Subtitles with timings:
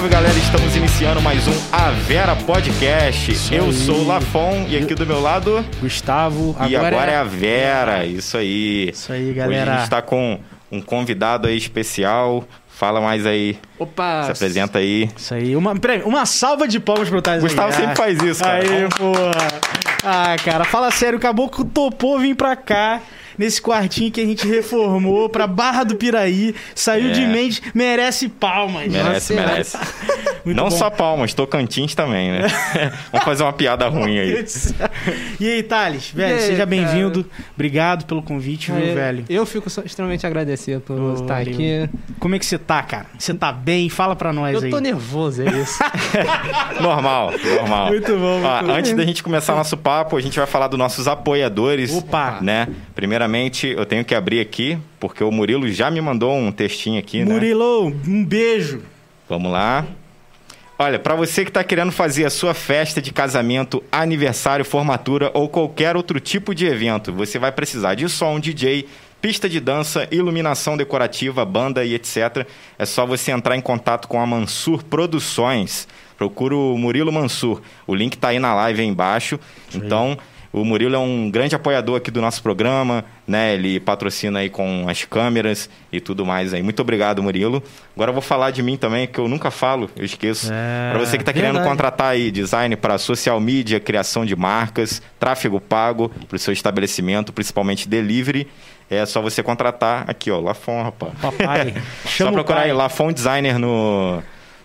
[0.00, 3.32] salve galera, estamos iniciando mais um A Vera Podcast.
[3.32, 3.72] Isso Eu aí.
[3.74, 5.62] sou o Lafon e aqui do meu lado.
[5.78, 8.88] Gustavo, e agora é a Vera, isso aí.
[8.90, 9.74] Isso aí, Hoje galera.
[9.74, 10.40] a gente tá com
[10.72, 12.44] um convidado aí especial.
[12.66, 14.22] Fala mais aí, Opa!
[14.24, 15.10] se apresenta aí.
[15.14, 15.54] Isso aí.
[15.54, 17.80] Uma, peraí, uma salva de palmas pro Thales Gustavo Aguiar.
[17.80, 18.62] sempre faz isso, cara.
[18.62, 19.32] Aí, porra.
[20.02, 23.02] Ah, cara, fala sério, o Caboclo topou vir pra cá.
[23.40, 26.54] Nesse quartinho que a gente reformou pra Barra do Piraí.
[26.74, 27.12] Saiu É.
[27.12, 28.86] de mente, merece palmas.
[28.92, 29.78] Merece, Nossa, merece.
[30.44, 30.70] Muito Não bom.
[30.70, 32.48] só palmas, Tocantins também, né?
[33.10, 34.44] Vamos fazer uma piada ruim aí.
[35.38, 37.24] E aí, Thales, velho, aí, seja bem-vindo.
[37.54, 39.24] Obrigado pelo convite, viu, velho?
[39.28, 41.52] Eu fico extremamente agradecido por Ô, estar valeu.
[41.54, 41.88] aqui.
[42.18, 43.06] Como é que você tá, cara?
[43.18, 43.88] Você tá bem?
[43.88, 44.70] Fala pra nós Eu aí.
[44.70, 45.78] tô nervoso, é isso.
[46.80, 47.86] Normal, normal.
[47.88, 48.72] Muito bom, muito Ó, bom.
[48.72, 51.92] antes da gente começar nosso papo, a gente vai falar dos nossos apoiadores.
[51.94, 52.38] Opa.
[52.40, 52.68] Né?
[52.94, 53.29] Primeiramente,
[53.76, 57.32] eu tenho que abrir aqui, porque o Murilo já me mandou um textinho aqui, né?
[57.32, 58.82] Murilo, um beijo.
[59.28, 59.86] Vamos lá.
[60.78, 65.46] Olha, para você que está querendo fazer a sua festa de casamento, aniversário, formatura ou
[65.46, 68.88] qualquer outro tipo de evento, você vai precisar de som, DJ,
[69.20, 72.46] pista de dança, iluminação decorativa, banda e etc.
[72.78, 75.86] É só você entrar em contato com a Mansur Produções.
[76.16, 77.60] Procura o Murilo Mansur.
[77.86, 79.38] O link está aí na live aí embaixo.
[79.74, 80.16] Então,
[80.52, 83.54] o Murilo é um grande apoiador aqui do nosso programa, né?
[83.54, 86.62] Ele patrocina aí com as câmeras e tudo mais aí.
[86.62, 87.62] Muito obrigado, Murilo.
[87.94, 90.50] Agora eu vou falar de mim também, que eu nunca falo, eu esqueço.
[90.52, 95.00] É, para você que está querendo contratar aí design para social media, criação de marcas,
[95.20, 98.48] tráfego pago para o seu estabelecimento, principalmente delivery,
[98.90, 101.12] é só você contratar aqui, ó, Lafon, rapaz.
[101.20, 101.74] Papai.
[102.02, 104.20] Só Chama o procurar aí Lafon Designer no,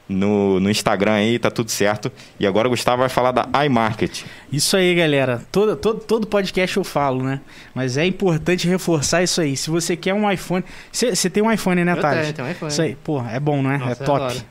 [0.07, 2.11] no, no Instagram aí, tá tudo certo.
[2.39, 4.23] E agora o Gustavo vai falar da iMarket.
[4.51, 5.41] Isso aí, galera.
[5.51, 7.41] Todo, todo, todo podcast eu falo, né?
[7.73, 9.57] Mas é importante reforçar isso aí.
[9.57, 10.63] Se você quer um iPhone.
[10.91, 12.21] Você tem um iPhone, né, Eu Thales?
[12.21, 12.71] tenho, tenho um iPhone.
[12.71, 13.77] Isso aí, porra, é bom, né?
[13.77, 14.41] Nossa, é top.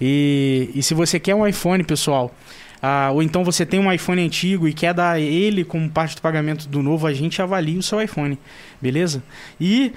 [0.00, 2.34] E, e se você quer um iPhone, pessoal,
[2.82, 6.22] ah, ou então você tem um iPhone antigo e quer dar ele como parte do
[6.22, 8.38] pagamento do novo, a gente avalia o seu iPhone,
[8.80, 9.22] beleza?
[9.60, 9.92] E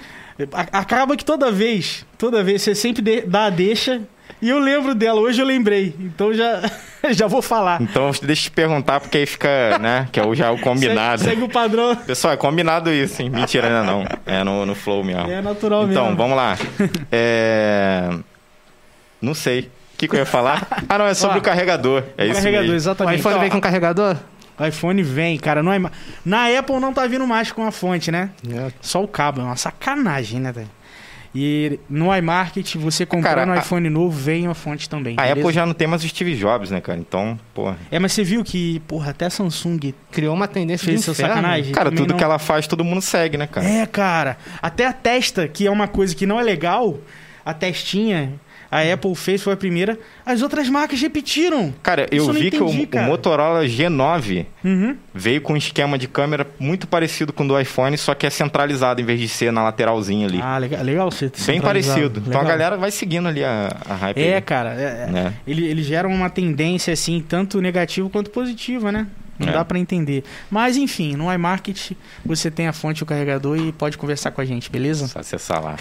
[0.52, 4.02] a- acaba que toda vez, toda vez, você sempre de- dá a deixa.
[4.44, 5.94] E eu lembro dela, hoje eu lembrei.
[5.98, 6.60] Então já,
[7.12, 7.80] já vou falar.
[7.80, 10.06] Então deixa eu te perguntar, porque aí fica, né?
[10.12, 11.22] Que é o- já o combinado.
[11.22, 11.96] Segue, segue o padrão.
[11.96, 13.30] Pessoal, é combinado isso, hein?
[13.30, 14.04] Mentira, ainda não.
[14.26, 15.30] É no, no flow mesmo.
[15.30, 16.16] É natural então, mesmo.
[16.18, 16.58] vamos lá.
[17.10, 18.10] É...
[19.22, 19.60] Não sei.
[19.94, 20.66] O que, que eu ia falar?
[20.88, 22.02] Ah, não, é sobre Ó, o carregador.
[22.18, 22.72] É O isso carregador, mesmo.
[22.74, 23.20] O exatamente.
[23.20, 24.16] iPhone Então, vem com carregador?
[24.58, 25.62] O iPhone vem, cara.
[25.62, 25.80] Não é...
[26.24, 28.28] Na Apple não tá vindo mais com a fonte, né?
[28.82, 29.40] Só o cabo.
[29.40, 30.68] É uma sacanagem, né, velho?
[31.34, 35.14] E no iMarket, você comprando Cara, um a- iPhone novo, vem a fonte também.
[35.18, 35.40] A beleza?
[35.40, 36.98] Apple já não tem mais o Steve Jobs, né, cara?
[36.98, 37.76] Então, porra.
[37.90, 41.34] É, mas você viu que, porra, até a Samsung Criou uma tendência fez de inferno.
[41.34, 41.72] sacanagem.
[41.72, 43.66] Cara, Também tudo não- que ela faz, todo mundo segue, né, cara?
[43.66, 44.36] É, cara.
[44.62, 46.98] Até a testa, que é uma coisa que não é legal,
[47.44, 48.34] a testinha,
[48.76, 49.98] a Apple fez, foi a primeira.
[50.26, 51.72] As outras marcas repetiram.
[51.82, 53.02] Cara, eu eu vi que o- entendi, o.
[53.02, 54.96] Motorola G9 Uhum.
[55.14, 58.30] veio com um esquema de câmera muito parecido com o do iPhone, só que é
[58.30, 60.40] centralizado em vez de ser na lateralzinha ali.
[60.42, 62.20] Ah, legal, legal ser Bem parecido.
[62.20, 62.44] Então a Legal.
[62.58, 64.18] galera vai seguindo ali a, a hype.
[64.20, 64.74] É, cara.
[64.74, 65.10] É, é.
[65.12, 65.32] né?
[65.46, 69.06] Ele, ele gera uma tendência, assim, tanto negativa quanto positiva, né?
[69.38, 69.52] Não É.
[69.52, 70.22] dá pra entender.
[70.50, 71.92] Mas, enfim, no iMarket
[72.24, 75.08] você tem a fonte e o carregador e pode conversar com a gente, beleza?
[75.08, 75.76] Só acessar lá.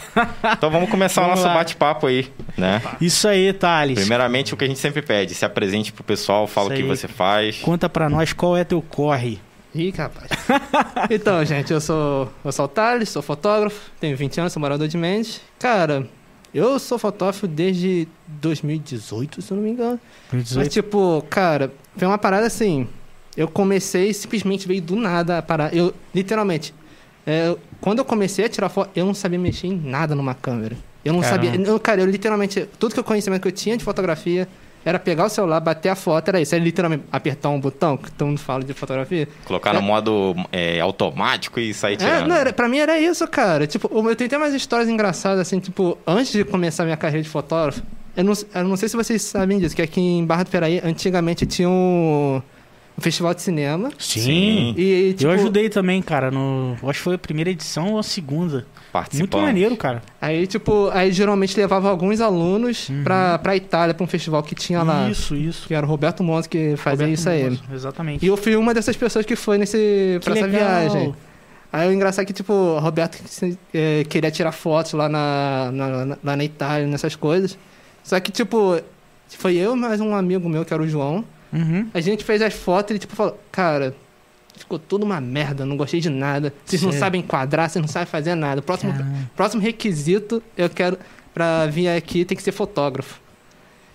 [0.57, 1.53] então vamos começar o Vamos nosso lá.
[1.59, 2.81] bate-papo aí, né?
[2.99, 3.99] Isso aí, Thales.
[3.99, 6.87] Primeiramente, o que a gente sempre pede, se apresente pro pessoal, fala o que aí.
[6.87, 7.57] você faz.
[7.59, 9.39] Conta pra nós qual é teu corre.
[9.75, 10.29] Ih, rapaz.
[11.09, 14.87] então, gente, eu sou, eu sou o Thales, sou fotógrafo, tenho 20 anos, sou morador
[14.87, 15.41] de Mendes.
[15.59, 16.07] Cara,
[16.53, 19.99] eu sou fotógrafo desde 2018, se eu não me engano.
[20.31, 22.87] Mas, tipo, cara, foi uma parada assim.
[23.35, 25.73] Eu comecei, simplesmente veio do nada a parar.
[25.75, 26.73] Eu, literalmente,
[27.25, 30.75] é, quando eu comecei a tirar foto, eu não sabia mexer em nada numa câmera.
[31.03, 31.45] Eu não Caramba.
[31.47, 31.65] sabia.
[31.67, 32.67] Eu, cara, eu literalmente.
[32.79, 34.47] Tudo que eu conhecimento que eu tinha de fotografia
[34.85, 36.53] era pegar o celular, bater a foto, era isso.
[36.53, 39.27] Era literalmente apertar um botão, que todo mundo fala de fotografia.
[39.45, 42.27] Colocar no modo é, automático e sair É, tirando.
[42.27, 43.65] não, era, pra mim era isso, cara.
[43.65, 47.29] Tipo, eu tenho até mais histórias engraçadas, assim, tipo, antes de começar minha carreira de
[47.29, 47.81] fotógrafo,
[48.15, 50.79] eu não, eu não sei se vocês sabem disso, que aqui em Barra do Piraí,
[50.83, 52.41] antigamente tinha um,
[52.97, 53.91] um festival de cinema.
[53.97, 54.73] Sim.
[54.77, 56.73] E, tipo, eu ajudei também, cara, no.
[56.83, 58.65] Acho que foi a primeira edição ou a segunda.
[59.13, 60.03] Muito maneiro, cara.
[60.21, 64.83] Aí, tipo, aí geralmente levava alguns alunos pra, pra Itália, pra um festival que tinha
[64.83, 65.05] lá.
[65.05, 65.09] Uhum.
[65.09, 65.67] Isso, isso.
[65.67, 67.49] Que era o Roberto Monza que fazia Roberto isso aí.
[67.49, 68.23] Moço, Exatamente.
[68.23, 70.59] E eu fui uma dessas pessoas que foi nesse, Que pra essa legal.
[70.69, 71.15] viagem.
[71.71, 73.17] Aí o engraçado é que, tipo, o Roberto
[73.73, 77.57] eh, queria tirar fotos lá na, na, na- lá na Itália, nessas coisas.
[78.03, 78.79] Só que, tipo,
[79.27, 81.25] foi eu mais um amigo meu, que era o João.
[81.53, 81.87] Uhum.
[81.93, 83.95] A gente fez as fotos e ele, tipo, falou, cara,
[84.57, 86.53] ficou tudo uma merda, não gostei de nada.
[86.65, 86.99] Vocês não Sério?
[87.05, 88.61] sabem enquadrar, vocês não sabem fazer nada.
[88.61, 89.17] Próximo, Caramba.
[89.35, 90.97] próximo requisito, eu quero,
[91.33, 93.21] pra vir aqui, tem que ser fotógrafo.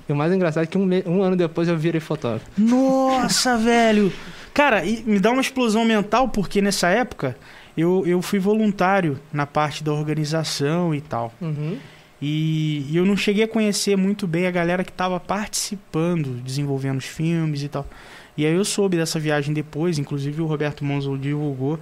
[0.09, 2.47] E o mais engraçado é que um, me- um ano depois eu virei fotógrafo.
[2.57, 4.13] Nossa, velho!
[4.55, 7.37] Cara, me dá uma explosão mental, porque nessa época
[7.77, 11.33] eu, eu fui voluntário na parte da organização e tal.
[11.41, 11.77] Uhum.
[12.21, 16.99] E, e eu não cheguei a conhecer muito bem a galera que estava participando, desenvolvendo
[16.99, 17.87] os filmes e tal.
[18.37, 21.79] E aí eu soube dessa viagem depois, inclusive o Roberto Monzo divulgou.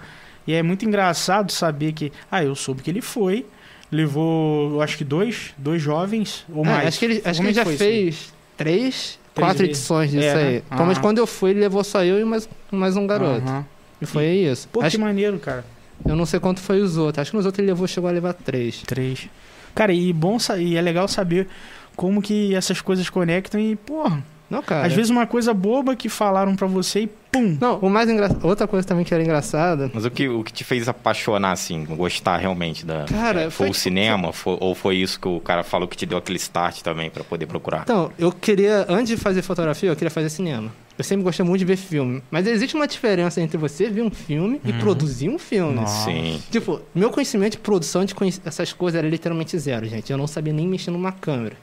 [0.46, 2.12] E é muito engraçado saber que.
[2.30, 3.44] Ah, eu soube que ele foi,
[3.90, 6.88] levou, eu acho que dois, dois jovens ou É, mais.
[6.88, 7.76] acho que ele, acho que é ele já isso aí?
[7.78, 9.76] fez três, quatro vezes.
[9.76, 10.48] edições disso É, né?
[10.48, 10.62] aí.
[10.72, 11.00] Então, Mas Ah.
[11.00, 13.66] quando eu fui, ele levou só eu e mais, mais um garoto.
[14.00, 14.68] E foi isso.
[14.68, 15.64] Pô, Acho- que maneiro, cara.
[16.06, 17.22] eu não sei quanto foi os outros.
[17.22, 18.82] Acho que nos outros ele levou, chegou a levar três.
[18.86, 19.28] Três.
[19.76, 21.46] Cara, e bom e é legal saber
[21.94, 24.86] como que essas coisas conectam e, porra, Não, cara.
[24.86, 27.56] às vezes uma coisa boba que falaram pra você e pum.
[27.60, 28.44] Não, o mais engraçado.
[28.44, 29.90] Outra coisa também que era engraçada.
[29.94, 33.04] Mas o que, o que te fez apaixonar, assim, gostar realmente da.
[33.04, 34.32] Cara, é, foi foi o cinema?
[34.32, 37.22] Foi- ou foi isso que o cara falou que te deu aquele start também pra
[37.22, 37.82] poder procurar?
[37.82, 40.70] Então, eu queria, antes de fazer fotografia, eu queria fazer cinema.
[40.98, 42.22] Eu sempre gostei muito de ver filme.
[42.30, 44.78] Mas existe uma diferença entre você ver um filme e Uhum.
[44.78, 45.74] produzir um filme.
[45.74, 46.06] Nossa.
[46.10, 46.42] Sim.
[46.50, 50.10] Tipo, meu conhecimento de produção de conhe- essas coisas era literalmente zero, gente.
[50.10, 51.56] Eu não sabia nem mexer numa câmera.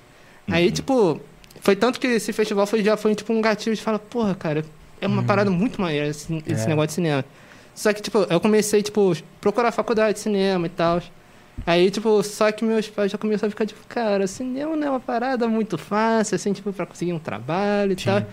[0.47, 0.71] Aí, Uhum.
[0.71, 1.21] tipo,
[1.62, 4.63] foi tanto que esse festival foi, já foi tipo um gatilho de falar, porra, cara,
[5.01, 6.68] é uma parada muito maneira esse, esse É.
[6.68, 7.25] negócio de cinema.
[7.74, 11.01] Só que, tipo, eu comecei, tipo, procurar faculdade de cinema e tal.
[11.65, 14.89] Aí, tipo, só que meus pais já começaram a ficar, tipo, cara, cinema não é
[14.91, 18.06] uma parada muito fácil, assim, tipo, pra conseguir um trabalho e Sim.
[18.06, 18.24] tal.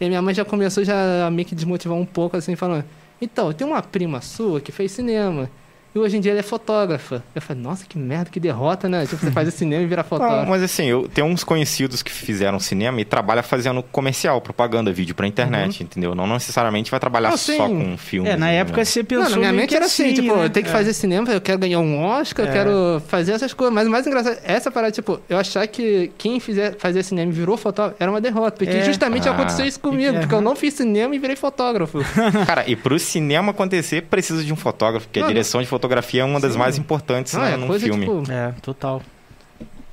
[0.00, 2.84] E minha mãe já começou já a meio que desmotivar um pouco, assim, falando,
[3.20, 5.50] então, tem uma prima sua que fez cinema.
[5.96, 7.22] E hoje em dia ela é fotógrafa.
[7.34, 9.06] Eu falei, nossa, que merda, que derrota, né?
[9.06, 10.50] Tipo, você faz cinema e vira Não, fotógrafo.
[10.50, 15.14] mas assim, eu tenho uns conhecidos que fizeram cinema e trabalham fazendo comercial, propaganda, vídeo
[15.14, 16.14] pra internet, entendeu?
[16.14, 18.28] Não necessariamente vai trabalhar Ah, só com filme.
[18.28, 20.44] É, na época você pensou Não, na minha mente era assim, tipo, né?
[20.44, 20.74] eu tenho que É.
[20.74, 22.52] fazer cinema, eu quero ganhar um Oscar, eu É.
[22.52, 23.74] quero fazer essas coisas.
[23.74, 27.34] Mas o mais engraçado, essa parada, tipo, eu achar que quem fizer, fazer cinema e
[27.34, 28.58] virou fotógrafo era uma derrota.
[28.58, 28.84] Porque É.
[28.84, 29.32] justamente Ah.
[29.32, 32.00] aconteceu isso comigo, porque eu não fiz cinema e virei fotógrafo.
[32.46, 35.85] Cara, e pro cinema acontecer, precisa de um fotógrafo, porque Não, a direção de fotografia
[36.18, 36.58] é uma das Sim.
[36.58, 38.04] mais importantes Não, né, é num coisa, filme.
[38.06, 39.02] tipo, É, total.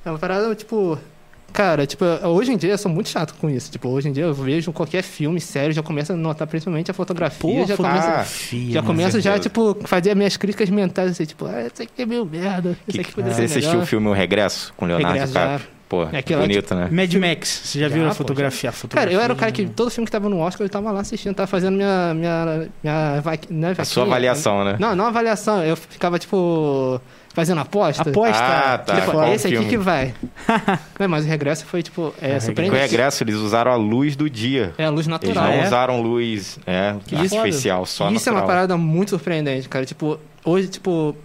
[0.04, 0.98] é uma parada, tipo...
[1.52, 3.70] Cara, tipo, hoje em dia eu sou muito chato com isso.
[3.70, 6.94] Tipo, hoje em dia eu vejo qualquer filme sério, já começo a notar principalmente a
[6.94, 8.00] fotografia, Pô, já ah, começa...
[8.02, 8.86] fotografia, Já né?
[8.88, 12.24] começo já, tipo, fazer as minhas críticas mentais, assim, tipo, ah, isso aqui é meio
[12.26, 13.84] merda, isso Que- aqui poderia você ser assistiu melhor.
[13.84, 15.68] o filme O Regresso com Leonardo DiCaprio?
[16.04, 16.88] Pô, É aquilo lá, bonito, né?
[16.90, 18.70] Mad Max, você já, Já, viu a fotografia?
[18.70, 19.70] A Cara, fotografia eu era o cara que né?
[19.74, 22.14] todo filme que tava no Oscar eu tava lá assistindo, tava fazendo minha.
[22.14, 24.76] minha, minha vaque- não é A sua avaliação, né?
[24.78, 25.62] Não, não avaliação.
[25.62, 27.00] Eu ficava, tipo,
[27.34, 28.08] fazendo aposta.
[28.08, 28.42] Aposta.
[28.42, 28.94] Ah, tá.
[29.00, 29.70] Tipo, Qual esse aqui filme?
[29.70, 30.14] que vai.
[30.98, 32.80] não, mas o regresso foi, tipo, é, É, Com o surpreendente.
[32.82, 34.72] regresso, eles usaram a luz do dia.
[34.78, 35.44] É a luz Eles natural.
[35.44, 35.66] não é?
[35.66, 38.46] usaram luz é, Que isso- artificial, só isso é uma natural.
[38.46, 39.84] parada muito surpreendente, cara.
[39.84, 41.16] Tipo, hoje, tipo.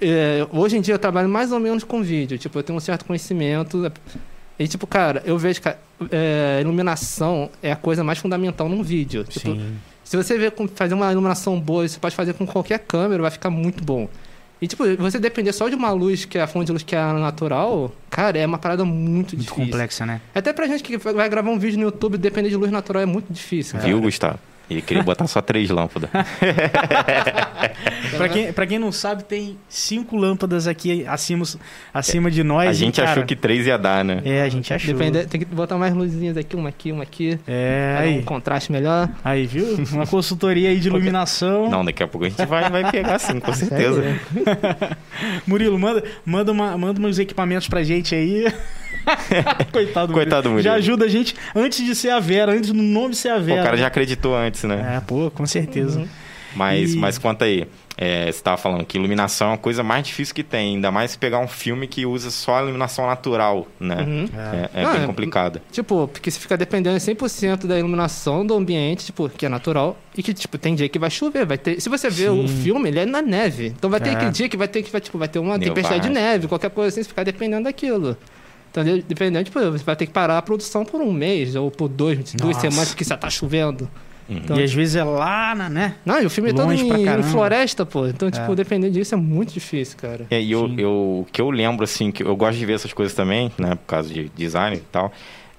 [0.00, 2.38] É, hoje em dia eu trabalho mais ou menos com vídeo.
[2.38, 3.90] Tipo, eu tenho um certo conhecimento.
[4.58, 5.68] E, tipo, cara, eu vejo que
[6.10, 9.24] é, iluminação é a coisa mais fundamental num vídeo.
[9.24, 9.76] Tipo, Sim.
[10.04, 13.30] Se você ver com- fazer uma iluminação boa, você pode fazer com qualquer câmera, vai
[13.30, 14.08] ficar muito bom.
[14.62, 16.94] E, tipo, você depender só de uma luz, que é a fonte de luz que
[16.96, 19.54] é natural, cara, é uma parada muito, Muito difícil.
[19.64, 20.20] complexa, né?
[20.34, 23.06] Até pra gente que vai gravar um vídeo no YouTube, depender de luz natural é
[23.06, 23.74] muito difícil.
[23.74, 23.86] cara.
[23.86, 24.38] Viu, Gustavo?
[24.68, 26.10] Ele queria botar só três lâmpadas.
[28.16, 31.44] Pra quem, pra quem não sabe, tem cinco lâmpadas aqui acima,
[31.92, 32.68] acima de nós.
[32.68, 34.22] A gente cara, achou que três ia dar, né?
[34.24, 34.92] É, a gente achou.
[34.92, 37.38] Depender, tem que botar mais luzinhas aqui, uma aqui, uma aqui.
[37.46, 38.22] É, dar um aí.
[38.22, 39.08] contraste melhor.
[39.24, 39.66] Aí, viu?
[39.92, 41.70] Uma consultoria aí de iluminação.
[41.70, 44.02] Não, daqui a pouco a gente vai, vai pegar sim, com certeza.
[45.46, 48.46] Murilo, manda, manda, uma, manda uns equipamentos pra gente aí.
[49.72, 50.62] Coitado, Coitado do Murilo.
[50.64, 53.42] Já ajuda a gente antes de ser a Vera, antes do nome ser a Pô,
[53.42, 53.60] Vera.
[53.60, 54.96] o cara já acreditou antes, né?
[54.96, 56.00] É, pô, com certeza.
[56.00, 56.08] Uhum.
[56.54, 57.66] Mas, E- mas conta aí.
[57.98, 60.74] É, você tava falando que iluminação é a coisa mais difícil que tem.
[60.76, 63.96] Ainda mais se pegar um filme que usa só a iluminação natural, né?
[64.06, 64.28] Uhum.
[64.74, 65.60] É, é Ah, bem é- complicado.
[65.72, 70.22] Tipo, porque você fica dependendo 100% da iluminação do ambiente, tipo, que é natural, e
[70.22, 71.80] que, tipo, tem dia que vai chover, vai ter...
[71.80, 72.44] Se você vê Sim.
[72.44, 73.68] o filme, ele é na neve.
[73.68, 74.12] Então vai ter É.
[74.12, 75.74] aquele dia que vai ter que, vai, tipo, vai ter uma Nevar.
[75.74, 78.16] tempestade de neve, qualquer coisa assim, você ficar dependendo daquilo.
[78.78, 81.70] Então, de- dependendo, tipo, você vai ter que parar a produção por um mês, ou
[81.70, 83.88] por dois, duas semanas, porque já tá chovendo.
[84.28, 84.36] Uhum.
[84.38, 85.94] Então, E às vezes é lá, na, né?
[86.04, 88.06] Não, e o filme é todo em, em floresta, pô.
[88.06, 88.54] Então, tipo, É.
[88.54, 90.26] depender disso é muito difícil, cara.
[90.30, 92.92] É, e eu, eu, o que eu lembro, assim, que eu gosto de ver essas
[92.92, 93.70] coisas também, né?
[93.76, 95.10] Por causa de design e tal.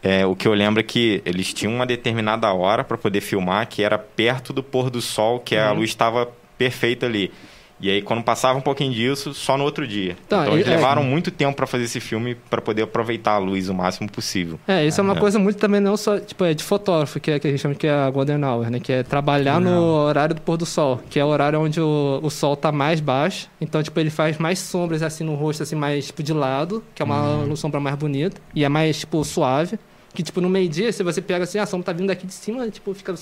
[0.03, 3.67] É, o que eu lembro é que eles tinham uma determinada hora para poder filmar,
[3.67, 5.77] que era perto do pôr do sol, que a Uhum.
[5.79, 7.31] luz estava perfeita ali.
[7.79, 10.17] E aí, quando passava um pouquinho disso, só no outro dia.
[10.27, 10.75] Tá, então, eles e- é.
[10.75, 14.59] levaram muito tempo para fazer esse filme para poder aproveitar a luz o máximo possível.
[14.67, 15.19] É, isso é uma É.
[15.19, 17.75] coisa muito também não só, tipo, é de fotógrafo, que, é, que a gente chama
[17.75, 18.79] que é a Golden Hour, né?
[18.79, 21.79] Que é trabalhar no Golden horário do pôr do sol, que é o horário onde
[21.79, 23.47] o, o sol tá mais baixo.
[23.61, 27.01] Então, tipo, ele faz mais sombras assim no rosto, assim, mais tipo de lado, que
[27.03, 27.55] é uma Hum.
[27.55, 28.41] sombra mais bonita.
[28.55, 29.77] E é mais, tipo, suave.
[30.15, 32.67] Que, tipo, no meio-dia, se você pega assim, a sombra tá vindo daqui de cima,
[32.69, 33.13] tipo, fica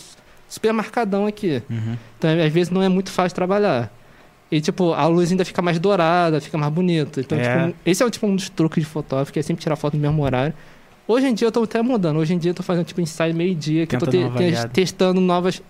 [0.47, 1.61] super marcadão aqui.
[1.69, 1.97] Uhum.
[2.17, 3.91] Então, às vezes, não é muito fácil trabalhar.
[4.55, 7.19] E, tipo, a luz ainda fica mais dourada, fica mais bonita.
[7.19, 7.67] Então, É.
[7.67, 9.99] tipo, esse é, tipo, um dos truques de fotógrafo, que é sempre tirar foto no
[9.99, 10.53] mesmo horário.
[11.05, 12.17] Hoje em dia eu tô até mudando.
[12.17, 15.19] Hoje em dia eu tô fazendo, tipo, ensaio meio-dia, que eu tô te- te- testando
[15.19, 15.61] novas,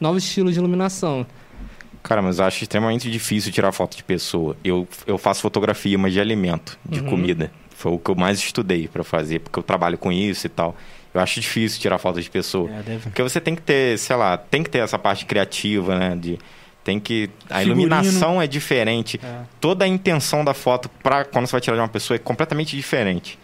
[0.00, 1.26] novos estilos de iluminação.
[2.02, 4.56] Cara, mas eu acho extremamente difícil tirar foto de pessoa.
[4.64, 7.10] Eu, eu faço fotografia, mas de alimento, de Uhum.
[7.10, 7.52] comida.
[7.76, 10.74] Foi o que eu mais estudei pra fazer, porque eu trabalho com isso e tal.
[11.12, 12.70] Eu acho difícil tirar foto de pessoa.
[12.70, 12.98] É, deve...
[13.02, 16.16] Porque você tem que ter, sei lá, tem que ter essa parte criativa, né?
[16.18, 16.38] De,
[16.84, 17.30] tem que.
[17.48, 17.80] A Figurino.
[17.82, 19.20] iluminação é diferente.
[19.22, 19.40] É.
[19.60, 22.76] Toda a intenção da foto para quando você vai tirar de uma pessoa é completamente
[22.76, 23.38] diferente.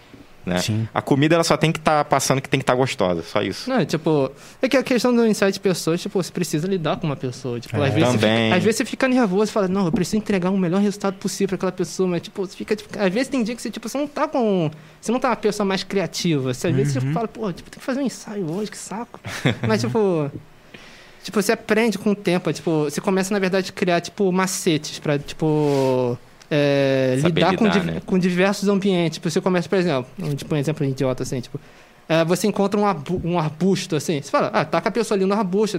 [0.46, 0.56] Né?
[0.94, 3.68] A comida ela só tem que estar passando que tem que estar gostosa, só isso.
[3.68, 7.06] Não, tipo, é que a questão do insight de pessoas, tipo, você precisa lidar com
[7.06, 7.60] uma pessoa.
[7.60, 7.88] Tipo, É.
[7.88, 10.56] às, vezes fica, às vezes você fica nervoso e fala, não, eu preciso entregar o
[10.56, 13.54] melhor resultado possível pra aquela pessoa, mas tipo, você fica, tipo, às vezes tem dia
[13.54, 14.70] que você, tipo, você não tá com.
[14.98, 16.54] Você não tá uma pessoa mais criativa.
[16.54, 17.02] Você, às vezes Uhum.
[17.02, 19.20] você fala, pô, tipo, tem que fazer um ensaio hoje, que saco.
[19.68, 20.30] mas, tipo.
[21.28, 22.50] Tipo, você aprende com o tempo.
[22.50, 26.16] Tipo, você começa, na verdade, a criar, tipo, macetes pra, tipo.
[26.50, 28.00] é, lidar, com, lidar, di- né?
[28.06, 29.16] com diversos ambientes.
[29.18, 31.60] Tipo, você começa, por exemplo, um, tipo, um exemplo idiota assim, tipo.
[32.08, 32.84] é, você encontra um,
[33.24, 35.78] um arbusto assim, você fala, ah, taca a pessoa ali no arbusto,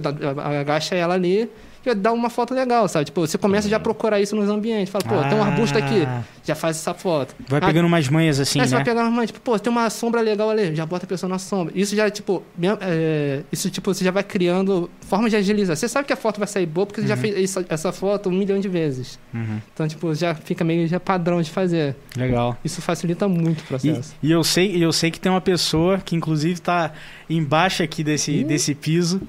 [0.60, 1.50] agacha ela ali
[1.84, 3.06] e dá uma foto legal, sabe?
[3.06, 4.90] Tipo, você começa já a procurar isso nos ambientes.
[4.92, 7.34] Fala, pô, tem um arbusto aqui, Ah, já faz essa foto.
[7.48, 8.76] Vai Ah, pegando umas manhas assim, você né?
[8.76, 11.28] vai pegar uma mãe, tipo, pô, tem uma sombra legal ali, já bota a pessoa
[11.30, 11.72] na sombra.
[11.76, 12.42] Isso já, tipo,
[12.80, 15.76] é, isso, tipo, você já vai criando formas de agilizar.
[15.76, 18.32] Você sabe que a foto vai sair boa porque você já fez essa, foto um
[18.32, 19.18] milhão de vezes.
[19.32, 19.58] Uhum.
[19.72, 21.96] Então, tipo, já fica meio já padrão de fazer.
[22.16, 22.56] Legal.
[22.64, 24.14] Isso facilita muito o E, processo.
[24.22, 26.92] e eu sei, e eu sei que tem uma pessoa que inclusive tá
[27.28, 29.22] embaixo aqui desse, desse piso,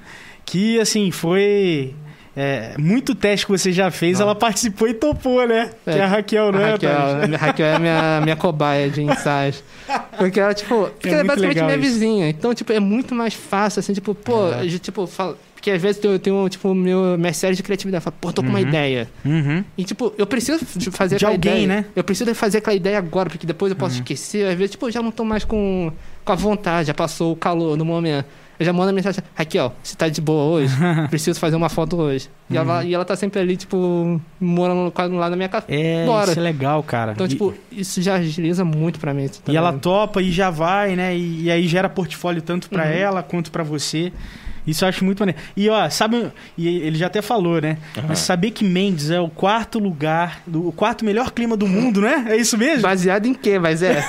[0.44, 1.94] que assim, foi
[2.36, 4.26] é, muito teste que você já fez, Não.
[4.26, 5.70] ela participou e topou, né?
[5.86, 6.70] É, que é a Raquel, A não é?
[6.72, 7.34] Raquel, Thales?
[7.34, 9.62] a Raquel é minha, minha cobaia de ensaios.
[10.16, 11.80] Porque ela, tipo, porque ela é basicamente minha isso.
[11.82, 12.28] vizinha.
[12.28, 14.60] Então, tipo, é muito mais fácil, assim, tipo, pô, É.
[14.60, 15.36] a gente, tipo, fala.
[15.54, 18.00] Porque às vezes eu tenho, tipo, meu, minha série de criatividade.
[18.00, 18.66] Eu falo, pô, tô com uma Uhum.
[18.66, 19.08] ideia.
[19.24, 19.62] Uhum.
[19.78, 20.58] E, tipo, eu preciso
[20.90, 21.82] fazer De aquela alguém, ideia.
[21.82, 21.84] né?
[21.94, 23.80] Eu preciso fazer aquela ideia agora, porque depois eu Uhum.
[23.80, 24.48] posso esquecer.
[24.48, 25.92] Às vezes, tipo, eu já não tô mais com,
[26.24, 28.24] com a vontade, já passou o calor no momento.
[28.58, 30.72] Eu já mando a mensagem, aqui, ó, você tá de boa hoje?
[31.10, 32.28] Preciso fazer uma foto hoje.
[32.48, 32.60] E, Uhum.
[32.60, 35.66] ela, e ela tá sempre ali, tipo, morando quase lá na minha casa.
[35.68, 36.30] É, Bora.
[36.30, 37.12] isso é legal, cara.
[37.12, 39.28] Então, E- tipo, isso já agiliza muito pra mim.
[39.48, 41.16] E ela topa e já vai, né?
[41.16, 42.90] E, e aí gera portfólio tanto pra Uhum.
[42.90, 44.12] ela quanto pra você.
[44.64, 45.40] Isso eu acho muito maneiro.
[45.56, 47.78] E ó, sabe, e ele já até falou, né?
[48.06, 52.00] Mas saber que Mendes é o quarto lugar, do, o quarto melhor clima do mundo,
[52.00, 52.26] né?
[52.28, 52.82] É isso mesmo?
[52.82, 53.58] Baseado em quê?
[53.58, 54.06] Mas é.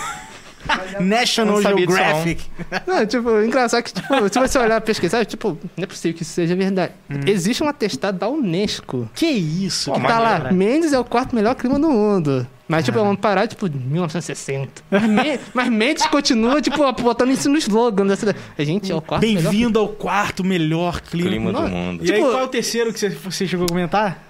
[0.99, 2.43] National Geographic.
[2.87, 6.31] não, tipo, engraçado que, tipo, se você olhar pesquisar, tipo, não é possível que isso
[6.33, 6.93] seja verdade.
[7.09, 7.19] Hum.
[7.25, 9.09] Existe um atestado da Unesco.
[9.13, 9.91] Que isso?
[9.91, 10.55] Pô, que Tá lá, maneiro.
[10.55, 12.47] Mendes é o quarto melhor clima do mundo.
[12.67, 14.81] Mas, tipo, vamos parar, tipo, de 1960.
[14.89, 18.37] Mas, Me- mas Mendes continua, tipo, botando isso no slogan da cidade.
[18.57, 21.29] A gente é o quarto melhor Bem-vindo ao quarto melhor clima.
[21.29, 22.03] Clima do mundo.
[22.05, 24.23] E aí, Tipo- qual é o terceiro que você, você chegou a comentar?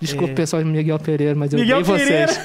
[0.00, 0.34] Desculpa, É.
[0.34, 2.38] pessoal de Miguel Pereira, mas eu Miguel vocês.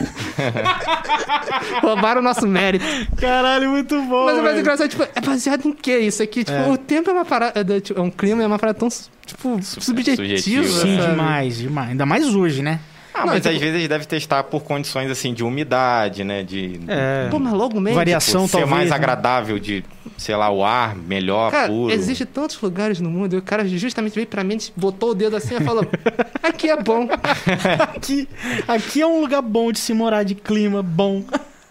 [1.82, 2.84] Roubaram o nosso mérito.
[3.18, 4.26] Caralho, muito bom.
[4.26, 6.44] Mas o mais engraçado, tipo, é baseado em quê isso aqui?
[6.44, 6.68] Tipo, É.
[6.70, 8.90] o tempo é uma parada, tipo, é um clima, é uma parada tão,
[9.26, 11.90] tipo, subjetiva, subjetivo, Sim, demais, demais.
[11.92, 12.80] Ainda mais hoje, né?
[13.14, 16.42] Ah, mas tipo- às vezes deve testar por condições assim de umidade, né?
[16.44, 17.28] De É.
[17.30, 17.96] Pô, mas logo mesmo.
[17.98, 18.70] Variação, tipo, ser talvez.
[18.72, 18.96] mais né?
[18.96, 19.84] agradável de,
[20.18, 21.94] sei lá, o ar melhor, Cara, puro.
[21.94, 25.36] existe tantos lugares no mundo e o cara justamente veio pra mim, botou o dedo
[25.36, 25.86] assim e falou:
[26.42, 27.08] aqui é bom.
[27.96, 28.28] Aqui,
[28.68, 31.24] aqui é um lugar bom de se morar, de clima bom.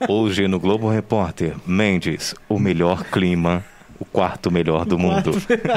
[0.09, 3.65] Hoje no Globo Repórter, Mendes, o melhor clima,
[3.99, 5.31] o quarto melhor do mundo.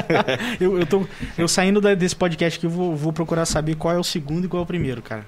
[0.60, 1.06] eu, eu, tô,
[1.38, 4.48] eu saindo desse podcast aqui, eu vou, vou procurar saber qual é o segundo e
[4.48, 5.24] qual é o primeiro, cara.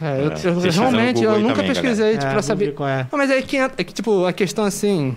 [0.00, 2.68] É, eu, É, eu- realmente, eu nunca também, pesquisei tipo, É, pra vou saber.
[2.80, 3.06] é.
[3.10, 5.16] Não, mas aí que entra- é que, tipo, a questão assim.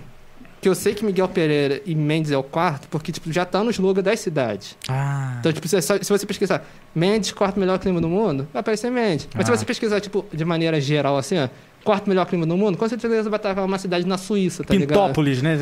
[0.61, 3.61] Que eu sei que Miguel Pereira e Mendes é o quarto, porque, tipo, já tá
[3.61, 4.77] no slogan das cidades.
[4.87, 8.89] Ah, Então, tipo, se, se você pesquisar Mendes, quarto melhor clima do mundo, vai aparecer
[8.89, 9.27] Mendes.
[9.35, 9.51] Mas Ah.
[9.51, 11.49] se você pesquisar, tipo, de maneira geral, assim, ó,
[11.83, 14.89] quarto melhor clima do mundo, com certeza vai estar uma cidade na Suíça, tá ligado?
[14.89, 15.57] Pintópolis, né?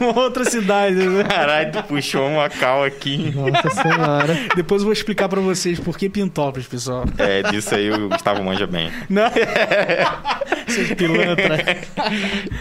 [0.00, 1.24] Uma outra cidade, né?
[1.24, 3.32] Caralho, tu puxou uma cal aqui.
[3.34, 4.38] Nossa senhora.
[4.54, 7.04] Depois eu vou explicar pra vocês por que Pintópolis, pessoal.
[7.18, 8.90] É, disso aí o Gustavo manja bem.
[9.08, 9.24] Não?
[10.68, 11.56] Seus pilantra.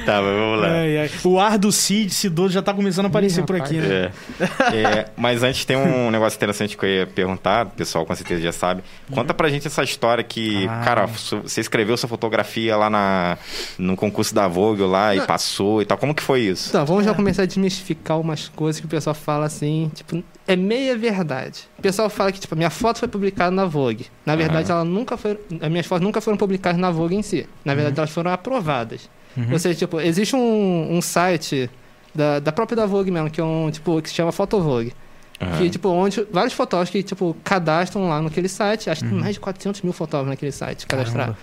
[0.06, 0.70] Tá, mas vamos lá.
[0.72, 1.12] Ai, ai.
[1.24, 4.12] O ar do Cid, Cidoso, já tá começando a aparecer Ih, por aqui, né?
[4.40, 4.76] É.
[4.78, 8.42] É, mas antes tem um negócio interessante que eu ia perguntar, o pessoal com certeza
[8.42, 8.82] já sabe.
[9.12, 10.82] Conta pra gente essa história que, Ah.
[10.86, 13.38] cara, su- você escreveu sua fotografia lá na,
[13.78, 15.26] no concurso da Vogue lá e Não.
[15.26, 15.98] passou e tal.
[15.98, 16.70] Como que foi isso?
[16.70, 20.56] Então, vamos já começar a desmistificar umas coisas que o pessoal fala assim, tipo, é
[20.56, 21.62] meia verdade.
[21.78, 24.08] O pessoal fala que, tipo, a minha foto foi publicada na Vogue.
[24.26, 25.40] Na verdade, ela nunca foi.
[25.62, 27.48] As minhas fotos nunca foram publicadas na Vogue em si.
[27.64, 29.10] Na verdade, elas foram aprovadas.
[29.36, 29.52] Uhum.
[29.54, 31.70] Ou seja, tipo, existe um, um site
[32.16, 34.94] da, da própria da Vogue mesmo, que é um, tipo, que se chama Photovogue.
[35.40, 35.58] Aham.
[35.60, 38.90] Que, tipo, onde vários fotógrafos que, tipo, cadastram lá naquele site.
[38.90, 39.14] Acho que Uhum.
[39.14, 41.36] tem mais de 400 mil fotógrafos naquele site cadastrar.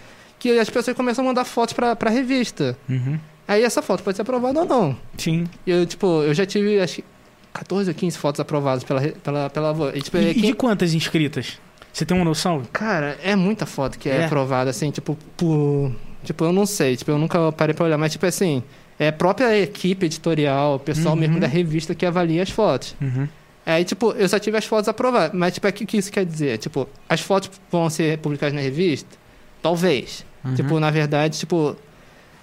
[0.44, 2.76] Que as pessoas começam a mandar fotos pra, pra revista.
[2.86, 3.18] Uhum.
[3.48, 4.94] Aí essa foto pode ser aprovada ou não.
[5.16, 5.46] Sim.
[5.66, 7.04] E eu, tipo, eu já tive, acho que
[7.54, 9.96] 14 ou 15 fotos aprovadas pela, pela, pela.
[9.96, 11.58] E, tipo, E, é e quem- de quantas inscritas?
[11.90, 12.62] Você tem uma noção?
[12.74, 14.24] Cara, é muita foto que é, É?
[14.26, 15.90] aprovada, assim, tipo, por...
[16.24, 18.62] Tipo, eu não sei, tipo, eu nunca parei pra olhar, mas, tipo, assim,
[18.98, 21.20] é a própria equipe editorial, o pessoal Uhum.
[21.22, 22.94] mesmo da revista que avalia as fotos.
[23.00, 23.26] Uhum.
[23.64, 26.26] Aí, tipo, eu só tive as fotos aprovadas, mas, tipo, o que, que isso quer
[26.26, 26.58] dizer?
[26.58, 29.08] Tipo, as fotos vão ser publicadas na revista?
[29.62, 30.26] Talvez.
[30.44, 30.54] Uhum.
[30.54, 31.76] Tipo, na verdade, tipo,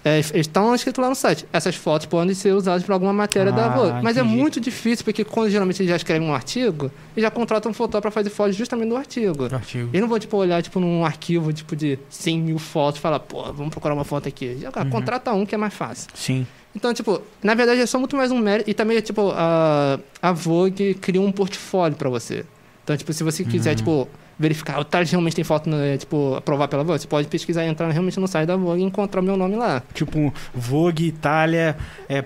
[0.03, 1.46] é, estão escritos lá no site.
[1.53, 4.01] Essas fotos podem ser usadas para alguma matéria da Ah, Vogue.
[4.01, 4.36] Mas é entendi.
[4.36, 8.01] muito difícil, porque quando geralmente eles já escrevem um artigo, eles já contratam um fotógrafo
[8.01, 9.46] para fazer fotos justamente do artigo.
[9.53, 9.89] Artigo.
[9.91, 13.20] Eles não vão, tipo, olhar, tipo, num arquivo, tipo, de 100 mil fotos e falar,
[13.20, 14.58] pô, vamos procurar uma foto aqui.
[14.60, 14.89] Já, Uhum.
[14.89, 16.10] Contrata um que é mais fácil.
[16.15, 16.48] Sim.
[16.75, 18.70] Então, tipo, na verdade é só muito mais um mérito.
[18.70, 22.43] E também, tipo, a, a Vogue criou um portfólio pra você.
[22.84, 24.08] Então, tipo, se você quiser, tipo,
[24.42, 27.68] verificar, o Thales realmente tem foto, né, tipo, aprovar pela Vogue, você pode pesquisar e
[27.68, 29.82] entrar realmente no site da Vogue e encontrar o meu nome lá.
[29.94, 31.78] Tipo, Vogue Itália
[32.10, 32.24] é,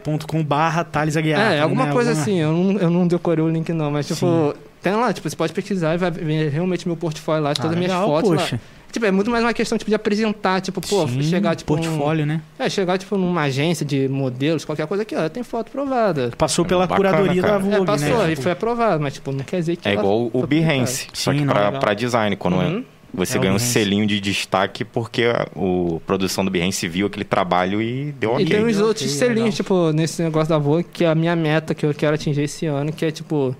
[0.47, 1.51] barra Thales Aguiar.
[1.53, 1.91] é, alguma né?
[1.91, 4.53] coisa Alguma- assim, eu não, eu não decorei o link não, mas, tipo, Sim.
[4.81, 7.63] tem lá, tipo, você pode pesquisar e vai ver realmente meu portfólio lá, de Ah,
[7.63, 8.55] todas as minhas legal, fotos poxa.
[8.55, 8.61] lá.
[8.95, 11.81] Tipo, é muito mais uma questão, tipo, de apresentar, tipo, pô, Sim, chegar, tipo, num-
[11.83, 12.39] portfólio, né?
[12.57, 16.31] É, chegar, tipo, numa agência de modelos, qualquer coisa aqui, ó, tem foto aprovada.
[16.37, 17.53] Passou pela Bacana, curadoria cara.
[17.55, 18.31] da Vogue, É, passou, né?
[18.31, 21.39] e foi aprovado, mas, tipo, não quer dizer que É igual o Behance, só Sim,
[21.39, 21.79] que não, pra, legal.
[21.81, 22.37] pra design.
[22.37, 22.85] Quando Uhum.
[23.13, 23.73] você É ganha um Behance.
[23.73, 28.43] selinho de destaque porque a o, produção do Behance viu aquele trabalho e deu E
[28.43, 28.45] ok.
[28.45, 29.27] tem uns outros legal.
[29.27, 32.43] selinhos, tipo, nesse negócio da Vogue, que é a minha meta que eu quero atingir
[32.43, 33.53] esse ano, que é, tipo,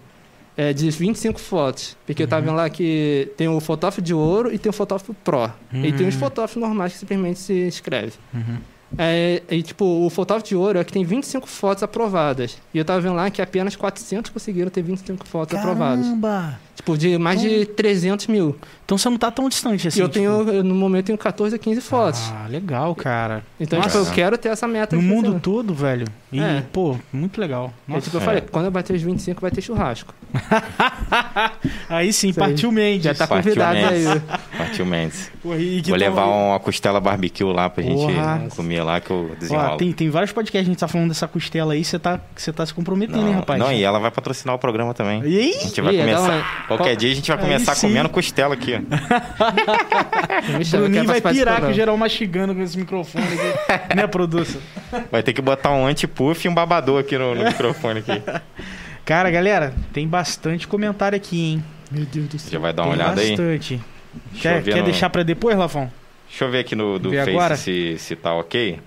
[0.58, 1.96] é de 25 fotos.
[2.06, 2.48] Porque eu tava Uhum.
[2.52, 5.50] vendo lá que tem o fotógrafo de ouro e tem o fotógrafo pro.
[5.74, 6.20] E tem os Hum.
[6.20, 8.14] fotógrafos normais que simplesmente se escreve.
[8.34, 8.58] Uhum.
[8.98, 12.58] É, e, tipo, o fotógrafo de ouro é que tem 25 fotos aprovadas.
[12.74, 16.06] E eu tava vendo lá que apenas 400 conseguiram ter 25 fotos aprovadas.
[16.06, 16.60] Caramba!
[16.76, 18.56] Tipo, de mais de 300 mil.
[18.86, 20.00] Então você não tá tão distante assim.
[20.00, 22.22] e eu tipo- tenho, no momento, tenho 14 a 15 fotos.
[22.32, 23.44] Ah, legal, cara.
[23.60, 23.98] Então, Nossa.
[23.98, 24.96] tipo, eu quero ter essa meta.
[24.96, 25.40] No mundo fazer.
[25.42, 26.06] todo, velho.
[26.36, 26.64] E, É.
[26.74, 27.74] pô, muito legal.
[27.88, 28.06] É, Nossa.
[28.06, 28.26] tipo, eu É.
[28.26, 30.14] falei, quando eu bater os 25 vai ter churrasco.
[31.90, 32.50] Aí sim, Isso aí.
[32.50, 33.04] partiu Mendes.
[33.04, 34.08] Já tá Partiu convidado Mendes.
[34.08, 34.22] aí.
[34.58, 35.32] Partiu Mendes.
[35.42, 38.48] Porra, e que Vou levar uma costela barbecue lá pra gente Porra.
[38.56, 39.78] comer lá que eu Ó, desenrolo.
[39.78, 42.52] tem, tem vários podcasts que a gente tá falando dessa costela aí, você tá, você
[42.52, 43.60] tá se comprometendo, hein, não, rapaz?
[43.60, 45.22] não, e ela vai patrocinar o programa também.
[45.26, 45.56] E aí?
[45.56, 46.34] A gente vai é da começar.
[46.34, 46.46] hora.
[46.68, 48.74] Qualquer Qual- dia a gente vai Aí começar comendo costela aqui.
[48.76, 48.80] ó.
[50.78, 51.74] Bruninho vai pirar com o programa.
[51.74, 53.96] geral mastigando com esse microfone aqui.
[53.96, 54.62] né, produção?
[55.12, 55.88] Vai ter que botar um
[56.30, 58.22] anti-puff e um babador aqui no, no microfone aqui.
[59.06, 61.64] Cara, galera, tem bastante comentário aqui, hein?
[61.92, 62.60] Meu Deus do Você céu.
[62.62, 63.30] vai dar uma tem olhada aí?
[63.30, 63.82] bastante.
[64.32, 65.90] Deixa eu Quer, ver quer no- deixar pra depois, Lafon?
[66.28, 67.56] Deixa eu ver aqui no do Vê Face agora?
[67.56, 68.80] se, se tá ok.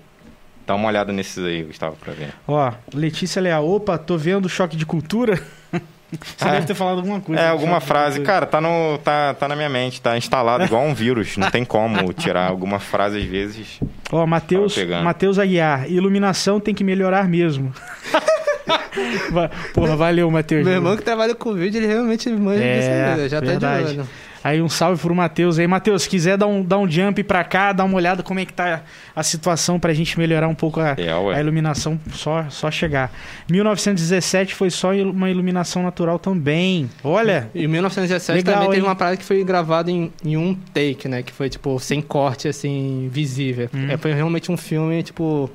[0.67, 2.31] Dá uma olhada nesses aí, Gustavo, pra ver.
[2.47, 5.41] Ó, Letícia Leal, opa, tô vendo choque de cultura.
[6.11, 6.53] Você É.
[6.53, 7.41] deve ter falado alguma coisa.
[7.43, 8.21] É, alguma frase.
[8.21, 11.37] Cara, tá, no, tá, tá na minha mente, tá instalado igual um vírus.
[11.37, 13.79] Não tem como tirar alguma frase às vezes.
[14.11, 14.75] Ó, Matheus.
[15.05, 17.73] Matheus Aguiar, iluminação tem que melhorar mesmo.
[19.75, 20.65] Porra, valeu, Matheus.
[20.65, 23.85] Meu irmão que trabalha com vídeo, ele realmente manja É, dessa vida, já verdade.
[23.85, 24.09] tá de olho.
[24.43, 25.67] Aí um salve pro Matheus aí.
[25.67, 28.45] Matheus, se quiser dar um, dar um jump pra cá, dar uma olhada como é
[28.45, 28.83] que tá
[29.15, 33.11] a situação pra gente melhorar um pouco a, É, a iluminação, só, só chegar.
[33.51, 36.89] 1917 foi só uma iluminação natural também.
[37.03, 38.89] Olha, E em 1917 Legal, também teve hein?
[38.89, 41.23] uma parada que foi gravada em, em um take, né?
[41.23, 43.69] Que foi, tipo, sem corte, assim, visível.
[43.75, 43.91] Hum.
[43.91, 45.51] É, foi realmente um filme, tipo...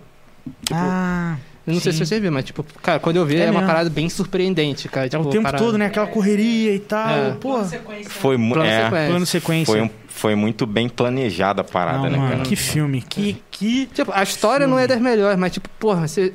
[0.66, 2.00] tipo, ah, eu não sei sim.
[2.00, 4.90] se você viu, mas, tipo, cara, quando eu vi, É é, uma parada bem surpreendente,
[4.90, 5.06] cara.
[5.06, 5.86] é Tipo, o tempo parada- todo, né?
[5.86, 7.10] Aquela correria e tal.
[7.10, 7.32] É.
[7.40, 7.64] Pô,
[8.08, 9.08] Foi, mu- Plano é, sequência.
[9.10, 9.66] plano sequência.
[9.74, 12.44] foi, um- foi muito bem planejada a parada, Não, né, mano, cara?
[12.44, 13.86] que filme, que, que...
[13.88, 16.34] Tipo, a história não é das melhores, mas, tipo, porra, você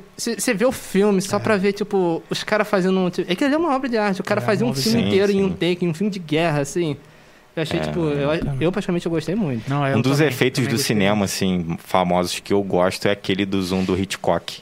[0.55, 3.09] vê o filme só pra ver, tipo, os caras fazendo um.
[3.09, 4.19] Tipo, é que ele é uma obra de arte.
[4.21, 6.11] O cara É, fazia uma um filme inteiro Sim, em um take, em um filme
[6.11, 6.97] de guerra, assim.
[7.55, 8.29] Eu achei, É, tipo, eu,
[8.61, 9.69] eu praticamente eu gostei muito.
[9.69, 10.95] Não, é, Um eu dos também, efeitos também do gostei.
[10.95, 14.61] cinema, assim, famosos que eu gosto é aquele do zoom do Hitchcock.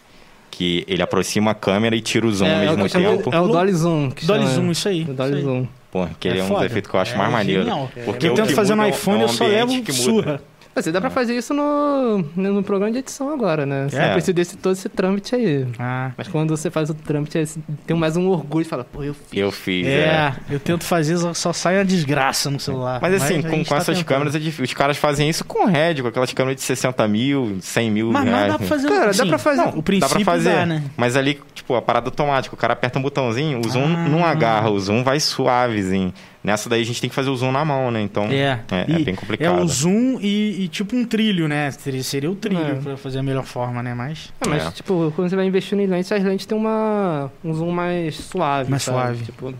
[0.57, 3.09] Que ele aproxima a câmera e tira o zoom ao é, mesmo o, que chama-
[3.17, 3.29] tempo.
[3.35, 4.09] é o Dolly Zoom.
[4.09, 4.55] Que Dolly chama.
[4.55, 5.03] Zoom, isso aí.
[5.03, 5.41] O Dolly.
[5.43, 5.67] Zoom.
[5.91, 7.61] Pô, que ele É é, um dos efeitos que eu acho É mais maneiro.
[7.63, 7.91] genial.
[8.05, 9.93] Porque eu o tento que fazer no é iPhone, é eu só levo que muda.
[9.93, 10.41] surra.
[10.77, 13.87] Mas você dá pra fazer isso no, no programa de edição agora, né?
[13.89, 14.05] Você É.
[14.05, 15.65] não precisa desse todo esse trâmite aí.
[15.79, 17.47] Ah, Mas quando você faz o trâmite, aí
[17.87, 19.25] tem mais um orgulho e fala, pô, eu fiz.
[19.33, 20.33] Eu fiz, é, é.
[20.51, 22.99] eu tento fazer, só- sai a desgraça no celular.
[23.01, 24.05] Mas assim, a com, com tá essas tentando.
[24.05, 24.65] câmeras é difícil.
[24.65, 28.23] Os caras fazem isso com RED, com aquelas câmeras de 60 mil, 100 mil Mas,
[28.25, 28.51] mas reais.
[28.51, 29.61] dá pra fazer Cara, dá assim, pra fazer.
[29.63, 30.53] não, o princípio Dá pra fazer.
[30.53, 30.83] dá, né?
[30.95, 34.07] Mas ali, tipo, a parada automática, o cara aperta um botãozinho, o zoom Ah.
[34.07, 36.13] não agarra, o zoom vai suavezinho.
[36.47, 38.01] Nessa daí a gente tem que fazer o zoom na mão, né?
[38.01, 39.61] Então É, é, é bem É complicado.
[39.61, 41.69] o zoom e, e tipo um trilho, né?
[41.71, 42.75] Seria, seria o trilho É.
[42.75, 43.93] pra fazer a melhor forma, né?
[43.93, 44.31] Mas.
[44.39, 44.71] Ah, mas, É.
[44.71, 48.71] tipo, quando você vai investindo em lentes, as lentes têm uma, um zoom mais suave.
[48.71, 48.97] Mais sabe?
[48.97, 49.25] suave.
[49.25, 49.53] Tipo,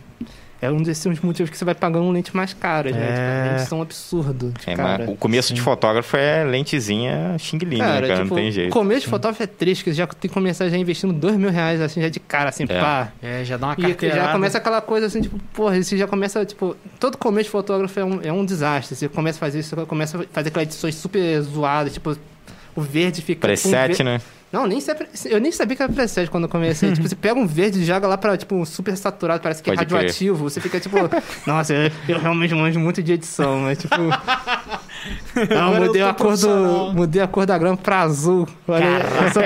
[0.61, 3.01] é um desses motivos que você vai pagando lentes mais caras, né?
[3.01, 3.05] É.
[3.13, 4.53] Tipo, as lentes são absurdo.
[4.59, 5.09] de É, cara.
[5.09, 8.07] o começo de fotógrafo é lentezinha xing ling, né, cara?
[8.07, 8.69] tipo, não tem jeito.
[8.69, 11.35] O começo de fotógrafo é triste, que você já tem que começar já investindo dois
[11.35, 12.79] mil reais, assim, já de cara, assim, É.
[12.81, 13.09] pá.
[13.21, 14.21] É, já dá uma E carteirada.
[14.21, 17.99] já começa aquela coisa assim, tipo, porra, você já começa, tipo, todo começo de fotógrafo
[17.99, 18.95] é um, é um desastre.
[18.95, 22.17] Você começa a fazer isso, você começa a fazer aquelas edições super zoadas, tipo,
[22.75, 23.39] o verde fica.
[23.39, 24.21] um Preset, ver- né?
[24.57, 26.91] Não, nem sei, eu nem sabia que era preset quando eu comecei.
[26.91, 29.69] tipo, você pega um verde e joga lá pra, tipo, um super saturado, parece que
[29.69, 29.97] é Pode crer.
[29.97, 30.49] radioativo.
[30.49, 30.97] Você fica, tipo,
[31.45, 33.95] nossa, eu, eu realmente manjo muito de edição, mas, tipo...
[35.53, 38.47] Não, Agora mudei a, cor do, mudei a cor da grama pra azul.
[38.67, 39.43] Olha, eu sou,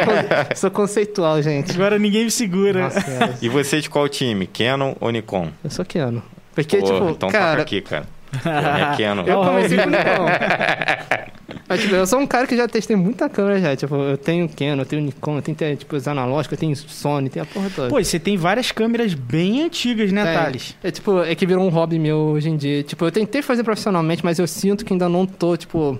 [0.56, 1.74] sou conceitual, gente.
[1.74, 2.84] Agora ninguém me segura.
[2.84, 3.38] Nossa.
[3.41, 4.47] E você de qual time?
[4.47, 5.50] Canon ou Nikon?
[5.62, 6.24] Eu sou Keanu.
[6.56, 7.50] Porque, Pô, tipo, então cara...
[7.52, 8.08] toca aqui, cara.
[8.34, 9.24] É Canon.
[9.26, 11.40] Eu comecei com Nikon.
[11.71, 13.75] Mas, tipo, eu sou um cara que já testei muita câmera já.
[13.75, 17.29] Tipo, eu tenho Canon, eu tenho Nikon, eu tenho tipo, os analógicos, eu tenho Sony,
[17.29, 17.89] tem a porra toda.
[17.89, 20.75] Pô, você tem várias câmeras bem antigas, né, é, Thales?
[20.84, 22.84] É tipo, é que virou um hobby meu hoje em dia.
[22.84, 25.97] Tipo, eu tentei fazer profissionalmente, mas eu sinto que ainda não tô, tipo,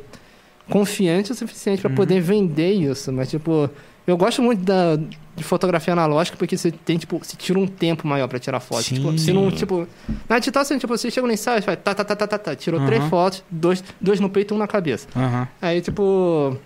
[0.70, 1.96] confiante o suficiente pra Uhum.
[1.96, 3.12] poder vender isso.
[3.12, 3.70] Mas, tipo,
[4.08, 4.98] eu gosto muito da,
[5.36, 8.82] de fotografia analógica porque você tem, tipo, você tira um tempo maior pra tirar foto.
[8.84, 8.96] Sim.
[8.96, 9.88] Tipo, você não, tipo.
[10.28, 12.38] Na digital, você, tipo, você chega no ensaio, você faz tá, tá, tá, tá, tá,
[12.38, 12.56] tá.
[12.56, 13.10] Tirou três Uhum.
[13.10, 15.08] fotos, dois, dois no peito e um na cabeça.
[15.16, 15.48] Aham.
[15.62, 16.58] Aí, tipo.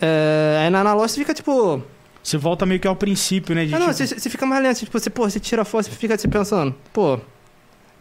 [0.00, 1.82] É, aí na analógica você fica, tipo.
[2.22, 3.64] Você volta meio que ao princípio, né?
[3.64, 4.78] De, Ah, não, tipo, você, você fica mais lento.
[4.78, 7.18] Tipo, você, pô, você tira a foto, você fica se pensando, pô,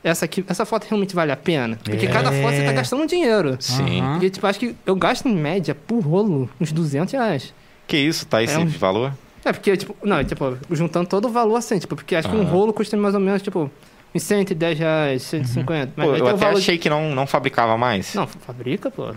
[0.04, 1.78] essa aqui, essa foto realmente vale a pena?
[1.84, 2.10] Porque É.
[2.12, 3.58] cada foto você tá gastando um dinheiro.
[3.60, 4.00] Sim.
[4.02, 4.12] Aham.
[4.14, 7.54] Porque, tipo, acho que eu gasto em média por rolo uns 200 reais.
[7.92, 9.12] Que isso, tá esse É um- valor?
[9.44, 12.42] É, porque, tipo, não, tipo, juntando todo o valor assim, tipo, porque acho que um
[12.42, 12.50] Aham.
[12.52, 13.70] rolo custa mais ou menos, tipo,
[14.16, 15.92] uns 110 reais, 150.
[15.98, 18.14] Mas Pô, eu até valor achei que não, não fabricava mais.
[18.16, 19.12] Não, fabrica, pô.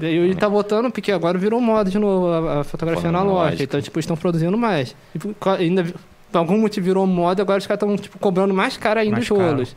[0.00, 3.62] E ele tá botando, porque agora virou moda de novo a, a fotografia Analógica.
[3.62, 4.96] Então, tipo, estão produzindo mais.
[5.14, 5.18] E,
[5.60, 5.84] ainda,
[6.32, 9.30] por algum motivo virou moda, agora os caras estão, tipo, cobrando mais caro ainda Mais
[9.30, 9.50] os caro.
[9.50, 9.76] rolos.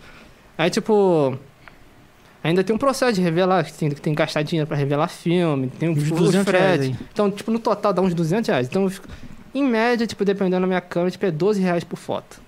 [0.57, 1.37] Aí, tipo...
[2.43, 5.07] Ainda tem um processo de revelar, que tem, que tem que gastar dinheiro pra revelar
[5.07, 6.91] filme, tem um 200 reais.
[7.13, 8.67] Então, tipo, no total dá uns 200 reais.
[8.67, 9.07] Então, eu fico-
[9.53, 12.41] em média, tipo, dependendo da minha câmera, tipo, é 12 reais por foto.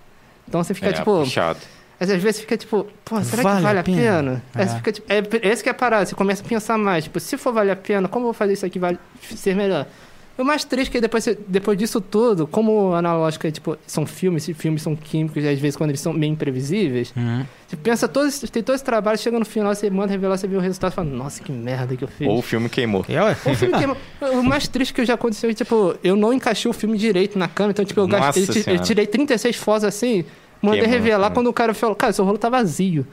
[0.47, 1.59] Então você fica, é, tipo, puxado.
[1.99, 3.97] às vezes fica tipo, pô, será Vale que vale a a pena?
[4.01, 4.43] pena?
[4.55, 4.67] Aí É.
[4.67, 7.03] você fica, tipo, é, é esse que é a parada, você começa a pensar mais,
[7.05, 9.85] tipo, se for valer a pena, como eu vou fazer isso aqui vai ser melhor?
[10.35, 14.47] O mais triste é que depois, você- depois disso tudo, como analógica, tipo, são filmes,
[14.47, 17.45] e filmes são químicos, e às vezes quando eles são meio imprevisíveis, Uhum.
[17.67, 20.47] você pensa, todo, esse- tem todo esse trabalho, chega no final, você manda revelar, você
[20.47, 22.27] vê o resultado e fala, nossa, que merda que eu fiz.
[22.27, 23.05] Ou o filme queimou.
[23.07, 23.31] É.
[23.49, 23.97] O, filme queima-
[24.33, 27.47] o mais triste que já aconteceu é, tipo, eu não encaixei o filme direito na
[27.47, 28.43] câmera, então, tipo, eu, gastei,
[28.73, 30.25] eu, tirei 36 fotos assim,
[30.59, 31.31] mandei Queimou, revelar queimou.
[31.35, 33.05] quando o cara falou, cara, seu rolo tá vazio.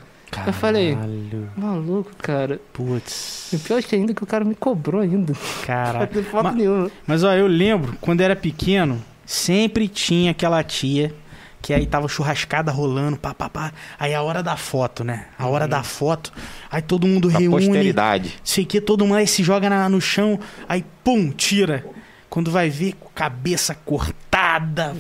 [0.47, 1.51] Eu falei, Caralho.
[1.57, 2.61] maluco, cara.
[2.73, 3.51] Putz.
[3.53, 5.33] E o pior é que ainda que o cara me cobrou ainda.
[5.61, 6.07] Não Caraca.
[6.07, 6.91] tem foto Ma- nenhuma.
[7.07, 11.15] Mas ó, eu lembro, quando era pequeno, sempre tinha aquela tia
[11.63, 13.73] que aí tava churrascada rolando, pá, pá, pá.
[13.99, 15.27] Aí a hora da foto, né?
[15.39, 16.33] A hora da foto.
[16.71, 17.67] Aí todo mundo Pra reúne.
[17.67, 18.35] posteridade.
[18.43, 20.39] Sei que todo mundo aí se joga na- no chão,
[20.69, 21.85] aí pum, tira.
[22.31, 24.95] Quando vai ver, com cabeça cortada.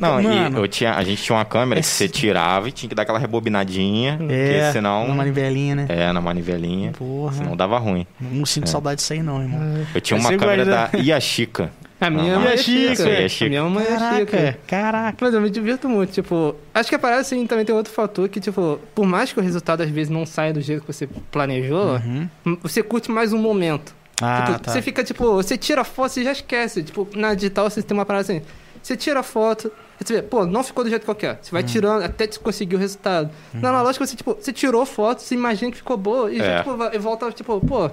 [0.00, 0.58] Não, Mano.
[0.58, 2.94] e eu tinha, a gente tinha uma câmera que Esse- você tirava e tinha que
[2.94, 5.04] dar aquela rebobinadinha, É, porque senão...
[5.04, 5.86] Uma manivelinha, né?
[5.88, 6.92] É, na manivelinha.
[6.92, 7.34] Porra.
[7.34, 8.06] Senão dava ruim.
[8.20, 8.66] Não sinto É.
[8.70, 9.60] saudade disso aí não, irmão.
[9.94, 11.70] Eu tinha Mas uma câmera guarda- da Yashica.
[12.00, 13.08] A minha mãe é Chica, chica.
[13.08, 13.48] é A chica.
[13.48, 14.58] minha mãe é Caraca, chica.
[14.66, 15.16] caraca.
[15.20, 16.54] Mas eu me divirto muito, tipo...
[16.74, 18.80] Acho que a parada, assim, também tem outro fator que, tipo...
[18.94, 21.94] Por mais que o resultado, às vezes, não saia do jeito que você planejou...
[21.94, 22.28] Uhum.
[22.62, 23.94] Você curte mais um momento.
[24.22, 24.72] Ah, Tipo, tá.
[24.72, 26.82] Você fica, tipo, você tira a foto e já esquece.
[26.82, 28.42] Tipo, na digital você tem uma parada assim.
[28.82, 31.38] Você tira a foto, você vê, pô, não ficou do jeito que eu quero.
[31.40, 33.30] Você vai tirando até você conseguir o resultado.
[33.54, 36.44] Na analógica, você, tipo, você tirou foto, você imagina que ficou boa e É.
[36.44, 37.90] já, tipo, vai- volta, tipo, pô,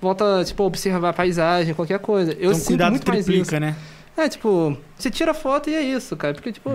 [0.00, 2.32] volta, tipo, observar a paisagem, qualquer coisa.
[2.32, 3.60] Eu então sinto muito mais isso.
[3.60, 3.76] né?
[4.16, 6.34] É, tipo, você tira a foto e é isso, cara.
[6.34, 6.70] Porque, tipo,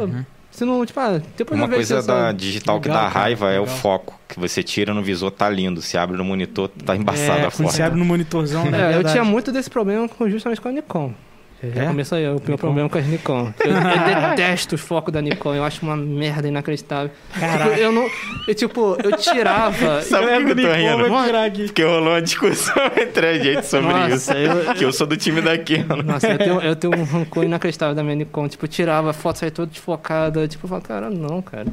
[0.51, 3.59] você não, tipo, ah, depois Uma coisa da digital que Legal, dá cara, raiva é
[3.59, 4.19] o foco.
[4.27, 5.81] Que você tira no visor, tá lindo.
[5.81, 7.71] Se abre no monitor, tá embaçada é, a quando foto.
[7.71, 8.93] você abre no monitorzão, né?
[8.93, 11.13] É, eu tinha muito desse problema com, justamente com a Nikon.
[11.63, 11.87] Já É?
[11.87, 13.53] começa aí, o meu problema com as Nikon.
[13.63, 17.11] Eu, eu detesto o foco da Nikon, eu acho uma merda inacreditável.
[17.39, 17.69] Caraca.
[17.69, 18.09] Tipo, eu não.
[18.47, 20.01] Eu, tipo, eu tirava.
[20.03, 20.73] Sabe por que eu tô Nikon
[21.21, 21.65] rindo?
[21.67, 24.31] Porque rolou uma discussão entre a gente sobre Nossa, isso.
[24.33, 26.01] eu- Que eu sou do time da Canon.
[26.03, 28.47] Nossa, eu tenho, eu tenho um rancor inacreditável da minha Nikon.
[28.47, 30.47] Tipo, eu tirava a foto, saía toda desfocada.
[30.47, 31.67] Tipo, eu falava, cara, não, cara.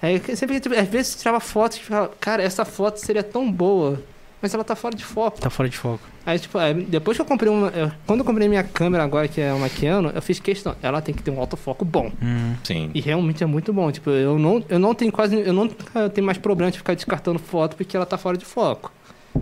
[0.00, 4.00] Aí sempre, tipo, às vezes, tirava fotos e falava, cara, essa foto seria tão boa.
[4.44, 5.40] Mas ela tá fora de foco.
[5.40, 6.00] Tá fora de foco.
[6.26, 7.68] Aí, tipo, aí, depois que eu comprei uma.
[7.68, 10.76] eu- quando eu comprei minha câmera agora, que é uma Canon, eu fiz questão.
[10.82, 12.12] Ela tem que ter um autofoco bom.
[12.22, 12.54] Hum.
[12.62, 12.90] Sim.
[12.94, 13.90] E realmente é muito bom.
[13.90, 15.34] Tipo, eu não, eu não tenho quase.
[15.34, 15.66] Eu não
[16.10, 18.92] tenho mais problema de ficar descartando foto porque ela tá fora de foco.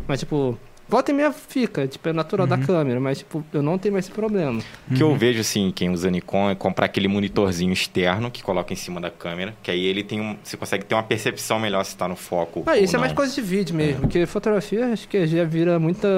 [0.07, 0.57] Mas, tipo,
[0.93, 1.89] volta e meia fica.
[1.89, 3.01] Tipo, é natural da câmera.
[3.01, 4.61] Mas, tipo, eu não tenho mais esse problema.
[4.91, 8.73] O que eu vejo, assim, quem usa Nikon é comprar aquele monitorzinho externo que coloca
[8.73, 10.37] em cima da câmera, que aí ele tem um.
[10.45, 12.63] Você consegue ter uma percepção melhor se tá no foco.
[12.67, 13.01] Ah, ou isso é não.
[13.01, 14.03] mais coisa de vídeo mesmo.
[14.03, 16.09] Porque fotografia, acho que já vira muita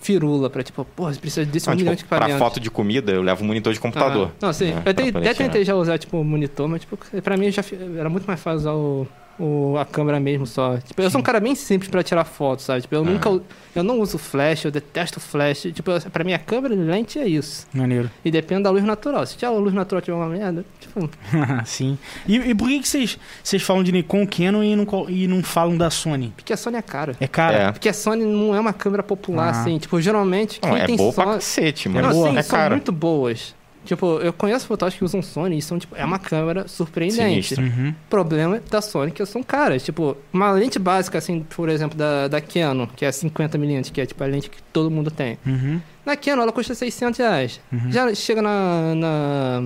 [0.00, 2.38] firula pra, tipo, porra, você precisa desse Não, um tipo, milhão de pra equipamentos.
[2.46, 4.30] foto de comida, eu levo um monitor de computador.
[4.40, 4.66] Ah, não, sim.
[4.66, 5.64] né, eu pra até tentei tirar.
[5.64, 7.62] já usar, tipo, monitor, mas, tipo, pra mim já
[7.98, 10.76] era muito mais fácil usar o, o- a câmera mesmo só.
[10.78, 12.82] Tipo, eu sou um cara bem simples pra tirar foto, sabe?
[12.82, 13.28] Tipo, eu nunca...
[13.74, 15.62] Eu não uso flash, eu detesto flash.
[15.74, 17.66] Tipo, eu- pra mim a câmera e lente é isso.
[17.74, 18.10] Maneiro.
[18.24, 19.26] E depende da luz natural.
[19.26, 21.08] Se a luz natural tiver uma merda, tipo...
[21.66, 21.98] Sim.
[22.26, 25.76] E, e por que vocês vocês falam de Nikon, Canon e não, e não falam
[25.76, 26.32] da Sony?
[26.36, 27.16] Porque a Sony é cara.
[27.20, 27.56] É cara?
[27.56, 27.72] É.
[27.72, 29.50] Porque a Sony não é uma câmera popular, Ah.
[29.60, 29.78] assim.
[29.78, 31.34] Tipo, geralmente quem Não, é tem boa pra Sony...
[31.36, 32.30] cacete, É mas Não, boa.
[32.30, 32.74] sim, é são cara.
[32.74, 33.54] muito boas.
[33.86, 37.54] Tipo, eu conheço fotógrafos que usam Sony e são, tipo, é uma câmera surpreendente.
[37.58, 37.90] Uhum.
[37.90, 39.82] O problema da Sony é que são caras.
[39.82, 44.06] Tipo, uma lente básica, assim, por exemplo, da, da Canon, que é 50mm, que é
[44.06, 45.38] tipo a lente que todo mundo tem.
[45.46, 45.80] Uhum.
[46.04, 47.60] Na Canon, ela custa 600 reais.
[47.72, 47.90] Uhum.
[47.90, 49.62] Já chega na, na,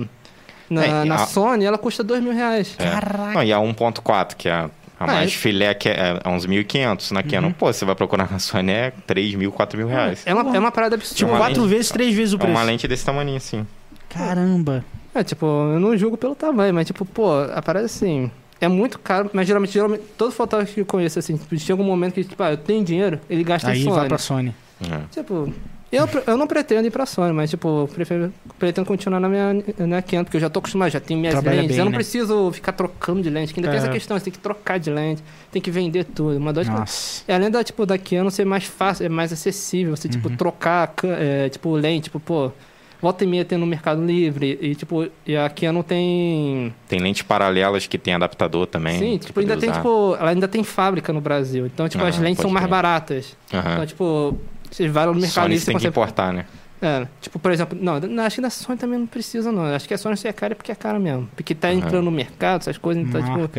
[0.69, 2.75] na, É, na a- Sony, ela custa 2 mil reais.
[2.79, 3.33] É.
[3.33, 4.69] Não, e a 1.4, que é a, a
[5.03, 7.51] Ah, mais é- filé, que é, é uns 1.500 na Canon.
[7.51, 10.21] Pô, você vai procurar na Sony, é 3 mil, 4 mil reais.
[10.25, 11.31] É uma, é uma parada Tipo, absurda.
[11.33, 12.53] uma quatro lente- vezes, três vezes o É preço.
[12.53, 13.65] uma lente desse tamanho, assim.
[14.13, 14.83] Caramba.
[15.13, 18.31] É, tipo, eu não julgo pelo tamanho, mas, tipo, pô, a parada assim.
[18.59, 21.85] É muito caro, mas geralmente, geralmente todo fotógrafo que eu conheço, assim, tipo, chega um
[21.85, 23.95] momento que, tipo, ah, eu tenho dinheiro, ele gasta Aí em Sony.
[23.95, 24.55] vai pra Sony.
[24.81, 24.99] É.
[25.09, 25.51] Tipo,
[25.91, 29.51] eu, eu não pretendo ir pra Sony, mas, tipo, eu prefiro, pretendo continuar na minha
[29.79, 31.69] na Canon, porque eu já tô acostumado, já tenho minhas Trabalha lentes.
[31.69, 31.97] bem, eu não né?
[31.97, 33.81] preciso ficar trocando de lente, que ainda tem É.
[33.81, 36.37] essa questão, você tem que trocar de lente, tem que vender tudo.
[36.37, 37.23] Uma dor de Nossa.
[37.27, 40.35] e além da, tipo, da Canon ser mais fácil, é mais acessível, você, tipo, Uhum.
[40.37, 42.51] trocar, ca- é, tipo, lente, tipo, pô,
[43.01, 46.73] volta e meia tem no Mercado Livre, e, tipo, e a Canon tem...
[46.87, 48.99] Tem lentes paralelas que tem adaptador também.
[48.99, 49.79] Sim, tipo, ainda tem, usar.
[49.79, 52.71] tipo, ela ainda tem fábrica no Brasil, então, tipo, Ah, as lentes são mais crer.
[52.71, 53.35] baratas.
[53.53, 53.73] Aham.
[53.73, 54.37] Então, tipo,
[54.71, 55.99] você vai no Mercado Sony Livre, você você tem que consegue...
[55.99, 56.45] importar, né?
[56.83, 59.65] É, tipo, por exemplo, não, não, acho que da Sony também não precisa, não.
[59.65, 61.29] Acho que a Sony se é cara é porque é cara mesmo.
[61.35, 61.77] Porque tá Aham.
[61.77, 63.49] entrando no mercado, essas coisas, então, tipo,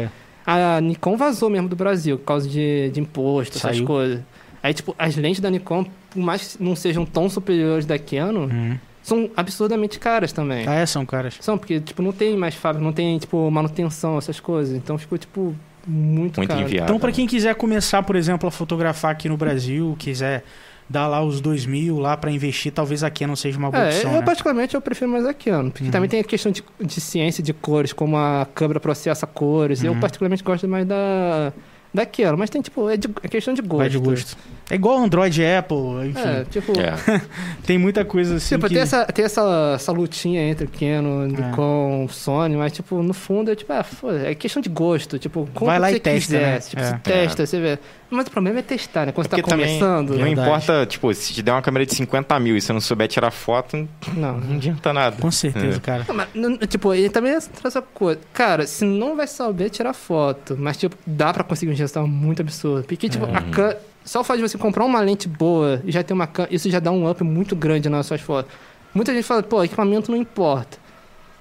[0.45, 3.87] a Nikon vazou mesmo do Brasil por causa de, de imposto, essas Saiu.
[3.87, 4.21] coisas.
[4.61, 8.47] Aí, tipo, as lentes da Nikon, por mais que não sejam tão superiores da Canon,
[8.47, 8.79] Uhum.
[9.03, 10.67] São absurdamente caras também.
[10.69, 11.37] Ah, é, são caras.
[11.41, 14.77] São, porque, tipo, não tem mais fábrica, não tem, tipo, manutenção, essas coisas.
[14.77, 15.55] Então ficou, tipo,
[15.87, 16.61] muito, Muito caro.
[16.63, 16.85] inviável.
[16.85, 20.45] Então, pra quem quiser começar, por exemplo, a fotografar aqui no Brasil, quiser
[20.89, 23.89] dar lá os dois mil lá pra investir, talvez a Canon seja uma boa É,
[23.89, 24.25] opção, eu né?
[24.27, 25.91] particularmente eu prefiro mais a Canon, porque Uhum.
[25.91, 29.83] também tem a questão de, de ciência de cores, como a câmera processa cores.
[29.83, 30.01] Eu Uhum.
[30.01, 31.53] particularmente gosto mais da,
[31.95, 33.79] da Canon, mas tem tipo, é, de, é questão de gosto.
[33.79, 34.37] Vai de gosto.
[34.73, 35.77] É igual Android e Apple,
[36.09, 36.19] enfim.
[36.29, 37.21] É, tipo, É.
[37.67, 38.73] Tem muita coisa assim tipo que...
[38.75, 43.55] tem, essa, tem essa, essa lutinha entre Canon, Nikon, Sony, mas tipo, no fundo é
[43.55, 46.41] tipo, ah, foda, é questão de gosto, tipo, Vai lá que e você testa, quiser,
[46.55, 46.61] né?
[46.61, 46.87] tipo, É.
[46.87, 47.79] você testa, você vê.
[48.11, 49.13] Mas o problema é testar, né?
[49.13, 50.33] Quando você tá começando, não Verdade.
[50.49, 53.31] importa, tipo, se te der uma câmera de 50 mil e você não souber tirar
[53.31, 54.39] foto, não.
[54.39, 55.17] não adianta nada.
[55.21, 55.81] Com certeza, É.
[55.81, 56.05] cara.
[56.09, 58.21] Não, mas, não, tipo, e também essa essa coisa.
[58.33, 62.43] Cara, se não vai saber tirar foto, mas, tipo, dá pra conseguir um resultado muito
[62.43, 62.85] absurdo.
[62.85, 63.81] Porque, tipo, a câmera.
[64.05, 66.69] Só o fato de você comprar uma lente boa e já ter uma câmera, isso
[66.69, 68.53] já dá um up muito grande nas suas fotos.
[68.95, 70.79] Muita gente fala, pô, equipamento não importa.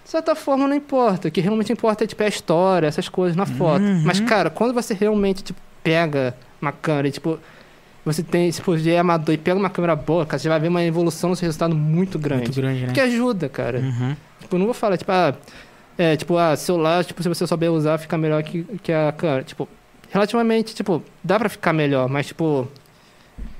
[0.03, 1.27] De certa forma, não importa.
[1.27, 3.81] O que realmente importa é, tipo, a história, essas coisas na foto.
[3.81, 4.03] Uhum.
[4.05, 7.39] Mas, cara, quando você realmente, tipo, pega uma câmera e, tipo,
[8.05, 10.69] você tem, tipo, já é amador e pega uma câmera boa, cara, você vai ver
[10.69, 12.43] uma evolução no seu resultado muito grande.
[12.43, 12.93] Muito grande, né?
[12.93, 13.79] Que ajuda, cara.
[13.79, 14.15] Uhum.
[14.39, 15.35] Tipo, não vou falar, tipo, ah,
[15.97, 19.43] é, tipo, ah, celular, tipo, se você souber usar, fica melhor que, que a câmera.
[19.43, 19.67] Tipo,
[20.11, 22.67] relativamente, tipo, dá pra ficar melhor, mas, tipo,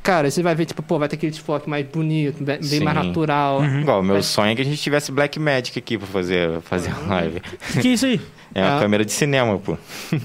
[0.04, 2.84] cara, você vai ver, tipo, pô, vai ter aquele desfoque mais bonito, bem, Sim.
[2.84, 3.60] mais natural.
[3.60, 3.82] Uhum.
[3.82, 6.60] Igual, o meu Mas- sonho é que a gente tivesse Black Magic aqui pra fazer,
[6.62, 7.40] fazer a live.
[7.82, 8.20] Que é isso aí?
[8.54, 8.80] É uma Ah.
[8.82, 9.78] câmera de cinema, pô.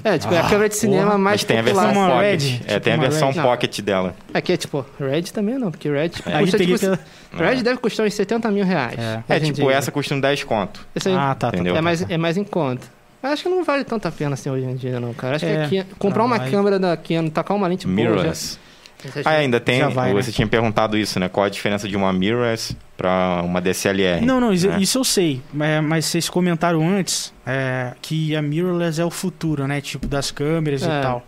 [0.02, 1.18] É, tipo, é a Ah, câmera de cinema porra.
[1.18, 1.84] mais Mas tem a popular.
[1.86, 2.42] versão Uma pocket.
[2.42, 3.42] Red, é, tipo tem a versão Red.
[3.42, 4.16] pocket dela.
[4.34, 7.36] Aqui é, tipo, Red também não, porque Red, tipo, Aí custa, tipo, que...
[7.40, 8.98] Red deve custar uns 70 mil reais.
[8.98, 9.22] É.
[9.36, 9.70] É, tipo, dia.
[9.74, 10.84] essa custa uns 10 conto.
[10.96, 11.74] Esse aí Ah, tá, tá, Entendeu?
[11.74, 11.78] tá.
[11.78, 12.84] é, mais, é mais em conta.
[13.32, 15.36] Acho que não vale tanto a pena assim hoje em dia, não, cara.
[15.36, 16.50] Acho É, que aqui, comprar uma vai.
[16.50, 18.58] câmera da Canon, tacar uma lente boa Mirrorless.
[19.04, 19.20] já...
[19.24, 19.86] Ah, ainda tem.
[19.90, 20.34] Vai, você né?
[20.34, 21.28] tinha perguntado isso, né?
[21.28, 24.24] Qual a diferença de uma mirrorless pra uma DSLR?
[24.24, 24.78] Não, não, isso, né?
[24.80, 25.40] isso eu sei.
[25.60, 29.80] É, mas vocês comentaram antes é, que a mirrorless é o futuro, né?
[29.80, 30.86] Tipo, das câmeras É.
[30.86, 31.24] e tal.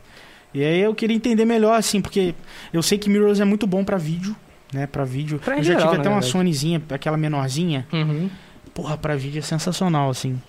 [0.55, 2.35] E aí eu queria entender melhor, assim, porque
[2.73, 4.35] eu sei que mirrorless é muito bom pra vídeo,
[4.73, 4.87] né?
[4.87, 5.39] Pra vídeo.
[5.39, 6.33] Pra eu já geral, tive até uma verdade.
[6.33, 7.87] Sonyzinha, aquela menorzinha.
[7.93, 8.31] Uhum.
[8.75, 10.41] Porra, pra vídeo é sensacional, assim.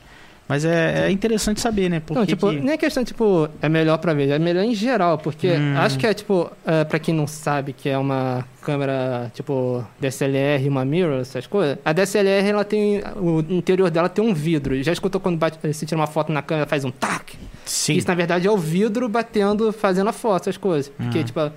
[0.49, 1.99] Mas é, é interessante saber, né?
[1.99, 2.55] Porque não, tipo, que...
[2.59, 5.77] nem é questão, tipo, é melhor pra ver, é melhor em geral, porque Hum.
[5.77, 10.67] acho que é, tipo, é, pra quem não sabe que é uma câmera, tipo, DSLR,
[10.67, 14.81] uma mirror, essas coisas, a DSLR, ela tem, o interior dela tem um vidro.
[14.81, 17.33] Já escutou quando bate, você tira uma foto na câmera, faz um tac?
[17.63, 17.93] Sim.
[17.93, 20.89] Isso, na verdade, é o vidro batendo, fazendo a foto, essas coisas.
[20.97, 21.23] Porque, Uhum.
[21.25, 21.51] tipo,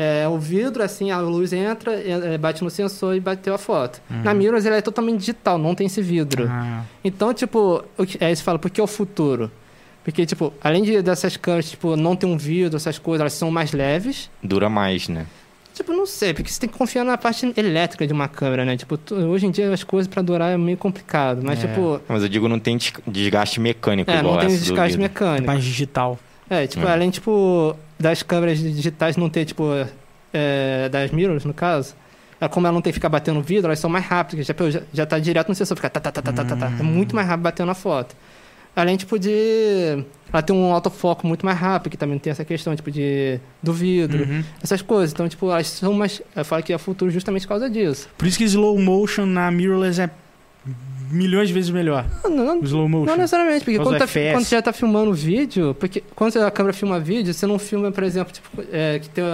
[0.00, 3.58] é o vidro, assim, a luz entra, é, é, bate no sensor e bateu a
[3.58, 4.00] foto.
[4.08, 6.44] Na mirrors, ela é totalmente digital, não tem esse vidro.
[6.44, 6.80] Uhum.
[7.04, 9.50] Então, tipo, o que- aí você fala, por que é o futuro?
[10.02, 13.50] Porque, tipo, além de, dessas câmeras, tipo, não ter um vidro, essas coisas, elas são
[13.50, 14.30] mais leves.
[14.42, 15.26] Dura mais, né?
[15.74, 18.76] Tipo, não sei, porque você tem que confiar na parte elétrica de uma câmera, né?
[18.76, 21.40] Tipo, tu- hoje em dia as coisas pra durar é meio complicado.
[21.44, 21.68] Mas, É.
[21.68, 25.46] tipo, Mas eu digo, não tem des- desgaste mecânico é, igual não tem desgaste mecânico.
[25.46, 26.18] mais digital.
[26.50, 26.88] É, tipo, Hum.
[26.90, 29.64] além, tipo, das câmeras digitais não ter, tipo,
[30.32, 31.94] é, das mirrors, no caso,
[32.40, 34.82] é, como ela não tem que ficar batendo vidro, elas são mais rápidas, já, já,
[34.92, 36.66] já tá direto no sensor, fica tá, tá, tá, tá, tá, tá, tá.
[36.78, 38.16] É muito mais rápido batendo a foto.
[38.74, 40.04] Além, tipo, de...
[40.32, 43.38] Ela tem um autofoco muito mais rápido, que também tem essa questão, tipo, de...
[43.60, 44.44] Do vidro, Uhum.
[44.62, 45.12] essas coisas.
[45.12, 46.22] Então, tipo, elas são mais...
[46.34, 48.08] Eu falo que é futuro justamente por causa disso.
[48.16, 50.08] Por isso que slow motion na mirrorless é
[51.10, 52.06] milhões de vezes melhor.
[52.24, 53.06] Não, não, O slow motion.
[53.06, 56.50] Não necessariamente, porque Por quando, tá, quando você já tá filmando vídeo, porque quando a
[56.50, 59.24] câmera filma vídeo, você não filma, por exemplo, tipo, é, que tem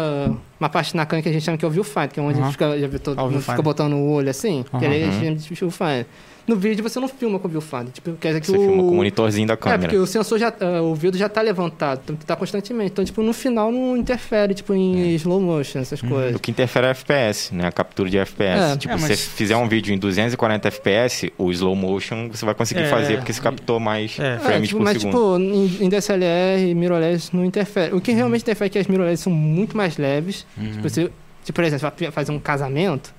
[0.58, 2.40] uma, parte na câmera que a gente chama que é o viewfinder, que é onde
[2.40, 3.42] gente fica, já todo mundo viewfinder.
[3.42, 4.86] fica botando o olho assim, que Aham.
[4.86, 6.06] ali a gente chama de viewfinder.
[6.46, 8.60] No vídeo você não filma com o viewfinder, tipo, quer dizer que Você o...
[8.60, 9.80] filma com o monitorzinho da É, câmera.
[9.82, 12.92] porque o sensor já, ah, o vidro já tá levantado, então tá constantemente.
[12.92, 16.36] Então, tipo, no final não interfere, tipo, em slow motion, essas coisas.
[16.36, 17.66] O que interfere é FPS, né?
[17.66, 18.74] A captura de FPS.
[18.74, 18.76] É.
[18.76, 22.44] tipo, É, se mas- você fizer um vídeo em 240 FPS, o slow motion você
[22.44, 22.88] vai conseguir É.
[22.90, 24.38] fazer, porque você captou mais É.
[24.38, 25.12] frames tipo, por mas, segundo.
[25.12, 27.92] tipo, em, em DSLR e mirrorless não interfere.
[27.92, 30.46] O que realmente interfere é que as mirrorless são muito mais leves.
[30.56, 30.70] Uhum.
[30.70, 31.02] Tipo, você,
[31.44, 33.12] tipo, por exemplo, você vai fazer um casamento,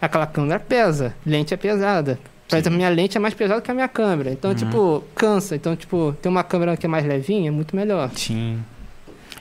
[0.00, 2.18] aquela câmera pesa, lente é pesada.
[2.56, 4.30] Por exemplo, minha lente é mais pesada que a minha câmera.
[4.30, 4.56] Então, Uhum.
[4.56, 5.56] tipo, cansa.
[5.56, 8.10] Então, tipo, ter uma câmera que é mais levinha é muito melhor.
[8.16, 8.58] Sim.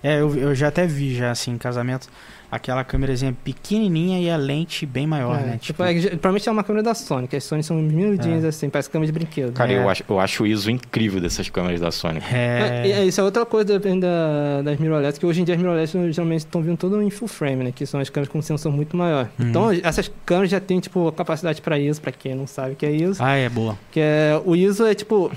[0.03, 2.07] É, eu, eu já até vi já, assim, em casamento,
[2.51, 5.57] aquela câmerazinha pequenininha e a lente bem maior, É, né?
[5.61, 8.47] tipo, é, provavelmente é uma câmera da Sony, que as Sony são miudinhas É.
[8.49, 9.53] assim, parece câmera de brinquedo.
[9.53, 9.77] Cara, É.
[9.77, 12.19] eu, acho, eu acho o ISO incrível dessas câmeras da Sony.
[12.31, 15.91] É, É, isso é outra coisa da, das mirrorless, que hoje em dia as mirrorless
[16.11, 17.71] geralmente estão vindo tudo em full frame, né?
[17.73, 19.29] Que são as câmeras com sensor muito maior.
[19.39, 19.49] Uhum.
[19.49, 22.85] Então, essas câmeras já têm, tipo, capacidade para ISO, para quem não sabe o que
[22.85, 23.23] é ISO.
[23.23, 23.77] Ah, é boa.
[23.91, 25.31] Que é, o ISO é, tipo...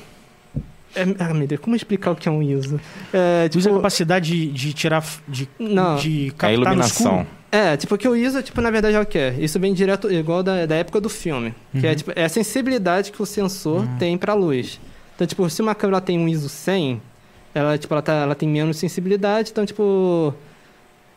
[0.95, 2.81] É, ah, meu Deus, como explicar o que é um ISO?
[3.13, 3.75] É, Usa a tipo...
[3.77, 5.97] capacidade de, de tirar, de, Não.
[5.97, 7.27] de É a captar no iluminação.
[7.51, 9.35] É, tipo, que o ISO, tipo, na verdade é o que é?
[9.39, 11.55] Isso vem direto, igual da, da época do filme.
[11.79, 11.97] Que é, Uhum.
[11.97, 13.97] tipo, é a sensibilidade que o sensor Uhum.
[13.99, 14.81] tem pra luz.
[15.15, 17.01] Então, tipo, se uma câmera tem um ISO 100,
[17.55, 20.35] ela, tipo, ela, tá, ela tem menos sensibilidade, então, tipo...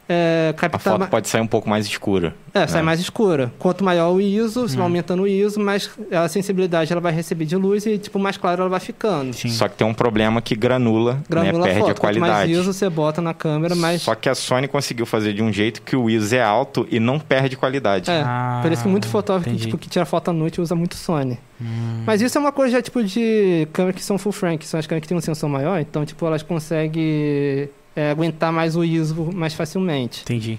[0.10, 2.34] É, A foto ma- pode sair um pouco mais escura.
[2.54, 2.86] é, sai né?
[2.86, 3.52] mais escura.
[3.60, 4.84] Quanto maior o ISO, você vai Uhum.
[4.84, 8.62] aumentando o ISO, mais a sensibilidade ela vai receber de luz e, tipo, mais claro
[8.62, 9.34] ela vai ficando.
[9.34, 9.50] Sim.
[9.50, 11.60] Só que tem um problema que granula, Granula né?
[11.60, 11.92] a Perde foto.
[11.92, 12.52] a Quanto mais qualidade.
[12.54, 14.02] ISO você bota na câmera, mais...
[14.02, 17.00] Só que a Sony conseguiu fazer de um jeito que o ISO é alto e
[17.00, 18.10] não perde qualidade.
[18.10, 20.74] É, Ah, por isso que muito fotógrafo que, tipo, que tira foto à noite usa
[20.74, 21.38] muito Sony.
[21.62, 22.04] Hum.
[22.06, 24.80] Mas isso é uma coisa já, tipo, de câmeras que são full frame, que são
[24.80, 28.84] as câmeras que têm um sensor maior, então, tipo, elas conseguem é, aguentar mais o
[28.84, 30.22] ISO mais facilmente.
[30.22, 30.58] Entendi.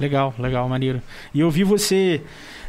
[0.00, 1.00] Legal, legal, maneiro.
[1.34, 2.22] E eu vi você.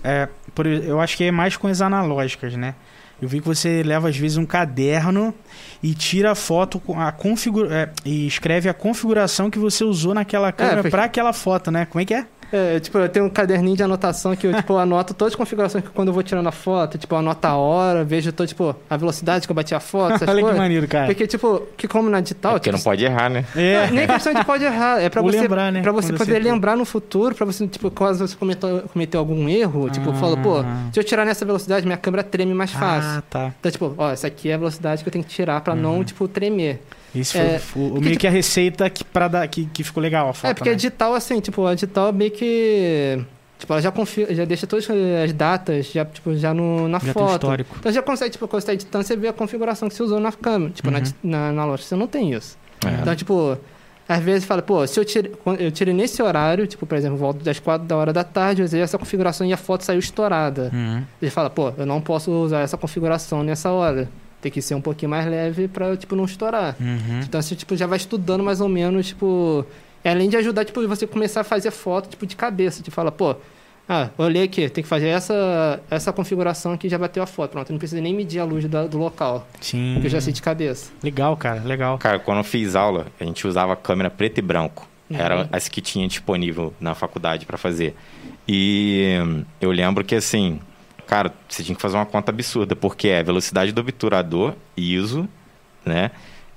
[0.04, 2.76] é, por- eu acho que é mais com as analógicas, né?
[3.22, 5.34] Eu vi que você leva às vezes um caderno
[5.82, 10.14] e tira a foto com a configura é, e escreve a configuração que você usou
[10.14, 11.86] naquela câmera porque- pra aquela foto, né?
[11.86, 12.26] Como é que é?
[12.52, 15.84] É, tipo, eu tenho um caderninho de anotação que eu, tipo, anoto todas as configurações
[15.84, 18.76] que quando eu vou tirando a foto, tipo, eu anoto a hora, vejo, todo, tipo,
[18.90, 20.60] a velocidade que eu bati a foto, essas Olha que coisas.
[20.60, 21.06] maneiro, cara.
[21.08, 23.46] Porque, tipo, que como na É digital, porque tipo, não pode errar, né?
[23.56, 23.90] É.
[23.92, 25.82] nem questão de pode errar, é pra Ou você, lembrar, né?
[25.82, 29.20] pra você Quando poder você- lembrar no futuro, pra você, tipo, caso você cometeu, cometeu
[29.20, 30.14] algum erro, tipo, Ah.
[30.16, 33.10] fala, pô, se eu tirar nessa velocidade, minha câmera treme mais fácil.
[33.20, 33.54] Ah, tá.
[33.60, 35.80] Então, tipo, ó, essa aqui é a velocidade que eu tenho que tirar pra Uhum.
[35.82, 36.82] não, tipo, tremer.
[37.14, 40.30] Esse É, foi porque, meio que a receita que, pra dar, que, que ficou legal
[40.30, 40.50] a foto.
[40.50, 40.74] é, porque né?
[40.74, 43.20] a digital, assim, tipo, a digital meio que...
[43.60, 47.14] Tipo, ela já, confia, já deixa todas as datas, já, tipo, já no, na Já
[47.14, 47.34] foto.
[47.34, 47.76] histórico.
[47.80, 50.20] Então já consegue, tipo, quando você tá editando, você vê a configuração que você usou
[50.20, 50.72] na câmera.
[50.72, 51.04] Tipo, na, Uhum.
[51.04, 51.84] di- na, na loja.
[51.84, 52.58] Você não tem isso.
[52.84, 52.90] É.
[53.02, 53.56] Então, tipo,
[54.10, 57.44] às vezes fala, pô, se eu tirei, eu tirei nesse horário, tipo, por exemplo, volto
[57.44, 60.72] das 4 da hora da tarde, às vezes essa configuração e a foto saiu estourada.
[60.74, 61.04] Uhum.
[61.22, 64.10] Ele fala, pô, eu não posso usar essa configuração nessa hora.
[64.42, 66.76] Tem que ser um pouquinho mais leve pra, tipo, não estourar.
[66.80, 67.20] Uhum.
[67.24, 69.66] Então, você, tipo, já vai estudando mais ou menos, tipo...
[70.04, 72.82] Além de ajudar, tipo, você começar a fazer foto, tipo, de cabeça.
[72.82, 73.36] Tipo, fala, pô...
[73.90, 77.52] Ah, olhei aqui, tem que fazer essa, essa configuração aqui já bateu a foto.
[77.52, 79.46] Pronto, não precisa nem medir a luz da- do local.
[79.60, 79.92] Sim.
[79.96, 80.92] Porque eu já sei de cabeça.
[81.04, 81.98] Legal, cara, legal.
[81.98, 84.88] Cara, quando eu fiz aula, a gente usava câmera preto e branco.
[85.10, 85.18] Uhum.
[85.18, 87.94] Era as que tinha disponível na faculdade pra fazer.
[88.48, 90.60] E hum, eu lembro que assim,
[91.12, 95.28] cara, você tinha que fazer uma conta absurda, porque é velocidade do obturador, ISO,
[95.86, 96.10] né?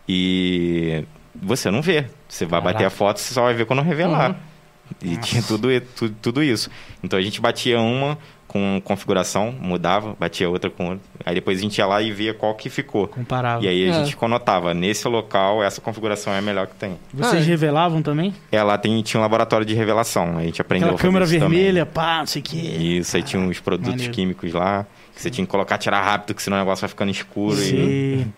[0.08, 2.06] E você não vê.
[2.28, 4.30] Você vai bater a foto, você só vai ver quando revelar.
[4.30, 4.36] Uhum.
[5.02, 5.20] E Nossa.
[5.22, 6.70] tinha tudo, tudo, tudo isso.
[7.02, 8.16] Então a gente batia uma
[8.54, 11.00] com configuração, mudava, batia outra com outra.
[11.26, 13.08] Aí depois a gente ia lá e via qual que ficou.
[13.08, 13.64] Comparava.
[13.64, 14.04] E aí a É.
[14.04, 16.96] gente conotava, nesse local, essa configuração é a melhor que tem.
[17.12, 17.48] Vocês Ah, é.
[17.48, 18.32] revelavam também?
[18.52, 21.38] Ela tem, tinha um laboratório de revelação, a gente aprendeu Aquela a fazer câmera isso
[21.40, 21.58] também.
[21.58, 22.56] vermelha, pá, não sei o quê.
[22.56, 24.12] Isso, aí tinha uns produtos maneiro.
[24.12, 27.10] químicos lá, que você tinha que colocar, tirar rápido, que senão o negócio vai ficando
[27.10, 27.54] escuro.
[27.60, 28.32] E Sim.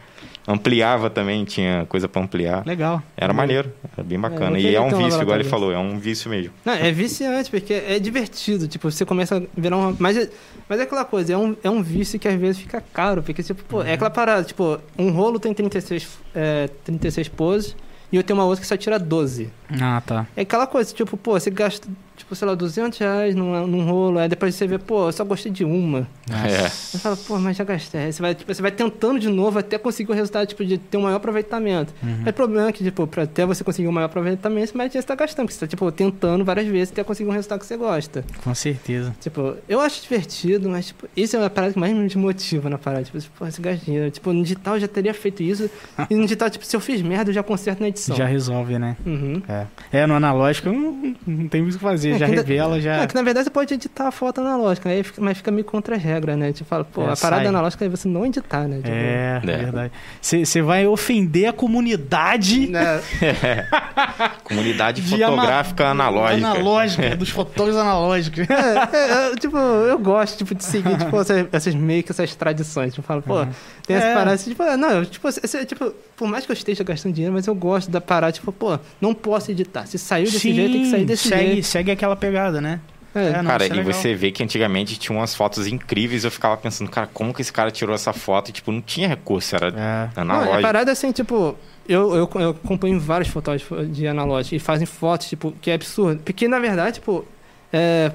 [0.46, 2.64] Ampliava também, tinha coisa pra ampliar.
[2.66, 3.02] Legal.
[3.16, 4.58] Era maneiro, era bem bacana.
[4.58, 6.52] eu e é um um vício, igual ele falou, é um vício mesmo.
[6.64, 8.68] Não, é viciante, porque é divertido.
[8.68, 9.96] Tipo, você começa a virar uma.
[9.98, 10.30] Mas é,
[10.68, 13.22] mas é aquela coisa, é um, é um vício que às vezes fica caro.
[13.22, 17.76] Porque, tipo, pô, é aquela parada, tipo, um rolo tem 36, é, 36 poses
[18.10, 19.50] e eu tenho uma outra que só tira 12.
[19.80, 20.26] Ah, tá.
[20.36, 24.18] É aquela coisa, tipo, pô, você gasta, tipo, sei lá, 200 reais num, num rolo,
[24.18, 26.08] aí depois você vê, pô, eu só gostei de uma.
[26.30, 26.68] É.
[26.68, 28.02] Você fala, pô, mas já gastei.
[28.02, 30.78] Aí você vai, tipo, você vai tentando de novo até conseguir o resultado, tipo, de
[30.78, 31.92] ter um maior aproveitamento.
[32.02, 32.18] Uhum.
[32.20, 34.90] Mas o problema é que, tipo, pra até você conseguir um maior aproveitamento, você vai
[34.90, 37.66] você tá gastando, porque você tá, tipo, tentando várias vezes até conseguir um resultado que
[37.66, 38.24] você gosta.
[38.42, 39.14] Com certeza.
[39.20, 42.78] Tipo, eu acho divertido, mas, tipo, isso é a parada que mais me motiva na
[42.78, 43.04] parada.
[43.04, 44.10] Tipo, pô, esse gasto de dinheiro.
[44.10, 45.70] Tipo, no digital eu já teria feito isso.
[46.10, 48.16] e no digital, tipo, se eu fiz merda, eu já conserto na edição.
[48.16, 48.96] Já resolve, né?
[49.04, 49.42] Uhum.
[49.48, 49.66] É.
[49.92, 52.05] É, no analógico não, não tem muito o que fazer.
[52.14, 53.02] É, já revela, já.
[53.02, 55.64] É que na verdade você pode editar a foto analógica, aí fica, mas fica meio
[55.64, 56.52] contra a regra, né?
[56.52, 57.46] Tipo, fala, pô, É, a parada sai.
[57.46, 58.76] analógica é você não editar, né?
[58.76, 59.56] Tipo, É, É.
[59.56, 59.92] verdade.
[60.20, 63.00] Você vai ofender a comunidade né?
[64.44, 66.46] Comunidade de ama- fotográfica analógica.
[66.48, 68.46] Analógica, dos fotógrafos analógicos.
[68.48, 72.34] É, é, eu, tipo, eu gosto, tipo, de seguir, tipo, essas, essas meio que essas
[72.34, 72.92] tradições.
[72.94, 73.46] Tipo, eu falo, pô,
[73.86, 74.14] tem essa É.
[74.14, 77.46] parada, assim, tipo, não, tipo, esse- tipo, por mais que eu esteja gastando dinheiro, mas
[77.46, 79.86] eu gosto da parada, tipo, pô, não posso editar.
[79.86, 81.66] Se saiu desse jeito, tem que sair desse segue, jeito.
[81.66, 82.80] segue aquela pegada, né?
[83.14, 83.28] É.
[83.28, 83.92] É, não, Cara, é e legal.
[83.92, 86.24] você vê que antigamente tinha umas fotos incríveis.
[86.24, 88.50] Eu ficava pensando, cara, como que esse cara tirou essa foto?
[88.50, 89.72] E, tipo, não tinha recurso, era É.
[89.72, 90.62] Não, a analógico.
[90.62, 91.56] parada é assim, tipo,
[91.88, 96.20] eu, eu, eu acompanho vários fotógrafos de analógico e fazem fotos, tipo, que é absurdo.
[96.22, 97.24] Porque, na verdade, tipo,
[97.72, 98.12] é,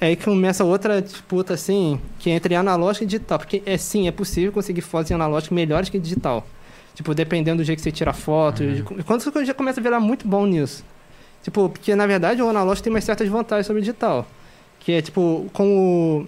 [0.00, 3.40] é aí que começa outra disputa, assim, que é entre analógico e digital.
[3.40, 6.46] Porque, é sim, é possível conseguir fotos em analógico melhores que digital.
[6.94, 8.62] Tipo, dependendo do jeito que você tira foto.
[8.62, 9.02] Uhum.
[9.04, 10.84] Quando você já começa a virar muito bom nisso.
[11.42, 14.26] Tipo, porque, na verdade, o analógico tem umas certas vantagens sobre o digital.
[14.78, 16.26] Que é, tipo, com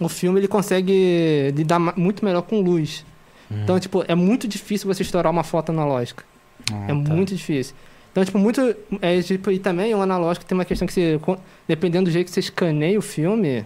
[0.00, 3.04] o, o filme, ele consegue lidar muito melhor com luz.
[3.50, 3.62] Uhum.
[3.62, 6.24] Então, tipo, é muito difícil você estourar uma foto analógica.
[6.72, 6.94] Ah, é tá.
[6.94, 7.74] muito difícil.
[8.12, 8.74] Então, tipo, muito.
[9.02, 11.20] É, tipo, e também o analógico tem uma questão que você.
[11.68, 13.64] Dependendo do jeito que você escaneia o filme,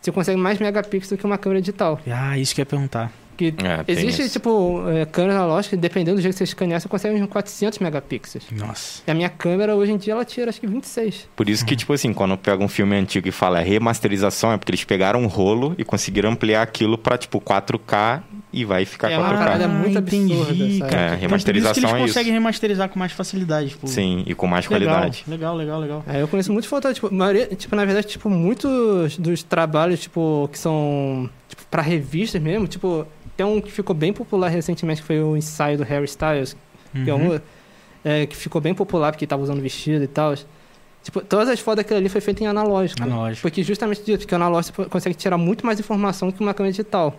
[0.00, 1.98] você consegue mais megapixels do que uma câmera digital.
[2.06, 3.12] Ah, isso que eu ia perguntar.
[3.38, 4.32] Que É, existe, isso.
[4.32, 8.44] tipo, é, câmera analógica, dependendo do jeito que você escanear, você consegue uns 400 megapixels.
[8.50, 9.00] Nossa.
[9.06, 11.28] E a minha câmera, hoje em dia, ela tira acho que 26.
[11.36, 14.70] Por isso que, tipo assim, quando pega um filme antigo e fala remasterização, é porque
[14.72, 18.22] eles pegaram um rolo e conseguiram ampliar aquilo pra, tipo, 4K
[18.52, 19.38] e vai ficar É uma 4K.
[19.38, 20.62] parada muito entendi, absurda, sabe?
[20.62, 22.06] É, Então, por isso que remasterização eles é isso.
[22.08, 23.68] conseguem remasterizar com mais facilidade.
[23.70, 25.24] Tipo, Sim, e com mais legal, qualidade.
[25.28, 26.04] Legal, legal, legal.
[26.08, 30.48] É, eu conheço muitos fotógrafos, tipo, maioria, tipo, na verdade, tipo, muitos dos trabalhos, tipo,
[30.50, 33.06] que são, tipo, pra revistas mesmo, tipo,
[33.38, 36.56] tem um que ficou bem popular recentemente, que foi o ensaio do Harry Styles,
[36.92, 37.36] que é Uhum.
[37.36, 37.40] um,
[38.04, 40.34] é, que ficou bem popular porque tava usando vestido e tal.
[41.04, 43.00] Tipo, todas as fotos daquilo ali foi feito em analógico.
[43.00, 43.42] Analógico.
[43.42, 46.72] Porque justamente disso, porque o analógico você consegue tirar muito mais informação que uma câmera
[46.72, 47.14] digital.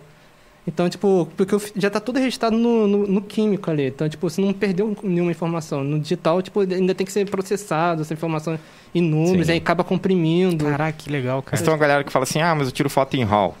[0.66, 3.86] Então, tipo, porque já tá tudo registrado no, no, no químico ali.
[3.86, 5.82] Então, tipo, você não perdeu nenhuma informação.
[5.82, 8.58] No digital, tipo, ainda tem que ser processado, essa informação
[8.94, 9.52] em números, Sim.
[9.52, 10.66] aí acaba comprimindo.
[10.66, 11.62] Caraca, que legal, Mas cara.
[11.62, 13.56] tem uma galera que fala assim, ah, mas eu tiro foto em RAW.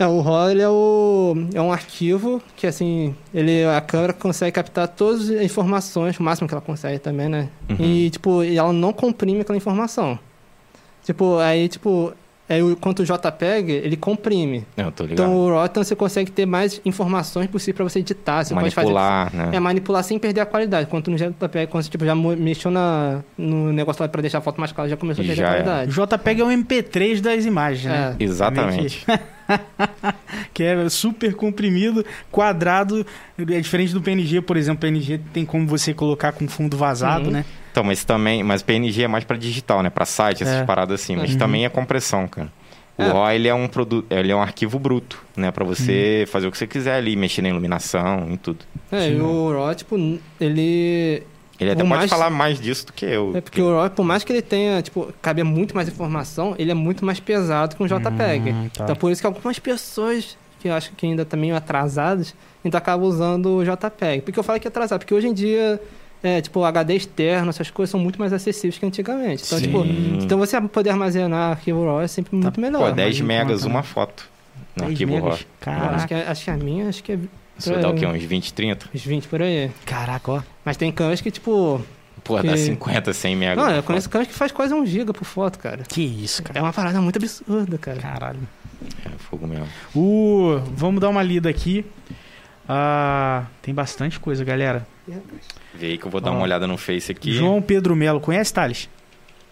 [0.00, 4.50] É, o RAW ele é, o, é um arquivo que, assim, ele, a câmera consegue
[4.52, 7.50] captar todas as informações, o máximo que ela consegue também, né?
[7.68, 7.76] Uhum.
[7.78, 10.18] E, tipo, e ela não comprime aquela informação.
[11.04, 12.14] Tipo, aí, tipo,
[12.48, 14.64] aí, o- enquanto o JPEG, ele comprime.
[14.74, 15.20] Eu tô ligado.
[15.28, 18.42] Então, o RAW, então, você consegue ter mais informações possíveis para você editar.
[18.42, 19.50] Você pode fazer Manipular, né?
[19.52, 20.86] É, manipular sem perder a qualidade.
[20.88, 24.40] Quanto no JPEG, quando você tipo, já mexeu na, no negócio lá pra deixar a
[24.40, 25.50] foto mais clara, já começou a perder Já a.
[25.50, 25.92] O qualidade.
[25.92, 28.16] JPEG é o MP3 das imagens, né?
[28.18, 28.24] É.
[28.24, 29.04] Exatamente.
[30.54, 33.06] que é super comprimido, quadrado,
[33.38, 37.32] é diferente do PNG, por exemplo, PNG tem como você colocar com fundo vazado, Uhum.
[37.32, 37.44] né?
[37.72, 39.90] Então, mas também, mas PNG é mais pra digital, né?
[39.90, 40.64] Pra site, essas É.
[40.64, 41.14] paradas assim.
[41.16, 41.38] Mas Uhum.
[41.38, 42.50] também é compressão, cara.
[42.98, 43.08] O É.
[43.12, 45.50] RAW, ele é um produto, ele é um arquivo bruto, né?
[45.50, 46.32] Pra você Uhum.
[46.32, 48.58] fazer o que você quiser ali, mexer na iluminação, em tudo.
[48.92, 49.96] É, e o RAW, tipo,
[50.40, 51.22] ele.
[51.60, 53.32] Ele até pode mais- falar mais disso do que eu.
[53.36, 56.70] É porque o RAW, por mais que ele tenha, tipo, cabe muito mais informação, ele
[56.70, 58.50] é muito mais pesado que um JPEG.
[58.50, 58.84] Hum, tá.
[58.84, 62.34] Então, por isso que algumas pessoas que eu acho que ainda estão meio atrasadas,
[62.64, 64.22] ainda acabam usando o JPEG.
[64.22, 65.00] Por que eu falo que é atrasado?
[65.00, 65.80] Porque hoje em dia,
[66.22, 69.42] é, tipo, HD externo, essas coisas são muito mais acessíveis que antigamente.
[69.46, 69.64] Então, Sim.
[69.66, 69.84] tipo,
[70.22, 72.88] então você poder armazenar arquivo RAW é sempre muito melhor.
[72.90, 74.28] Pô, 10 mais em megas uma foto.
[74.76, 75.28] No 10 arquivo megas?
[75.28, 75.34] RAW.
[75.34, 77.18] Acho Caraca, que, é- acho que a minha, acho que é
[77.60, 78.06] Isso dá o quê?
[78.06, 78.86] Uns 20, 30?
[78.94, 79.70] uns 20 por aí.
[79.86, 80.42] caraca, ó.
[80.64, 81.80] Mas tem câmeras que, tipo.
[82.24, 83.62] Pô, dá Que- 50, 100 mega.
[83.62, 85.82] Não, eu conheço câmeras que faz quase um giga por foto, cara.
[85.88, 86.58] Que isso, cara.
[86.58, 87.98] É uma parada muito absurda, cara.
[87.98, 88.40] Caralho.
[89.06, 89.66] É fogo mesmo.
[89.94, 91.84] O, vamos dar uma lida aqui.
[92.68, 94.86] Ah, tem bastante coisa, galera.
[95.74, 97.32] Vê aí que eu vou dar uma olhada no Face aqui.
[97.32, 98.88] João Pedro Melo, conhece Thales?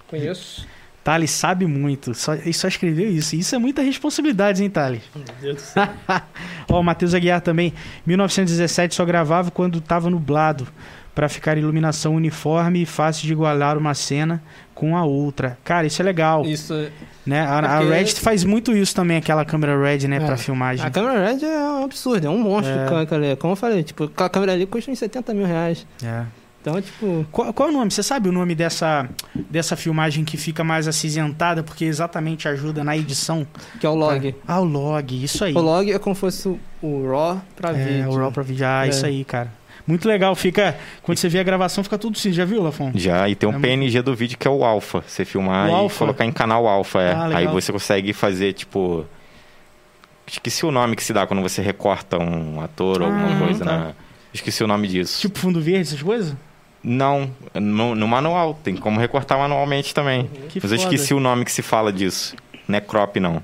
[0.07, 0.67] Conheço.
[1.09, 2.13] Thales sabe muito.
[2.13, 3.35] Só, ele só escreveu isso.
[3.35, 5.01] Isso é muita responsabilidade, hein, Thales?
[5.15, 5.89] Meu Deus do céu.
[6.69, 7.73] Ó, o Matheus Aguiar também.
[8.05, 10.69] 1917 só gravava quando tava nublado.
[11.15, 14.41] Pra ficar iluminação uniforme e fácil de igualar uma cena
[14.73, 15.59] com a outra.
[15.65, 16.45] Cara, isso é legal.
[16.45, 16.75] Isso.
[17.27, 17.41] Né?
[17.41, 20.21] A, a Porque- Red faz muito isso também, aquela câmera Red, né, É.
[20.21, 20.87] pra filmagem.
[20.87, 23.35] A câmera Red é um absurdo, é um monstro É.
[23.37, 25.85] Como eu falei, tipo, a câmera ali custa uns 70 mil reais.
[26.05, 26.23] É.
[26.61, 27.25] Então, tipo.
[27.31, 27.91] Qual, qual é o nome?
[27.91, 29.09] Você sabe o nome dessa,
[29.49, 33.47] dessa filmagem que fica mais acinzentada porque exatamente ajuda na edição?
[33.81, 34.35] Que é o log.
[34.47, 35.55] Ah, o log, isso aí.
[35.55, 38.11] O log é como se fosse o- o RAW pra é, vídeo.
[38.11, 38.67] o RAW pra vídeo.
[38.67, 38.91] Ah, É.
[38.91, 39.53] isso aí, cara.
[39.87, 40.77] Muito legal, fica.
[41.03, 42.31] Quando você vê a gravação, fica tudo assim.
[42.33, 42.93] Já viu, Lafon?
[42.95, 45.03] Já, e tem um É PNG do vídeo que é o Alpha.
[45.07, 45.99] Você filmar O e Alpha?
[46.01, 47.13] colocar em canal Alpha, é.
[47.13, 47.29] Ah.
[47.39, 49.07] Aí você consegue fazer, tipo.
[50.27, 53.65] Esqueci o nome que se dá quando você recorta um ator ou alguma Ah, coisa,
[53.65, 53.79] tá.
[53.79, 53.95] né?
[54.35, 55.23] Esqueci o nome disso.
[55.23, 56.37] Tipo fundo verde, essas coisas?
[56.83, 58.59] Não, no, no manual.
[58.63, 60.31] Tem como recortar manualmente também.
[60.49, 62.37] Que Mas eu esqueci o nome que se fala disso.
[62.67, 63.43] Não é crop, não.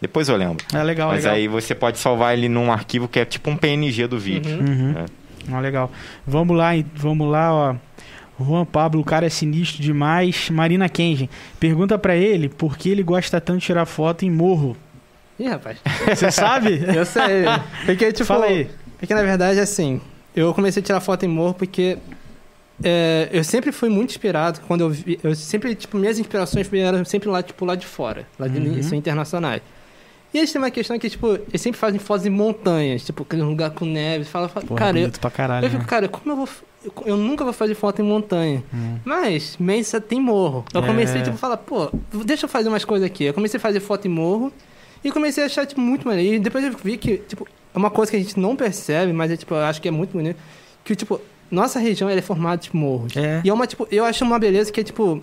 [0.00, 0.64] Depois eu lembro.
[0.74, 1.36] É legal, Mas legal.
[1.36, 4.58] aí você pode salvar ele num arquivo que é tipo um PNG do vídeo.
[4.58, 4.66] Uhum.
[4.66, 4.94] Uhum.
[4.98, 5.04] É.
[5.52, 5.90] Ah, legal.
[6.26, 7.74] Vamos lá, vamos lá, ó.
[8.40, 10.50] Juan Pablo, o cara é sinistro demais.
[10.50, 11.30] Marina Kenji,
[11.60, 14.76] pergunta pra ele por que ele gosta tanto de tirar foto em morro.
[15.38, 15.78] Ih, rapaz.
[16.08, 16.84] Você sabe?
[16.94, 17.44] Eu sei.
[17.86, 18.24] Porque, tipo.
[18.26, 18.68] Fala aí.
[18.98, 20.00] Porque, na verdade, assim,
[20.34, 21.98] eu comecei a tirar foto em morro porque
[22.82, 25.18] é, eu sempre fui muito inspirado quando eu vi.
[25.22, 28.26] Eu sempre, tipo, minhas inspirações eram sempre lá, tipo, lá de fora.
[28.38, 28.82] Lá de Uhum.
[28.82, 29.62] são internacionais.
[30.34, 33.42] E eles têm uma questão que, tipo, eles sempre fazem fotos em montanhas, tipo, aquele
[33.42, 34.24] lugar com neve.
[34.24, 35.66] Fala, fala Porra, cara, eu, bonito pra caralho.
[35.66, 35.88] eu fico, né?
[35.88, 36.48] cara, como eu vou.
[36.84, 38.64] Eu, eu nunca vou fazer foto em montanha.
[38.74, 38.96] Hum.
[39.04, 40.64] Mas Mensa tem morro.
[40.72, 40.86] Eu É.
[40.86, 41.90] comecei, tipo, a falar, pô,
[42.24, 43.24] deixa eu fazer umas coisas aqui.
[43.24, 44.50] Eu comecei a fazer foto em morro
[45.04, 46.36] e comecei a achar, tipo, muito maneiro.
[46.36, 49.30] E depois eu vi que, tipo, é uma coisa que a gente não percebe, mas
[49.30, 50.38] é, tipo, eu acho que é muito bonito.
[50.82, 51.20] Que, tipo,
[51.52, 53.16] nossa região ela é formada de morros.
[53.16, 53.40] É.
[53.44, 55.22] E é uma, tipo, eu acho uma beleza que é, tipo,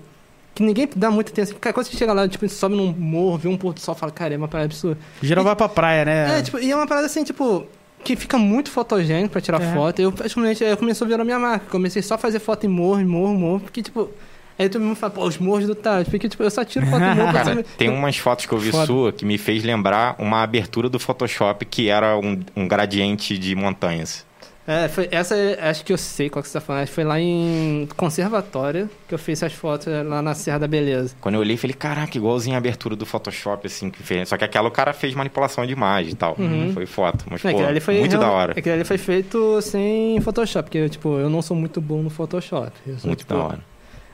[0.56, 1.56] que ninguém dá muita atenção.
[1.56, 4.12] Porque quando você chega lá, tipo, sobe num morro, vê um pôr do sol, fala,
[4.12, 4.98] cara, é uma parada absurda.
[5.22, 6.40] Geral vai pra praia, né?
[6.40, 7.66] É, tipo, e é uma parada assim, tipo,
[8.04, 9.74] que fica muito fotogênico pra tirar É.
[9.74, 10.00] foto.
[10.02, 11.66] Eu, praticamente, eu comecei a virar a minha marca.
[11.70, 14.10] Comecei só a fazer foto em morro, em morro, morro, porque, tipo,
[14.58, 16.08] aí todo mundo fala, pô, os morros do Tales.
[16.08, 18.72] Porque, tipo, eu só tiro foto em morro Cara, tem umas fotos que eu vi
[18.72, 18.86] Foda.
[18.86, 23.56] sua que me fez lembrar uma abertura do Photoshop que era um, um gradiente de
[23.56, 24.26] montanhas.
[24.72, 26.86] É, foi, essa é- acho que eu sei qual que você tá falando.
[26.88, 31.16] Foi lá em Conservatório que eu fiz essas fotos é, lá na Serra da Beleza.
[31.20, 34.30] Quando eu olhei, falei, caraca, igualzinho a abertura do Photoshop, assim, que fez.
[34.30, 36.36] Só que aquela o cara fez manipulação de imagem e tal.
[36.38, 36.72] Uhum.
[36.74, 37.26] Foi foto.
[37.32, 38.52] Mas, É, pô, ali foi muito real- da hora.
[38.52, 42.72] Aquele ali foi feito sem Photoshop, porque, tipo, eu não sou muito bom no Photoshop.
[43.00, 43.60] Sou, Muito tipo, da hora.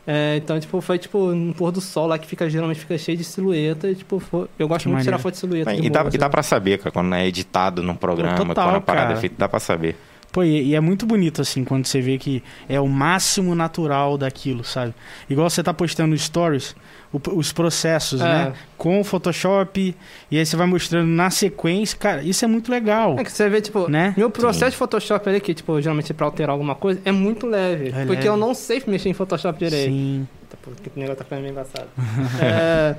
[0.07, 3.17] É, então, tipo, foi tipo no pôr do sol lá que fica geralmente fica cheio
[3.17, 3.89] de silhueta.
[3.89, 5.23] E, tipo, foi- eu gosto Que muito de tirar maneiro.
[5.23, 5.73] foto de silhueta.
[5.73, 6.31] E de dá, morro, e dá assim.
[6.31, 9.17] pra saber, cara, quando é editado num programa, total, quando a parada cara.
[9.17, 9.97] é feita, dá pra saber.
[10.35, 14.17] Pô, e, e é muito bonito, assim, quando você vê que é o máximo natural
[14.17, 14.93] daquilo, sabe?
[15.29, 16.75] Igual você tá postando no stories,
[17.13, 18.23] o- os processos, É.
[18.25, 18.53] né?
[18.77, 19.95] Com o Photoshop,
[20.29, 21.97] e aí você vai mostrando na sequência.
[21.97, 23.15] Cara, isso é muito legal.
[23.17, 24.13] É que você vê, tipo, Né?
[24.17, 24.71] meu processo Sim.
[24.71, 27.87] de Photoshop ali, que, tipo, geralmente pra alterar alguma coisa, é muito leve.
[27.95, 28.27] É porque leve.
[28.27, 29.89] eu não sei mexer em Photoshop direito.
[29.89, 30.27] Sim.
[30.49, 31.87] Tá, pô, que negócio tá ficando meio embaçado.
[32.43, 32.97] é,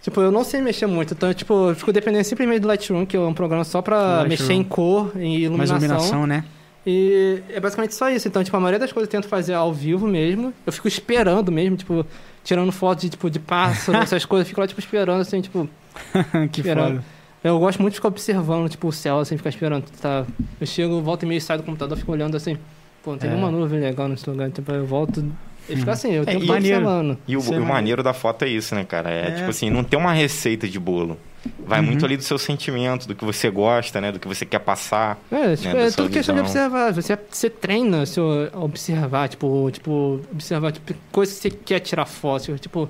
[0.00, 1.12] tipo, eu não sei mexer muito.
[1.12, 4.28] Então, tipo, eu fico dependendo simplesmente do Lightroom, que é um programa só pra Lightroom.
[4.30, 5.76] mexer em cor, em Mais iluminação.
[5.76, 6.44] iluminação, né?
[6.86, 8.26] E é basicamente só isso.
[8.26, 10.52] Então, tipo, a maioria das coisas eu tento fazer ao vivo mesmo.
[10.66, 12.06] Eu fico esperando mesmo, tipo,
[12.42, 14.46] tirando foto de, tipo, de pássaro, essas coisas.
[14.46, 15.68] Eu fico lá, tipo, esperando, assim, tipo...
[16.50, 16.94] que Esperando.
[16.96, 17.04] foda.
[17.42, 19.84] Eu gosto muito de ficar observando, tipo, o céu, assim, ficar esperando.
[20.00, 20.26] Tá?
[20.60, 22.56] Eu chego, volto e meio, saio do computador, fico olhando, assim...
[23.02, 23.32] Pô, não tem É.
[23.34, 24.50] nenhuma nuvem legal nesse lugar.
[24.50, 25.24] Tipo, eu volto...
[25.68, 26.78] E fica assim, eu É, e todo maneiro.
[26.78, 27.18] observando.
[27.28, 28.02] E o, é o maneiro.
[28.02, 29.10] da foto é isso, né, cara?
[29.10, 29.30] É, É.
[29.32, 31.16] tipo assim, não tem uma receita de bolo.
[31.64, 31.86] Vai Uhum.
[31.86, 34.12] muito ali do seu sentimento, do que você gosta, né?
[34.12, 35.18] Do que você quer passar.
[35.32, 36.92] É, tipo, da é tudo questão de observar.
[36.92, 38.20] Você, você treina se
[38.54, 42.58] observar, tipo, tipo, observar tipo, coisas que você quer tirar foto.
[42.58, 42.88] Tipo,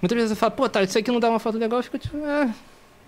[0.00, 1.98] muitas vezes você fala, pô, tá, isso aqui não dá uma foto legal, eu fico
[1.98, 2.48] tipo, é.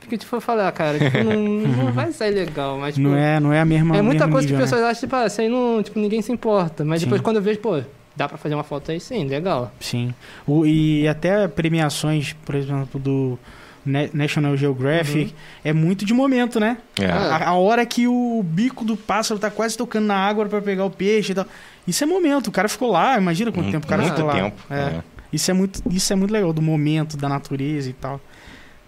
[0.00, 3.40] Fica tipo, eu falar, cara, tipo, não, não vai sair legal, mas tipo, Não é,
[3.40, 4.76] não é a mesma é muita coisa nível, que as né?
[4.76, 6.84] pessoas acham, tipo, ah, isso aí não, tipo, ninguém se importa.
[6.84, 7.06] Mas Sim.
[7.06, 7.80] depois quando eu vejo, pô,
[8.16, 9.72] dá pra fazer uma foto aí sim, legal.
[9.80, 10.14] Sim.
[10.46, 13.38] O, e até premiações, por exemplo, do
[13.84, 15.36] Na- National Geographic, Uhum.
[15.64, 16.78] é muito de momento, né?
[17.00, 17.06] É.
[17.06, 20.84] A, a hora que o bico do pássaro tá quase tocando na água pra pegar
[20.84, 21.46] o peixe e tal.
[21.86, 22.46] Isso é momento.
[22.48, 24.34] O cara ficou lá, imagina quanto tempo o cara muito ficou lá.
[24.34, 24.56] tempo.
[24.70, 24.74] É.
[24.78, 25.02] é.
[25.32, 28.20] Isso é muito, isso é muito legal, do momento, da natureza e tal.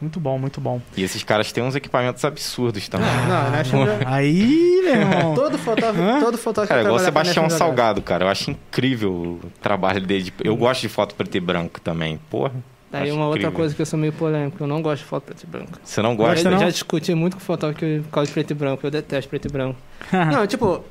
[0.00, 0.80] Muito bom, muito bom.
[0.96, 3.08] E esses caras têm uns equipamentos absurdos também.
[3.08, 3.98] Não, né?
[4.04, 5.34] Aí, meu irmão.
[5.36, 8.24] Todo fotógrafo, todo fotógrafo Cara, que igual Sebastião National Salgado, cara.
[8.24, 10.32] Eu acho incrível o trabalho dele.
[10.44, 12.20] Eu gosto de foto preto e branco também.
[12.28, 12.52] Porra.
[12.92, 13.56] Aí acho uma outra incrível.
[13.56, 15.78] coisa que eu sou meio polêmico, eu não gosto de foto preto e branco.
[15.82, 16.58] Você não Gosta eu não?
[16.60, 19.48] já discuti muito com fotógrafo que- por causa de preto e branco, eu detesto preto
[19.48, 19.78] e branco.
[20.32, 20.84] não, tipo,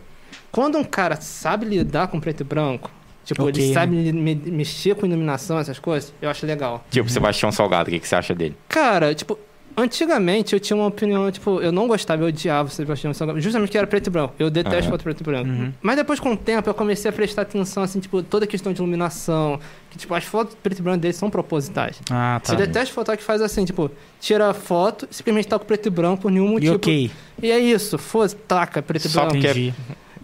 [0.52, 2.92] quando um cara sabe lidar com preto e branco,
[3.26, 6.86] tipo, Ok, ele sabe me- me- mexer com iluminação, essas coisas, eu acho legal.
[6.90, 8.56] Tipo, Sebastião Salgado, o que, que você acha dele?
[8.70, 9.38] Cara, tipo,
[9.78, 13.78] antigamente eu tinha uma opinião, tipo, eu não gostava, eu odiava Sebastião Salgado, justamente que
[13.78, 14.34] era preto e branco.
[14.40, 15.50] Eu detesto foto preto e branco.
[15.50, 15.74] Uhum.
[15.82, 18.72] Mas depois, com o tempo, eu comecei a prestar atenção, assim, tipo, toda a questão
[18.72, 19.60] de iluminação,
[19.90, 22.00] que, tipo, as fotos preto e branco dele são propositais.
[22.10, 22.52] Ah, tá.
[22.54, 25.90] Você detesta fotógrafo que faz assim, tipo, tira a foto, simplesmente tá com preto e
[25.90, 26.76] branco por nenhum E motivo.
[26.76, 27.12] ok.
[27.44, 29.36] E é isso, foda taca preto e Só branco.
[29.36, 29.74] porque- Entendi.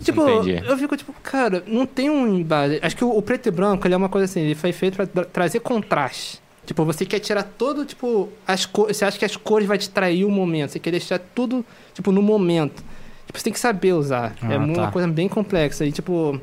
[0.04, 0.64] Tipo, Entendi.
[0.68, 2.80] eu fico tipo, cara, não tem um embate.
[2.82, 4.96] Acho que o, o preto e branco ele é uma coisa assim, ele foi feito
[4.96, 6.40] pra tra- trazer contraste.
[6.66, 8.96] Tipo, você quer tirar todo, tipo, as cores.
[8.98, 10.72] Você acha que as cores vai distrair o momento.
[10.72, 12.84] Você quer deixar tudo, tipo, no momento.
[13.26, 14.36] Tipo, você tem que saber usar.
[14.42, 14.92] Ah, é uma tá.
[14.92, 15.86] coisa bem complexa.
[15.86, 16.40] E, tipo,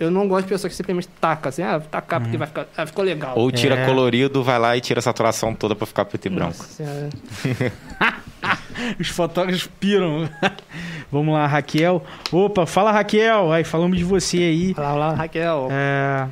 [0.00, 2.66] eu não gosto de pessoa que simplesmente taca, assim, ah, tacar porque vai ficar.
[2.76, 3.38] Ah, ficou legal.
[3.38, 3.86] Ou tira É.
[3.86, 6.56] colorido, vai lá e tira a saturação toda pra ficar preto e branco.
[6.58, 7.08] Nossa Senhora.
[8.98, 10.28] Os fotógrafos piram.
[11.10, 12.04] Vamos lá, Raquel.
[12.30, 13.50] Opa, fala Raquel.
[13.52, 14.74] Aí, falamos de você aí.
[14.76, 15.68] Olá, olá, Raquel.
[15.70, 16.26] É,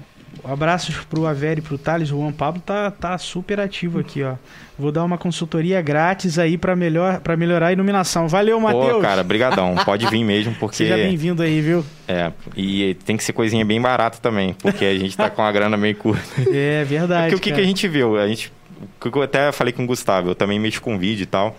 [0.44, 2.10] abraços pro Averi e pro Thales.
[2.10, 4.34] O Juan Pablo tá, tá super ativo aqui, ó.
[4.78, 8.28] Vou dar uma consultoria grátis aí pra, melhor, pra melhorar a iluminação.
[8.28, 9.02] Valeu, Pô, Matheus.
[9.02, 9.74] cara, brigadão.
[9.86, 10.76] Pode vir mesmo, porque.
[10.76, 11.82] Seja bem-vindo aí, viu?
[12.06, 15.50] É, e tem que ser coisinha bem barata também, porque a gente tá com a
[15.50, 16.22] grana meio curta.
[16.52, 17.30] É verdade.
[17.30, 18.18] Porque o que, que a gente viu?
[18.18, 18.52] A gente.
[19.02, 21.56] O que eu até falei com o Gustavo, eu também mexo com vídeo e tal.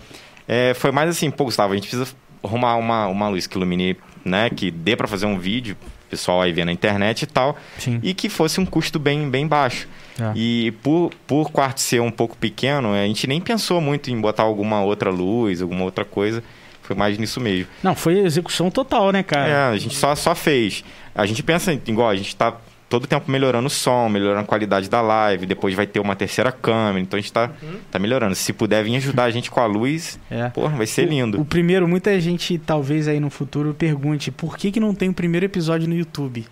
[0.48, 2.10] É, foi mais assim, pô, Gustavo, a gente precisa
[2.42, 4.48] arrumar uma, uma luz que ilumine, né?
[4.48, 5.76] Que dê pra fazer um vídeo,
[6.06, 7.56] o pessoal aí vê na internet e tal.
[7.78, 8.00] Sim.
[8.02, 9.86] E que fosse um custo bem, bem baixo.
[10.18, 10.32] É.
[10.34, 14.44] E por, por quarto ser um pouco pequeno, a gente nem pensou muito em botar
[14.44, 16.42] alguma outra luz, alguma outra coisa.
[16.82, 17.66] Foi mais nisso mesmo.
[17.82, 19.48] Não, foi execução total, né, cara?
[19.48, 20.82] É, a gente só, só fez.
[21.14, 22.56] A gente pensa, igual, a gente tá
[22.88, 26.50] todo tempo melhorando o som, melhorando a qualidade da live, depois vai ter uma terceira
[26.50, 27.50] câmera, então a gente tá,
[27.90, 28.34] tá melhorando.
[28.34, 30.48] Se puder vir ajudar a gente com a luz, É.
[30.48, 31.40] porra, vai ser lindo.
[31.40, 35.14] O primeiro, muita gente talvez aí no futuro pergunte por que, que não tem o
[35.14, 36.46] primeiro episódio no YouTube?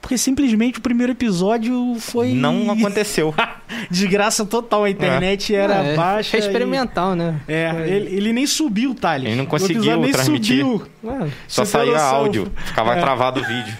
[0.00, 2.32] Porque simplesmente o primeiro episódio foi.
[2.32, 3.34] Não aconteceu.
[3.90, 4.84] Desgraça total.
[4.84, 6.36] A internet era É, baixa.
[6.36, 7.40] É e- experimental, né?
[7.48, 9.26] É, ele, ele nem subiu, Thales.
[9.26, 10.64] Ele não conseguiu nem transmitir.
[10.64, 10.86] Subiu.
[11.02, 13.00] Ué, Só saía áudio, ficava É.
[13.00, 13.74] travado o vídeo.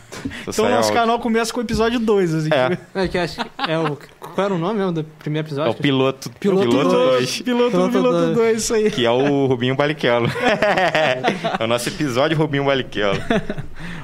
[0.46, 0.92] Só Então nosso áudio.
[0.94, 2.48] canal começa com o episódio 2, assim.
[2.52, 3.96] É, É que acho que é o.
[4.18, 5.72] Qual era o nome mesmo do primeiro é episódio?
[5.72, 7.18] o piloto, Piloto piloto dois.
[7.18, 7.42] 2.
[7.42, 8.36] Piloto, Piloto piloto dois.
[8.36, 8.90] 2, isso aí.
[8.90, 10.26] Que é o Rubinho Baliquelo.
[11.60, 13.18] é o nosso episódio Rubinho Baliquelo.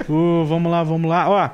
[0.09, 1.29] Ô, vamos lá, vamos lá.
[1.29, 1.51] Ó,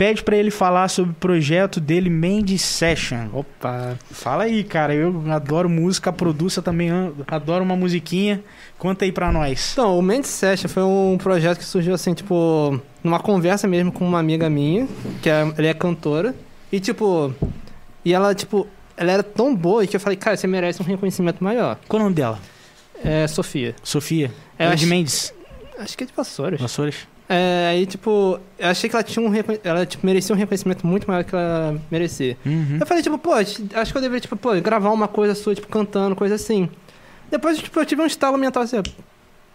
[0.00, 3.28] pede pra ele falar sobre o projeto dele, Mendes Session.
[3.34, 3.98] Opa.
[4.10, 4.94] Fala aí, cara.
[4.94, 6.88] Eu adoro música, Produça também
[7.26, 8.42] adoro uma musiquinha.
[8.78, 9.72] Conta aí pra nós.
[9.74, 14.06] Então, o Mendes Session foi um projeto que surgiu assim, tipo, numa conversa mesmo com
[14.06, 14.88] uma amiga minha,
[15.20, 16.34] que é, ela é cantora.
[16.72, 17.34] E, tipo,
[18.02, 21.44] e ela, tipo, ela era tão boa que eu falei, cara, você merece um reconhecimento
[21.44, 21.76] maior.
[21.86, 22.38] Qual o nome dela?
[23.04, 23.76] É Sofia.
[23.82, 24.30] Sofia.
[24.58, 25.34] É, Ela de acho- Mendes.
[25.78, 26.58] Acho que é de Vassouras.
[26.58, 27.06] Vassouras.
[27.32, 31.06] É, aí, tipo, eu achei que ela tinha um ela tipo, merecia um reconhecimento muito
[31.06, 32.36] maior que ela merecia.
[32.44, 32.78] Uhum.
[32.80, 35.54] Eu falei, tipo, pô, acho acho que eu deveria, tipo, pô, gravar uma coisa sua,
[35.54, 36.68] tipo, cantando, coisa assim.
[37.30, 38.82] Depois, tipo, eu tive um estalo mental assim,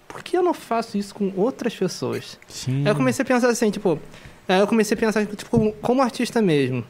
[0.08, 2.40] por que eu não faço isso com outras pessoas?
[2.48, 2.84] Sim.
[2.86, 4.00] Aí eu comecei a pensar assim, tipo,
[4.48, 6.82] aí eu comecei a pensar, tipo, como artista mesmo.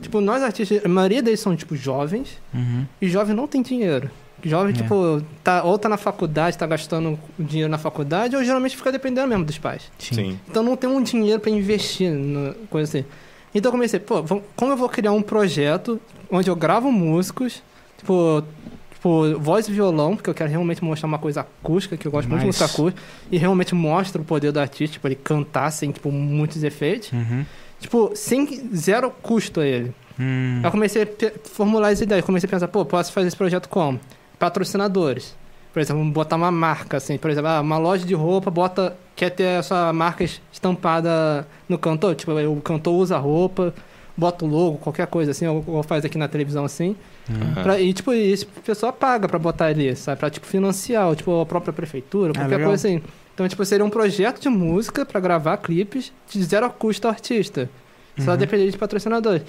[0.00, 2.86] Tipo, nós artistas, a maioria deles são, tipo, jovens, Uhum.
[3.02, 4.08] e jovem não tem dinheiro.
[4.44, 4.76] Jovem, É.
[4.76, 8.92] tipo, tá, ou tá na faculdade, tá gastando o dinheiro na faculdade, ou geralmente fica
[8.92, 9.90] dependendo mesmo dos pais.
[9.98, 10.38] Sim.
[10.48, 13.06] Então não tem um dinheiro pra investir na coisa assim.
[13.54, 14.22] Então eu comecei, pô,
[14.54, 17.62] como eu vou criar um projeto onde eu gravo músicos,
[17.96, 18.44] tipo,
[18.92, 22.28] tipo, voz e violão, porque eu quero realmente mostrar uma coisa acústica, que eu gosto
[22.28, 25.90] muito de música acústica, e realmente mostra o poder do artista, tipo, ele cantar sem,
[25.90, 27.10] tipo, muitos efeitos.
[27.12, 27.44] Uhum.
[27.80, 29.94] Tipo, sem zero custo a ele.
[30.18, 30.58] Hum.
[30.58, 31.08] Aí eu comecei a
[31.48, 34.00] formular as ideias, comecei a pensar, pô, posso fazer esse projeto como?
[34.38, 35.34] Patrocinadores.
[35.72, 39.30] Por exemplo, botar uma marca, assim, por exemplo, ah, uma loja de roupa bota, quer
[39.30, 43.72] ter a sua marca estampada no cantor, tipo, o cantor usa a roupa,
[44.16, 46.96] bota o logo, qualquer coisa assim, ou, ou faz aqui na televisão assim.
[47.30, 47.62] Aham.
[47.62, 50.18] Pra- e, tipo, isso a pessoa paga pra botar ali, sabe?
[50.18, 52.70] Pra, tipo, financiar, ou, tipo, a própria prefeitura, Ah, qualquer legal.
[52.70, 53.02] coisa assim.
[53.34, 57.70] Então, tipo, seria um projeto de música pra gravar clipes de zero custo ao artista.
[58.18, 58.36] Só Uhum.
[58.36, 59.42] depender de patrocinadores.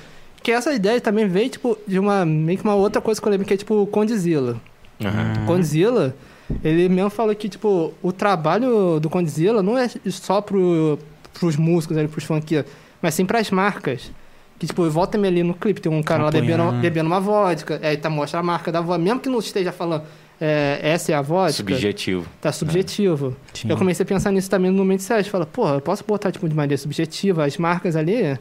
[0.43, 3.31] Que essa ideia também veio, tipo, de uma, meio que uma outra coisa que eu
[3.31, 4.51] lembro, que é, tipo, o Condzilla.
[4.51, 4.59] Aham.
[4.99, 5.45] Uhum.
[5.45, 6.15] Condzilla,
[6.63, 10.99] ele mesmo falou que, tipo, o trabalho do Condzilla não é só pro,
[11.33, 12.69] pros músicos, ali, pros funkeiros,
[13.01, 14.11] mas sim pras marcas.
[14.57, 17.79] Que, tipo, volta me ali no clipe, tem um cara lá bebendo, bebendo uma vodka,
[17.81, 20.03] aí tá mostra a marca da vodka, mesmo que não esteja falando,
[20.41, 22.27] é, essa é a vodka, Subjetivo.
[22.41, 23.37] tá subjetivo.
[23.67, 25.29] Eu comecei a pensar nisso também no momento set.
[25.29, 28.37] Fala, porra, eu posso botar, tipo, de maneira subjetiva as marcas ali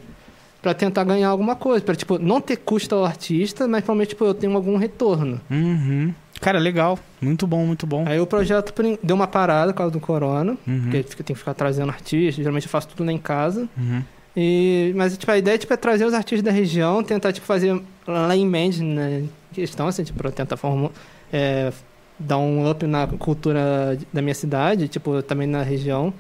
[0.69, 1.83] pra tentar ganhar alguma coisa.
[1.83, 5.41] Pra, tipo, não ter custo ao artista, mas provavelmente, tipo, eu tenho algum retorno.
[5.51, 6.13] Uhum.
[6.41, 6.99] Cara, legal.
[7.21, 8.05] Muito bom, muito bom.
[8.07, 10.91] Aí o projeto deu uma parada por causa do corona, Uhum.
[11.07, 12.37] porque tem que ficar trazendo artistas.
[12.37, 13.67] Geralmente eu faço tudo lá em casa.
[13.77, 14.03] Uhum.
[14.37, 17.81] E, mas, tipo, a ideia tipo, é trazer os artistas da região, tentar, tipo, fazer
[18.07, 20.91] lá em Mendes, né, questão, assim, tipo, tentar formar,
[21.33, 21.73] é,
[22.19, 26.13] dar um up na cultura da minha cidade, tipo, também na região.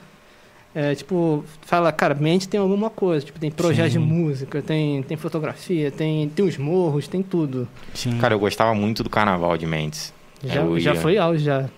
[0.80, 3.98] É, tipo, fala, cara, Mendes tem alguma coisa, tipo, tem projeto Sim.
[3.98, 7.66] de música, tem, tem fotografia, tem, tem os morros, tem tudo.
[7.92, 8.16] Sim.
[8.18, 10.14] Cara, eu gostava muito do carnaval de Mendes.
[10.44, 11.00] Já, Eu já ia.
[11.00, 11.68] foi auge, já.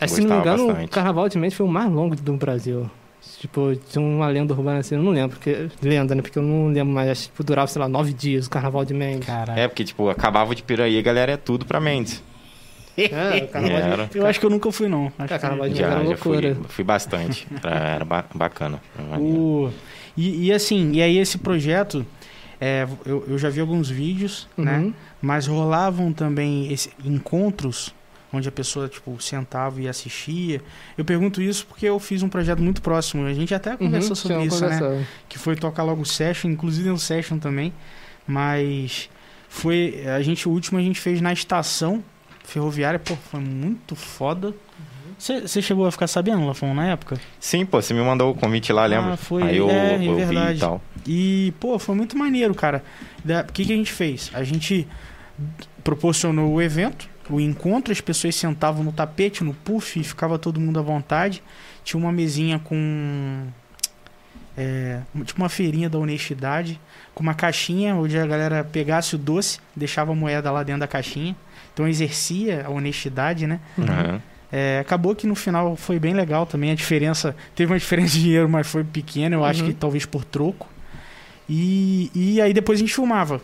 [0.00, 0.86] É, se não me engano, bastante.
[0.86, 2.90] o Carnaval de Mendes foi o mais longo do Brasil.
[3.38, 6.20] Tipo, tinha uma lenda urbana assim, eu não lembro, porque, lenda, né?
[6.20, 8.84] Porque eu não lembro mais, acho que tipo, durava, sei lá, nove dias o Carnaval
[8.84, 9.24] de Mendes.
[9.24, 9.56] Caralho.
[9.60, 12.20] É, porque, tipo, acabava de Piraí, a galera é tudo pra Mendes.
[12.96, 14.18] É, o Carnaval de.
[14.18, 15.06] Eu acho que eu nunca fui, não.
[15.06, 16.68] Acho Cara, que- carnaval de- Já, era já fui, loucura.
[16.68, 17.46] fui bastante.
[17.62, 18.80] Era, era ba- bacana.
[18.98, 19.20] Era.
[19.20, 19.70] O...
[20.16, 22.04] E, e assim, e aí esse projeto,
[22.60, 24.78] é, eu, eu já vi alguns vídeos, né?
[24.78, 24.94] Uhum.
[25.22, 27.94] Mas rolavam também esse- encontros
[28.34, 30.60] onde a pessoa, tipo, sentava e assistia.
[30.96, 33.26] Eu pergunto isso porque eu fiz um projeto muito próximo.
[33.26, 35.06] A gente até conversou Uhum, sobre isso, né?
[35.28, 37.72] Que foi tocar logo session, inclusive um session também.
[38.26, 39.08] Mas
[39.48, 40.02] foi.
[40.06, 42.02] A gente, o último a gente fez na estação
[42.44, 44.54] ferroviária, pô, foi muito foda.
[45.18, 47.16] Você chegou a ficar sabendo, Lafon, na época?
[47.38, 49.12] Sim, pô, você me mandou o convite lá, lembra?
[49.12, 49.42] Ah, foi.
[49.44, 50.56] Aí eu, é, é eu vi verdade.
[50.56, 50.82] e tal.
[51.06, 52.82] E, pô, foi muito maneiro, cara.
[53.24, 54.32] O que, que a gente fez?
[54.34, 54.86] A gente
[55.84, 60.60] proporcionou o evento, o encontro, as pessoas sentavam no tapete, no puff, e ficava todo
[60.60, 61.40] mundo à vontade.
[61.84, 63.46] Tinha uma mesinha com.
[64.56, 66.80] É, tipo uma feirinha da honestidade,
[67.14, 70.88] com uma caixinha onde a galera pegasse o doce, deixava a moeda lá dentro da
[70.88, 71.36] caixinha.
[71.72, 73.60] Então exercia a honestidade, né?
[73.78, 74.20] Aham.
[74.54, 76.70] É, acabou que no final foi bem legal também.
[76.70, 77.34] A diferença.
[77.54, 79.68] Teve uma diferença de dinheiro, mas foi pequena, eu acho Uhum.
[79.68, 80.68] que talvez por troco.
[81.48, 83.40] E, e aí depois a gente filmava.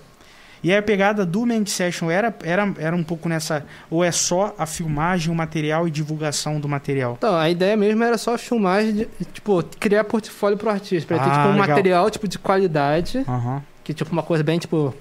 [0.63, 3.65] E aí a pegada do Mind Session era, era, era um pouco nessa.
[3.89, 7.15] Ou é só a filmagem, o material e divulgação do material?
[7.17, 11.07] Então, a ideia mesmo era só filmar, de, tipo, criar portfólio pro artista.
[11.07, 11.69] Pra ter, Ah, tipo, um legal.
[11.69, 13.25] material, tipo, de qualidade.
[13.29, 13.63] Aham.
[13.85, 14.93] Que, tipo, uma coisa bem, tipo...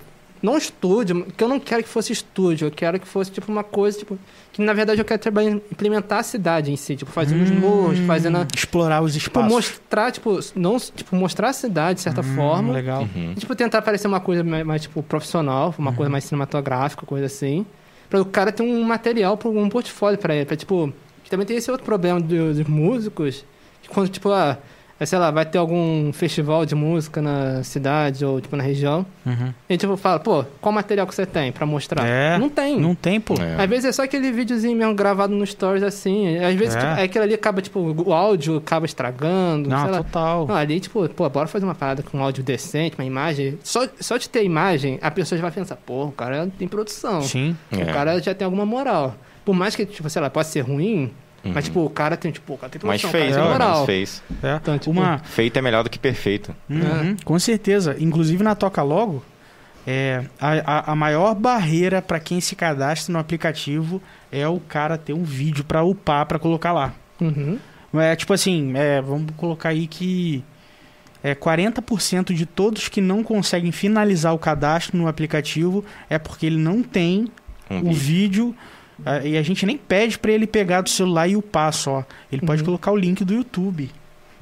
[0.42, 2.68] Não estúdio, que eu não quero que fosse estúdio.
[2.68, 4.18] Eu quero que fosse, tipo, uma coisa, tipo...
[4.54, 6.96] Que, na verdade, eu quero trabalhar, implementar a cidade em si.
[6.96, 8.38] Tipo, fazendo os morros, Hum, fazendo...
[8.38, 9.52] a- Explorar os Tipo, espaços.
[9.52, 10.40] mostrar, tipo...
[10.56, 12.74] Não, tipo, mostrar a cidade, de certa Hum, forma.
[12.74, 13.02] Legal.
[13.16, 13.34] Uhum.
[13.36, 15.74] E, tipo, tentar parecer uma coisa mais, mais, tipo, profissional.
[15.78, 17.66] Uma coisa mais cinematográfica, coisa assim.
[18.10, 20.46] Pra o cara ter um material, pra um portfólio pra ele.
[20.46, 20.94] Pra, tipo...
[21.24, 23.44] que Também tem esse outro problema do- dos músicos.
[23.82, 24.58] Que quando, tipo, ah...
[25.00, 29.06] é, Sei lá, vai ter algum festival de música na cidade ou, tipo, na região.
[29.26, 29.54] Uhum.
[29.70, 32.06] E, tipo, fala, pô, qual material que você tem pra mostrar?
[32.08, 32.80] É, Não tem.
[32.80, 33.36] Não tem, pô.
[33.36, 33.62] É.
[33.64, 36.38] Às vezes é só aquele videozinho mesmo gravado no Stories assim.
[36.40, 36.80] Às vezes É.
[36.80, 39.70] tipo, aquilo ali acaba, tipo, o áudio acaba estragando.
[39.70, 39.98] Não, sei lá.
[39.98, 40.48] total.
[40.48, 43.58] Não, ali, tipo, pô, bora fazer uma parada com um áudio decente, uma imagem.
[43.64, 47.22] Só, só de ter imagem, a pessoa já vai pensar, pô, o cara tem produção.
[47.22, 47.56] Sim.
[47.72, 47.84] É.
[47.84, 49.16] O cara já tem alguma moral.
[49.46, 51.12] Por mais que, tipo, sei lá, pode ser ruim,
[51.48, 51.54] Uhum.
[51.54, 53.58] mas, tipo, o cara tem, tipo, o cara tem Mas produção, o fez, cara tem
[53.58, 53.86] menos moral.
[53.86, 54.24] fez.
[54.44, 54.56] É.
[54.56, 56.56] Então, tipo, Uma, Feito é melhor do que perfeito.
[56.70, 57.96] Uhum, Com certeza.
[58.00, 59.24] Inclusive na Toca Logo,
[59.86, 60.52] é, a,
[60.90, 65.24] a, a maior barreira para quem se cadastra no aplicativo é o cara ter um
[65.24, 66.94] vídeo para upar, para colocar lá.
[67.22, 67.58] Uhum.
[67.96, 70.44] É tipo assim, é, vamos colocar aí que
[71.24, 76.58] é 40% de todos que não conseguem finalizar o cadastro no aplicativo é porque ele
[76.58, 77.28] não tem
[77.72, 77.96] Um o vídeo.
[77.96, 78.56] vídeo
[79.24, 82.06] e a gente nem pede para ele pegar do celular e upar só.
[82.32, 82.66] Ele pode Uhum.
[82.66, 83.90] colocar o link do YouTube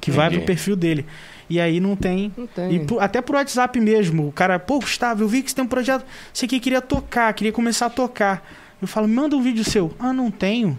[0.00, 0.38] que vai Entendi.
[0.40, 1.04] pro perfil dele.
[1.48, 2.74] E aí não tem Não tem.
[2.74, 4.28] e pro- até pro WhatsApp mesmo.
[4.28, 6.04] O cara, pô, Gustavo, eu vi que você tem um projeto.
[6.32, 8.44] Você aqui queria tocar, queria começar a tocar.
[8.82, 9.92] Eu falo, manda um vídeo seu.
[9.98, 10.78] Ah, não tenho.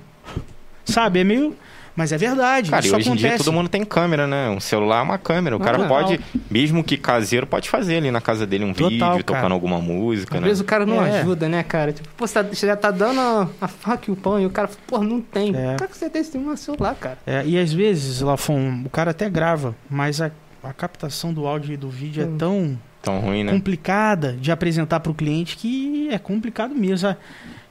[0.85, 1.55] Sabe, é meio.
[1.97, 2.69] Mas é verdade.
[2.69, 3.35] Cara, e isso hoje em acontece.
[3.37, 4.49] dia todo mundo tem câmera, né?
[4.51, 5.57] Um celular é uma câmera.
[5.57, 5.87] O Ah, cara não.
[5.87, 6.19] pode,
[6.49, 9.23] mesmo que caseiro, pode fazer ali na casa dele um Total, vídeo, cara.
[9.23, 10.47] tocando alguma música, Às né?
[10.47, 11.21] vezes o cara não É.
[11.21, 11.91] ajuda, né, cara?
[11.91, 14.49] Tipo, pô, você, tá, já tá dando a, a faca e o pão e o
[14.51, 15.49] cara, pô, não tem.
[15.55, 15.73] É.
[15.73, 17.17] Como é que você tem esse celular, cara?
[17.25, 20.29] É, e às vezes, Lafon, o cara até grava, mas a,
[20.63, 22.35] a captação do áudio e do vídeo Hum.
[22.35, 23.51] é tão Tão ruim, né?
[23.53, 27.15] complicada de apresentar para o cliente que é complicado mesmo.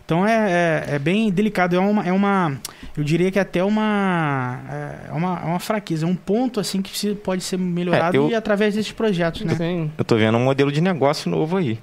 [0.07, 1.75] Então é, é, é bem delicado.
[1.75, 2.57] É uma, é uma.
[2.97, 4.61] Eu diria que até uma.
[5.09, 6.07] É uma, é uma fraqueza.
[6.07, 9.43] É um ponto assim que se- pode ser melhorado É, eu- e através desses projetos,
[9.43, 9.55] né?
[9.57, 9.91] Sim.
[9.99, 11.79] Eu tô vendo um modelo de negócio novo aí.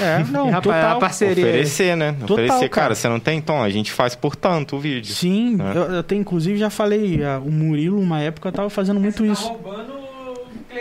[0.00, 0.96] É, não, E, rapaz, total.
[0.96, 1.44] a parceria.
[1.44, 2.12] Oferecer, né?
[2.12, 2.70] Total, Oferecer, cara.
[2.70, 2.94] cara.
[2.94, 3.36] você não tem?
[3.36, 5.12] Então, a gente faz por tanto o vídeo.
[5.12, 5.72] Sim, né?
[5.76, 9.26] eu, eu tenho, inclusive já falei, ah, o Murilo, uma época, tava fazendo muito Você
[9.26, 9.48] tá isso.
[9.48, 10.03] roubando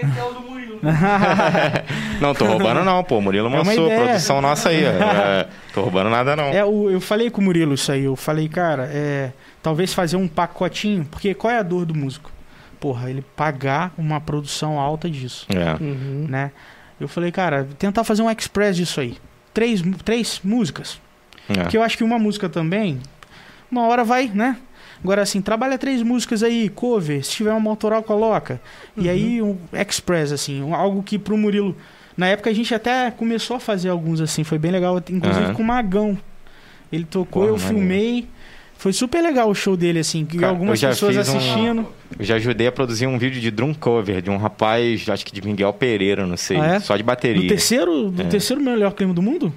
[0.02, 0.80] do Murilo.
[2.20, 3.18] Não, tô roubando não, pô.
[3.18, 4.02] O Murilo É uma lançou, ideia.
[4.04, 4.84] produção nossa aí.
[4.86, 4.89] ó.
[5.14, 6.46] É, Tô roubando nada, não.
[6.46, 8.04] É, o- eu falei com o Murilo isso aí.
[8.04, 9.32] Eu falei, cara, é,
[9.62, 11.06] talvez fazer um pacotinho.
[11.06, 12.32] Porque qual é a dor do músico?
[12.80, 15.82] Porra, ele pagar uma produção alta disso, É.
[15.82, 16.26] Uhum.
[16.30, 16.52] né?
[17.00, 19.18] Eu falei, cara, tentar fazer um express disso aí.
[19.54, 21.00] Três, três músicas.
[21.50, 21.62] é.
[21.62, 23.00] Porque eu acho que uma música também,
[23.72, 24.58] uma hora vai, né?
[25.04, 28.60] Agora, assim, trabalha três músicas aí, cover, se tiver uma autoral, coloca.
[28.95, 31.76] E aí, um express, assim, um- algo que pro Murilo...
[32.16, 35.54] Na época a gente até começou a fazer alguns, assim, foi bem legal, inclusive Aham.
[35.56, 36.16] com o Magão.
[36.91, 38.28] Ele tocou, Porra, eu filmei.
[38.78, 41.88] Foi super legal o show dele, assim, que Cara, algumas pessoas fiz um- assistindo.
[42.20, 45.32] Eu já ajudei a produzir um vídeo de drum cover de um rapaz, acho que
[45.34, 46.58] de Miguel Pereira, não sei.
[46.58, 46.80] Ah, é?
[46.80, 47.41] Só de bateria.
[47.41, 48.26] No terceiro, no É.
[48.26, 49.51] terceiro melhor clima do mundo?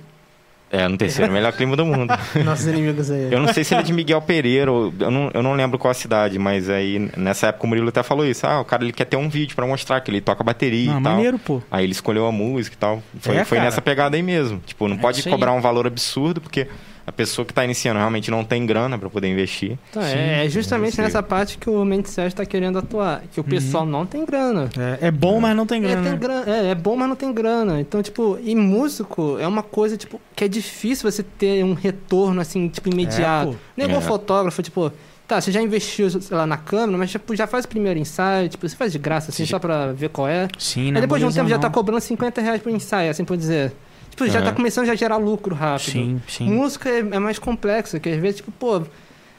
[0.71, 2.13] É, no terceiro, melhor clima do mundo.
[2.45, 3.29] Nossos inimigos aí.
[3.33, 5.79] Eu não sei se ele é de Miguel Pereira, ou- eu não, eu não lembro
[5.79, 8.45] qual a cidade, mas aí nessa época o Murilo até falou isso.
[8.47, 10.99] Ah, o cara ele quer ter um vídeo pra mostrar que ele toca bateria Ah,
[10.99, 11.13] e tal.
[11.13, 11.63] maneiro, pô.
[11.71, 13.03] Aí ele escolheu a música e tal.
[13.21, 14.61] Foi, É, foi nessa pegada aí mesmo.
[14.67, 16.67] Tipo, não É pode cobrar um valor absurdo, porque
[17.07, 19.79] a pessoa que tá iniciando realmente não tem grana pra poder investir.
[19.91, 23.23] Então, Sim, é, é justamente nessa parte que o Mendes tá querendo atuar.
[23.33, 24.69] Que o pessoal não tem grana.
[25.01, 26.03] É, é bom, mas não tem É, grana.
[26.03, 26.19] tem né?
[26.19, 26.51] grana.
[26.51, 27.81] É, é bom, mas não tem grana.
[27.81, 32.41] Então, tipo, e músico é uma coisa, tipo, que é difícil você ter um retorno,
[32.41, 33.51] assim, tipo, imediato.
[33.53, 33.57] É.
[33.77, 34.05] Não é igual É.
[34.05, 34.93] fotógrafo, tipo,
[35.29, 38.49] tá, você já investiu, sei lá, na câmera, mas tipo, já faz o primeiro ensaio,
[38.49, 39.51] tipo, você faz de graça, assim, Sim.
[39.51, 40.49] só pra ver qual é.
[40.59, 41.01] Sim, Aí né?
[41.01, 41.63] depois de um tempo já não.
[41.63, 43.73] tá cobrando 50 reais por ensaio, assim por dizer.
[44.17, 44.43] Tipo, já É.
[44.43, 45.91] tá começando já a gerar lucro rápido.
[45.93, 46.49] Sim, sim.
[46.51, 48.83] Música é, é mais complexo, que às vezes, tipo, pô,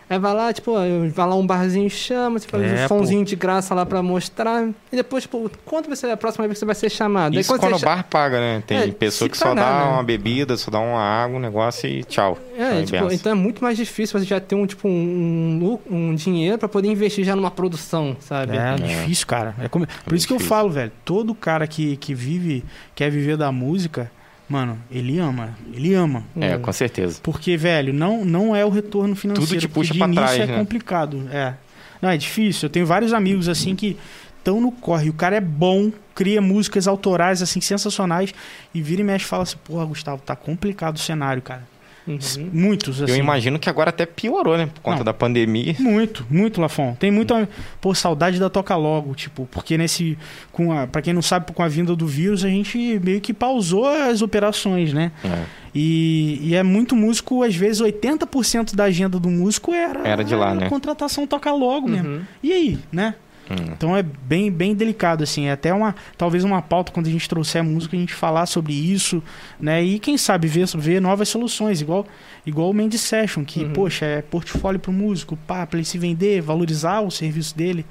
[0.10, 0.72] aí vai lá, tipo,
[1.14, 4.66] vai lá um barzinho chama, você faz É, um somzinho de graça lá pra mostrar.
[4.92, 7.34] E depois, tipo, quando você, a próxima vez que você vai ser chamado?
[7.34, 8.64] Aí Isso quando quando você o cha- bar paga, né?
[8.68, 9.92] Tem É, pessoa que só dá né?
[9.94, 12.38] uma bebida, só dá uma água, um negócio e tchau.
[12.56, 16.14] É, Aí, tipo, então é muito mais difícil você já ter um, tipo, um, um
[16.16, 18.56] dinheiro pra poder investir já numa produção, sabe?
[18.56, 19.56] É, difícil, cara.
[19.60, 20.56] É como- Por isso que eu difícil.
[20.56, 20.92] falo, velho.
[21.04, 22.64] Todo cara que, que vive,
[22.96, 24.12] quer viver da música,
[24.48, 25.58] mano, ele ama.
[25.74, 26.24] Ele ama.
[26.40, 27.20] É, com certeza.
[27.22, 29.50] Porque, velho, não, não é o retorno financeiro.
[29.50, 30.58] Tudo te puxa de pra início trás, é né?
[30.58, 31.28] complicado.
[31.32, 31.54] É.
[32.02, 32.68] Não, é difícil.
[32.68, 33.98] Eu tenho vários amigos, assim, que
[34.38, 35.10] estão no corre.
[35.10, 38.34] O cara é bom, cria músicas autorais, assim, sensacionais.
[38.74, 41.64] E vira e mexe e fala assim, porra, Gustavo, tá complicado o cenário, cara.
[42.08, 42.50] Uhum.
[42.54, 43.12] Muitos, assim.
[43.12, 44.68] Eu imagino que agora até piorou, né?
[44.68, 45.04] Por conta Não.
[45.04, 45.76] da pandemia.
[45.80, 46.96] Muito, muito, Lafon.
[47.00, 47.34] Tem muito.
[47.82, 50.18] Pô, saudade da Toca Logo, tipo, porque nesse.
[50.52, 53.34] Com a, pra quem não sabe, com a vinda do vírus, a gente meio que
[53.34, 55.12] pausou as operações, né?
[55.24, 55.44] É.
[55.76, 60.08] E, e é muito músico, às vezes 80% da agenda do músico era.
[60.08, 60.70] Era de lá, né?
[60.70, 62.10] Contratação Toca Logo mesmo.
[62.10, 62.22] Uhum.
[62.42, 63.16] E aí, né?
[63.50, 63.56] Hum.
[63.72, 65.46] Então é bem, bem delicado, assim.
[65.46, 65.96] É até uma.
[66.18, 69.24] Talvez uma pauta quando a gente trouxer a música, a gente falar sobre isso,
[69.60, 69.82] né?
[69.84, 72.06] E quem sabe ver, ver novas soluções, igual,
[72.46, 73.74] igual o Mendes Session, que, Uhum.
[73.74, 77.86] poxa, é portfólio pro músico, pá, pra ele se vender, valorizar o serviço dele,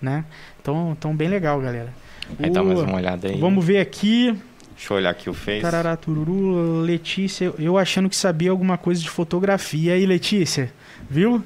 [0.00, 0.24] né?
[0.60, 1.92] Então, então bem legal, galera.
[2.42, 3.38] Aí dá mais O- uma olhada aí.
[3.38, 4.34] Vamos ver aqui.
[4.74, 5.60] Deixa eu olhar aqui o Face.
[5.60, 9.92] Tarará, tururu, Letícia, eu achando que sabia alguma coisa de fotografia.
[9.92, 10.72] E aí, Letícia,
[11.08, 11.44] viu?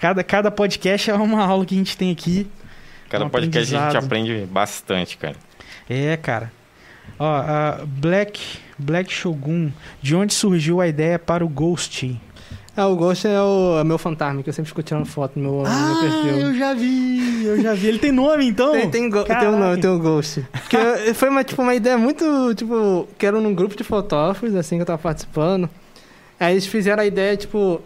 [0.00, 2.46] Cada, cada podcast é uma aula que a gente tem aqui.
[3.10, 5.36] Cada um podcast a gente aprende bastante, cara.
[5.88, 6.50] É, cara.
[7.18, 8.40] Ó, a Black,
[8.78, 12.18] Black Shogun, de onde surgiu a ideia para o Ghost?
[12.76, 15.42] É, o Ghost é o é meu fantasma, que eu sempre fico tirando foto no
[15.42, 16.00] meu, no Ah, meu
[16.32, 16.54] perfil.
[16.54, 17.88] já vi, eu já vi.
[17.88, 18.72] Ele tem nome, então?
[18.72, 20.46] Tem, tem, go- tem um nome, tem o Ghost.
[20.52, 24.54] Porque eu- foi uma, tipo, uma ideia muito, tipo, que era num grupo de fotógrafos,
[24.54, 25.68] assim, que eu tava participando.
[26.38, 27.82] Aí eles fizeram a ideia, tipo,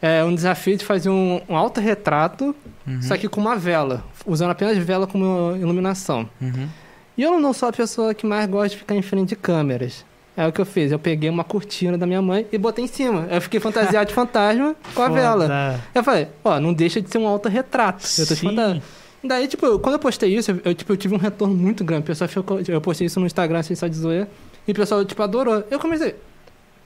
[0.00, 2.54] é, um desafio de fazer um, um autorretrato,
[2.86, 6.28] Uhum, só que com uma vela, usando apenas vela como iluminação.
[6.40, 6.68] uhum.
[7.16, 10.04] E eu não sou a pessoa que mais gosta de ficar em frente de câmeras.
[10.36, 12.86] É o que eu fiz, eu peguei uma cortina da minha mãe e botei em
[12.86, 13.26] cima.
[13.28, 15.42] Eu fiquei fantasiado de fantasma com a vela.
[15.42, 15.80] Foda.
[15.96, 18.06] Eu falei, ó, não deixa de ser um autorretrato.
[18.16, 18.54] Eu tô te Sim.
[18.54, 18.80] falando.
[19.24, 22.02] Daí, tipo, quando eu postei isso, eu, tipo, eu tive um retorno muito grande.
[22.04, 24.28] O pessoal ficou, eu postei isso no Instagram, assim, só de zoeira.
[24.68, 25.64] E o pessoal, tipo, adorou.
[25.72, 26.14] Eu comecei,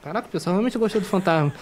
[0.02, 1.52] caraca, o pessoal realmente gostou do fantasma.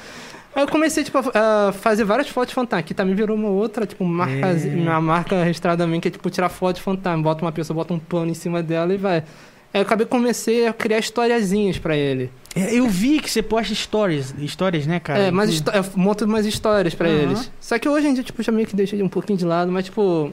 [0.55, 3.87] Aí eu comecei, tipo, a fazer várias fotos de fantasma, que também virou uma outra,
[3.87, 4.75] tipo, marca, É.
[4.75, 7.23] uma marca registrada minha, que é, tipo, tirar foto de fantasma.
[7.23, 9.19] Bota uma pessoa, bota um pano em cima dela e vai.
[9.73, 12.29] Aí eu acabei, comecei a criar historiazinhas pra ele.
[12.57, 15.21] É, Eu vi que você posta stories, histórias, né, cara?
[15.21, 17.17] É, mas histó- eu monto umas histórias pra Aham.
[17.17, 17.51] eles.
[17.61, 19.85] Só que hoje em dia, tipo, já meio que deixei um pouquinho de lado, mas,
[19.85, 20.33] tipo.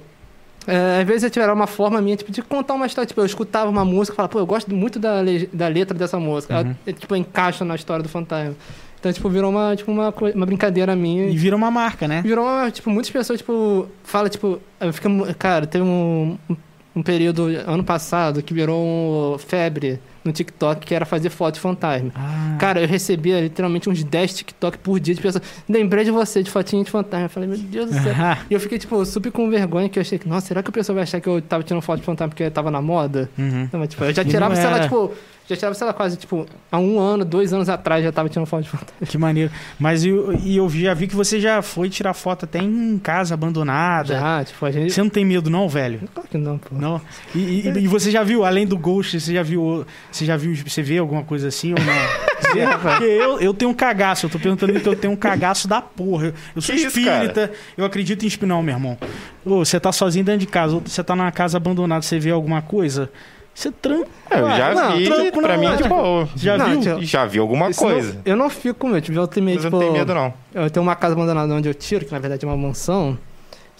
[0.68, 3.08] É, às vezes eu tiver uma forma minha, tipo, de contar uma história.
[3.08, 5.98] Tipo, eu escutava uma música e falava, pô, eu gosto muito da, le- da letra
[5.98, 6.54] dessa música.
[6.56, 6.60] Uhum.
[6.62, 8.56] Ela, é, tipo, encaixa na história do fantasma.
[9.00, 11.28] Então, tipo, virou uma, tipo, uma, uma brincadeira minha.
[11.30, 12.22] E vira uma marca, né?
[12.22, 14.60] Virou uma, tipo, muitas pessoas, tipo, falam, tipo,
[14.92, 16.56] fica, cara, teve um, um-
[16.96, 21.60] um período ano passado que virou um febre no TikTok que era fazer foto de
[21.60, 22.12] fantasma.
[22.16, 25.44] Ah, Cara, eu recebia literalmente uns 10 TikTok por dia de pessoas.
[25.68, 27.26] Lembrei de você, de fotinha de fantasma.
[27.26, 28.14] Eu falei, meu Deus do céu.
[28.50, 30.74] E eu fiquei, tipo, super com vergonha, que eu achei que, nossa, será que o
[30.74, 33.30] pessoal vai achar que eu tava tirando foto de fantasma porque tava na moda?
[33.38, 33.70] uhum.
[33.72, 35.12] Não, mas, tipo, eu já tirava, sei lá, tipo,
[35.48, 38.46] Já tirava, sei lá, quase, tipo, há um ano, dois anos atrás já tava tirando
[38.46, 39.08] foto de fantasma.
[39.08, 39.50] Que maneiro.
[39.80, 43.34] Mas eu, e eu já vi que você já foi tirar foto até em casa
[43.34, 44.14] abandonada.
[44.14, 44.92] Já, tipo, a gente...
[44.92, 46.02] Você não tem medo, não, velho?
[46.14, 46.76] Claro que não, pô.
[46.76, 47.00] Não.
[47.34, 49.86] E, e- e você já viu, além do Ghost, você já viu.
[50.12, 50.54] Você já viu.
[50.56, 52.28] Você vê alguma coisa assim ou não?
[52.82, 55.82] Porque eu, eu tenho um cagaço, eu tô perguntando porque eu tenho um cagaço da
[55.82, 56.28] porra.
[56.28, 58.98] Eu, eu sou Que isso, espírita, eu acredito em espinal, meu irmão.
[59.46, 62.62] Ô, você tá sozinho dentro de casa, você tá numa casa abandonada, você vê alguma
[62.62, 63.10] coisa,
[63.58, 64.08] você tranca.
[64.30, 65.76] É, eu já Não, vi, tranco pra não, mim é é.
[65.78, 66.30] de boa.
[66.36, 66.82] Já Não, viu?
[66.82, 68.22] tio, Já vi alguma não- coisa.
[68.24, 69.02] eu não fico com medo.
[69.02, 69.70] Tipo, eu Mas eu tipo...
[69.72, 70.34] não tenho medo, não.
[70.54, 73.18] Eu tenho uma casa abandonada onde eu tiro, que na verdade é uma mansão.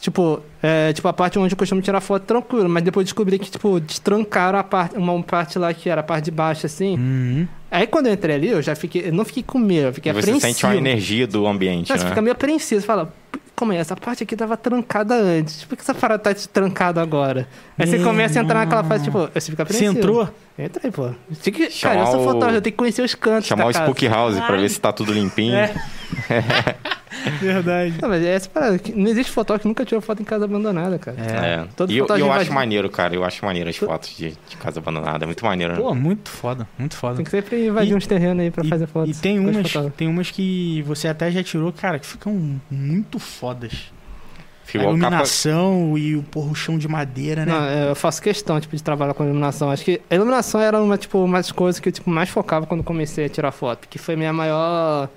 [0.02, 3.50] Tipo, é, tipo, a parte onde eu costumo tirar foto tranquilo, mas depois descobri que,
[3.52, 6.96] tipo, destrancaram a parte, uma parte lá que era a parte de baixo, assim.
[6.98, 7.48] Uhum.
[7.70, 9.08] Aí quando eu entrei ali, eu já fiquei.
[9.10, 10.54] Eu não fiquei com medo, eu fiquei E você apreensivo.
[10.54, 12.10] sente uma energia do ambiente, Não, você né?
[12.10, 13.14] fica meio apreensivo, você fala,
[13.56, 13.78] como é?
[13.78, 15.64] Essa parte aqui tava trancada antes.
[15.66, 17.48] Por que essa parada tá trancada agora?
[17.78, 19.98] Aí você Meu começa a entrar naquela fase, tipo, você fica Você apreensivo.
[19.98, 20.30] entrou?
[20.58, 21.10] Eu Entrei, pô.
[21.44, 21.52] Que,
[21.82, 23.86] cara, eu sou fotógrafo, eu tenho que conhecer os cantos Chamar da o casa.
[23.86, 25.56] Spook House pra ver se tá tudo limpinho.
[25.56, 25.74] É.
[27.42, 27.96] Verdade.
[28.02, 28.80] Não, mas é essa parada.
[28.96, 31.18] Não existe fotógrafo que nunca tirou foto em casa abandonada, cara.
[31.20, 31.66] É.
[31.76, 33.14] Todo E eu, eu acho maneiro, cara.
[33.16, 35.26] Eu acho maneiro as fotos de, de casa abandonada.
[35.26, 35.74] É muito maneiro.
[35.74, 35.80] né?
[35.80, 37.16] Pô, muito foda, muito foda.
[37.16, 39.18] Tem que sempre invadir E- uns terrenos aí pra E, fazer fotos.
[39.18, 43.92] e tem umas, tem umas que você até já tirou, cara, que ficam muito fodas.
[44.68, 45.00] A igual capa...
[45.08, 47.52] iluminação e o porra, o chão de madeira, né?
[47.54, 49.72] Não, é, eu faço questão, tipo, de trabalhar com iluminação.
[49.72, 52.66] Acho que a iluminação era uma, tipo, uma das coisas que eu, tipo, mais focava
[52.66, 53.88] quando comecei a tirar foto.
[53.88, 55.08] Que foi minha maior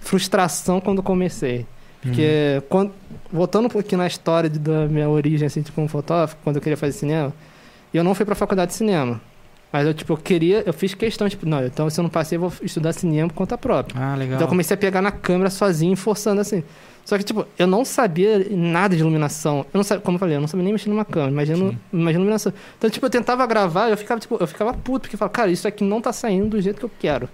[0.00, 1.66] frustração quando comecei.
[2.00, 2.92] Porque, quando,
[3.32, 6.62] voltando um pouquinho na história de- da minha origem, assim, tipo, como fotógrafo, quando eu
[6.62, 7.32] queria fazer cinema,
[7.92, 9.20] eu não fui pra faculdade de cinema.
[9.74, 12.36] Mas eu, tipo, eu queria, eu fiz questão, tipo, não, então se eu não passei,
[12.36, 14.00] eu vou estudar cinema por conta própria.
[14.00, 14.36] Ah, legal.
[14.36, 16.62] Então eu comecei a pegar na câmera sozinho, forçando assim.
[17.04, 19.66] Só que, tipo, eu não sabia nada de iluminação.
[19.74, 22.20] Eu não sabia, como eu falei, eu não sabia nem mexer numa câmera, imagina, imagina
[22.20, 22.52] iluminação.
[22.78, 25.50] Então, tipo, eu tentava gravar, eu ficava, tipo, eu ficava puto, porque eu falava, cara,
[25.50, 27.28] isso aqui não tá saindo do jeito que eu quero.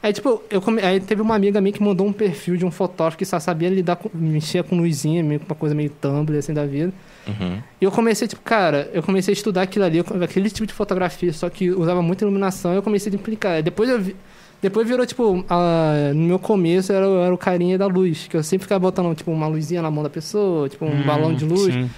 [0.00, 0.80] Aí, tipo, eu come...
[0.82, 3.68] aí teve uma amiga minha que mandou um perfil de um fotógrafo que só sabia
[3.68, 6.92] lidar com, mexer com luzinha, meio com uma coisa meio Tumblr, assim, da vida.
[7.28, 7.58] Uhum.
[7.80, 11.32] E eu comecei, tipo, cara, eu comecei a estudar aquilo ali, aquele tipo de fotografia,
[11.32, 13.62] só que usava muita iluminação, e eu comecei a implicar.
[13.62, 14.14] Depois eu vi,
[14.62, 18.36] depois virou, tipo, a- no meu começo era, o- era o carinha da luz, que
[18.36, 21.34] eu sempre ficava botando, tipo, uma luzinha na mão da pessoa, tipo, um Hum, balão
[21.34, 21.74] de luz.
[21.74, 21.90] sim.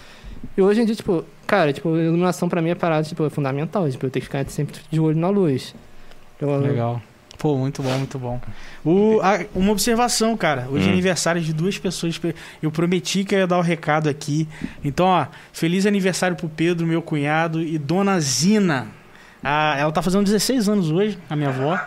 [0.57, 3.89] E hoje em dia, tipo, cara, tipo, iluminação pra mim é parada, tipo, é fundamental,
[3.91, 5.75] tipo, eu tenho que ficar sempre de olho na luz.
[6.41, 7.03] Eu- Legal.
[7.39, 8.41] Pô, muito bom, muito bom.
[8.85, 10.67] O, a- uma observação, cara.
[10.71, 10.93] Hoje é Hum.
[10.93, 12.21] aniversário de duas pessoas.
[12.61, 14.49] Eu prometi que eu ia dar o recado aqui.
[14.85, 18.89] Então, ó, feliz aniversário pro Pedro, meu cunhado, e Dona Zina.
[19.43, 21.79] Ah, ela tá fazendo 16 anos hoje, a minha avó.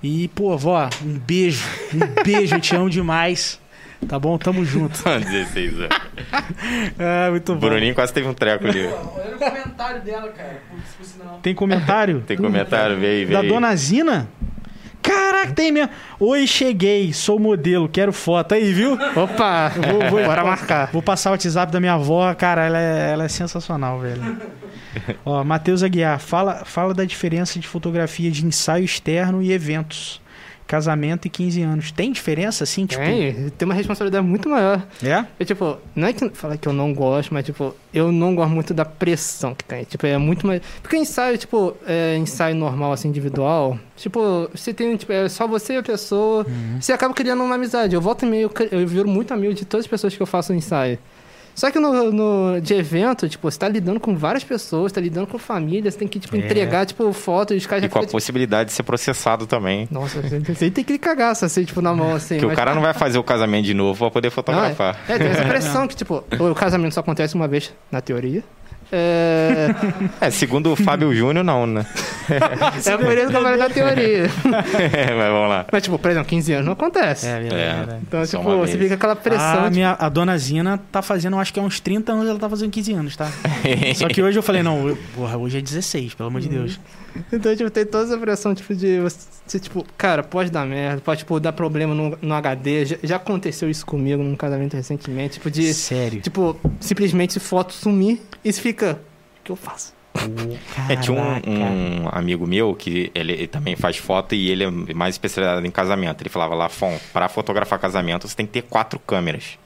[0.00, 1.64] E, pô, vó, um beijo.
[1.92, 3.60] Um beijo, eu te amo demais.
[4.06, 4.36] Tá bom?
[4.38, 5.02] Tamo junto.
[5.02, 5.88] 16 anos.
[6.98, 7.68] Ah, muito O bom.
[7.68, 8.84] Bruninho quase teve um treco ali.
[8.86, 10.62] Olha o comentário dela, cara.
[10.70, 11.40] Putz, por sinal.
[11.42, 12.20] Tem comentário?
[12.26, 13.52] Tem comentário, veio, Da veio.
[13.54, 14.28] Dona Zina?
[15.06, 15.90] Caraca, tem mesmo.
[16.18, 18.54] Oi, cheguei, sou modelo, quero foto.
[18.54, 18.94] Aí, viu?
[19.14, 19.68] Opa!
[19.70, 20.90] Vou, vou- Bora marcar.
[20.92, 24.36] Vou passar o WhatsApp da minha avó, cara, ela é, ela é sensacional, velho.
[25.24, 30.20] Ó, Matheus Aguiar, fala, fala da diferença de fotografia de ensaio externo e eventos.
[30.66, 31.92] Casamento e 15 anos.
[31.92, 32.86] Tem diferença, assim?
[32.86, 34.84] Tipo, Tem, tem uma responsabilidade muito maior.
[35.02, 35.24] É?
[35.38, 38.50] Eu, tipo, não é que falar que eu não gosto, mas, tipo, eu não gosto
[38.50, 39.84] muito da pressão que tem.
[39.84, 40.60] Tipo, é muito mais.
[40.82, 43.78] Porque ensaio, tipo, é, ensaio normal, assim, individual.
[43.96, 46.44] Tipo, você tem, tipo, é só você e a pessoa.
[46.80, 47.94] Você acaba criando uma amizade.
[47.94, 50.52] Eu volto e meio, eu viro muito amigo de todas as pessoas que eu faço
[50.52, 50.98] ensaio.
[51.56, 55.26] Só que no, no- de evento, tipo, você tá lidando com várias pessoas, tá lidando
[55.26, 56.38] com família, você tem que, tipo, É.
[56.40, 59.88] entregar, tipo, foto e os caras E com a tipo, possibilidade de ser processado também.
[59.90, 62.38] Nossa, você tem que cagaço, assim, tipo, na mão, assim.
[62.38, 65.00] Porque o cara não vai fazer o casamento de novo pra poder fotografar.
[65.08, 68.02] não, é, é, tem essa pressão que, tipo, o casamento só acontece uma vez, na
[68.02, 68.44] teoria.
[68.92, 69.68] É,
[70.20, 71.84] É, segundo o Fábio Júnior, não, né?
[72.30, 74.22] é por isso que eu falei da teoria.
[74.44, 75.66] Mas vamos lá.
[75.72, 77.26] Mas, tipo, por exemplo, 15 anos não acontece.
[77.26, 77.74] É, verdade, É.
[77.76, 78.02] verdade.
[78.06, 78.82] Então, Só tipo, você vez.
[78.84, 79.44] fica aquela pressão.
[79.44, 82.38] A, tipo, minha, a dona Zina tá fazendo, acho que há uns 30 anos, ela
[82.38, 83.30] tá fazendo 15 anos, tá?
[83.96, 86.78] Só que hoje eu falei, não, eu- porra, hoje é 16, pelo amor de Deus.
[87.32, 91.20] Então, tipo, tem toda essa pressão, tipo, de você, tipo, cara, pode dar merda, pode,
[91.20, 92.84] tipo, dar problema no, no HD.
[92.84, 96.20] Já, já aconteceu isso comigo num casamento recentemente, tipo, de, Sério.
[96.20, 99.00] tipo, simplesmente foto sumir e você fica,
[99.40, 99.96] o que eu faço?
[100.88, 104.70] É, tinha um, um amigo meu que ele, ele também faz foto e ele é
[104.94, 106.22] mais especializado em casamento.
[106.22, 109.58] Ele falava, Lafon, pra fotografar casamento você tem que ter quatro câmeras.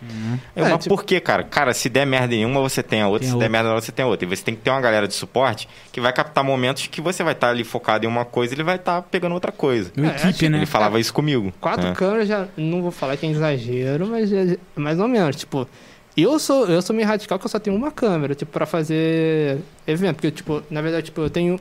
[0.56, 1.44] Eu, É, mas tipo- por quê, cara?
[1.44, 3.20] Cara, se der merda em uma, você tem a outra.
[3.20, 3.48] Tem se a der outra.
[3.48, 4.26] merda na outra, você tem a outra.
[4.26, 7.22] E você tem que ter uma galera de suporte que vai captar momentos que você
[7.22, 9.92] vai estar ali focado em uma coisa e ele vai estar pegando outra coisa.
[9.96, 10.58] Uma É, equipe, né?
[10.58, 11.52] Ele falava isso comigo.
[11.60, 11.94] Quatro né?
[11.94, 12.48] câmeras já.
[12.56, 15.36] Não vou falar que é exagero, mas é mais ou menos.
[15.36, 15.68] Tipo,
[16.16, 19.58] eu sou, eu sou meio radical que eu só tenho uma câmera, tipo, pra fazer
[19.86, 20.16] evento.
[20.16, 21.58] Porque, tipo, na verdade, tipo, eu tenho.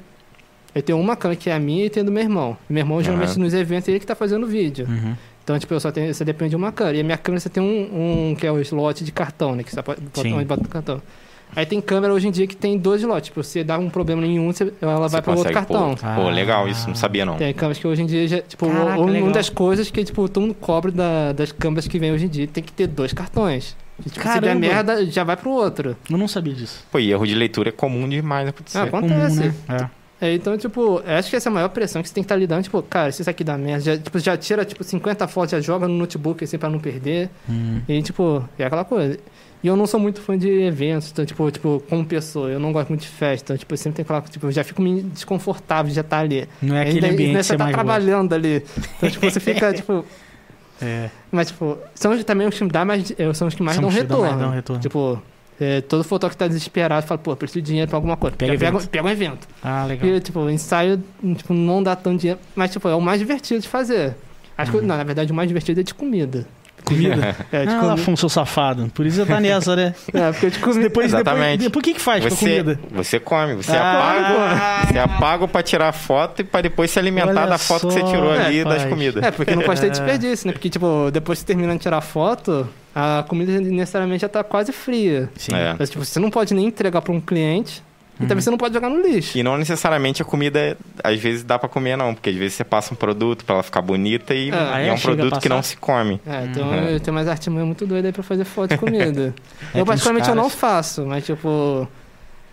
[0.73, 2.55] Eu tenho uma câmera que é a minha e tem a do meu irmão.
[2.69, 3.39] Meu irmão, geralmente, Aham.
[3.39, 4.85] nos eventos, ele que tá fazendo vídeo.
[4.87, 5.15] Uhum.
[5.43, 6.97] Então, tipo, eu só tenho, você depende de uma câmera.
[6.97, 9.63] E a minha câmera, você tem um, um que é o slot de cartão, né?
[9.63, 11.01] Que você pode onde bota o cartão.
[11.55, 13.29] Aí tem câmera hoje em dia que tem dois slots.
[13.29, 15.95] Tipo, você dá um problema em um, ela Você vai para outro cartão.
[16.15, 17.37] Pô, legal isso, não sabia não.
[17.37, 19.23] Tem câmeras que hoje em dia já, tipo, Caraca, um, legal.
[19.27, 22.29] uma das coisas que, tipo, todo mundo cobra da- das câmeras que vem hoje em
[22.29, 23.75] dia tem que ter dois cartões.
[24.03, 24.59] Tipo, se der Caramba.
[24.59, 25.95] merda, já vai pro outro.
[26.09, 26.85] Eu não sabia disso.
[26.91, 28.77] Pô, e erro de leitura é comum demais acontecer.
[28.77, 29.37] Ah, É Acontece.
[29.39, 29.89] comum, né?
[30.21, 32.35] É, então, tipo, acho que essa é a maior pressão que você tem que estar
[32.35, 32.61] lidando.
[32.63, 35.61] Tipo, cara, se isso aqui dá merda, já, tipo, já tira, tipo, 50 fotos, já
[35.61, 37.29] joga no notebook, assim, pra não perder.
[37.47, 37.51] É.
[37.51, 37.81] Hum.
[37.87, 39.17] E, tipo, é aquela coisa.
[39.63, 42.71] E eu não sou muito fã de eventos, então, tipo, tipo, como pessoa, eu não
[42.73, 43.45] gosto muito de festa.
[43.53, 46.19] Então, tipo, eu sempre tem aquela, tipo, eu já fico meio desconfortável de já estar
[46.19, 46.47] ali.
[46.61, 47.85] Não é Ainda- aquele ambiente ainda que você tá mais gosta.
[47.85, 48.63] trabalhando ali.
[48.97, 50.05] Então, tipo, você fica, tipo...
[50.81, 51.09] É.
[51.31, 53.83] Mas, tipo, são os- também os que dá mais, eh, são os que mais São
[53.83, 54.23] dão retorno.
[54.25, 54.81] mais dão retorno.
[54.81, 55.21] Tipo,
[55.59, 58.35] é, todo fotógrafo que tá desesperado fala, pô, preciso de dinheiro pra alguma coisa.
[58.37, 58.89] Pega pega, evento.
[58.89, 59.47] pega um evento.
[59.63, 60.07] Ah, legal.
[60.09, 61.03] E, tipo, o ensaio,
[61.35, 64.15] tipo, não dá tanto dinheiro, mas, tipo, é o mais divertido de fazer.
[64.57, 64.79] Acho Uhum.
[64.79, 66.45] que, não, na verdade, o mais divertido é de comida.
[66.89, 67.35] Comida?
[67.51, 67.93] É, de ah, comida.
[67.93, 68.91] Afonso, seu safado.
[68.93, 69.93] Por isso você tá nessa, né?
[70.13, 70.81] É, porque de comida.
[70.83, 71.63] Depois, depois, Exatamente.
[71.63, 72.79] depois, o que que faz com a Você, comida?
[72.91, 77.45] você come, você Ah, apaga, você apaga pra tirar foto e pra depois se alimentar
[77.45, 79.23] da foto que você só, tirou ali das comidas.
[79.23, 79.89] É, porque não pode ter É.
[79.91, 80.53] desperdício, né?
[80.53, 84.71] Porque, tipo, depois que você termina de tirar foto, a comida necessariamente já tá quase
[84.71, 85.29] fria.
[85.35, 85.53] Sim.
[85.55, 85.75] É.
[85.77, 87.83] Mas, tipo, você não pode nem entregar pra um cliente
[88.19, 88.27] e Uhum.
[88.27, 89.37] também você não pode jogar no lixo.
[89.37, 92.13] E não necessariamente a comida, às vezes, dá pra comer, não.
[92.13, 94.87] Porque às vezes você passa um produto pra ela ficar bonita e, é?
[94.87, 96.19] é um produto que não se come.
[96.25, 96.75] É, então Uhum.
[96.89, 99.33] eu tenho mais artimanha muito doida aí pra fazer foto de comida.
[99.73, 101.87] É, eu, particularmente, eu não faço, mas, tipo...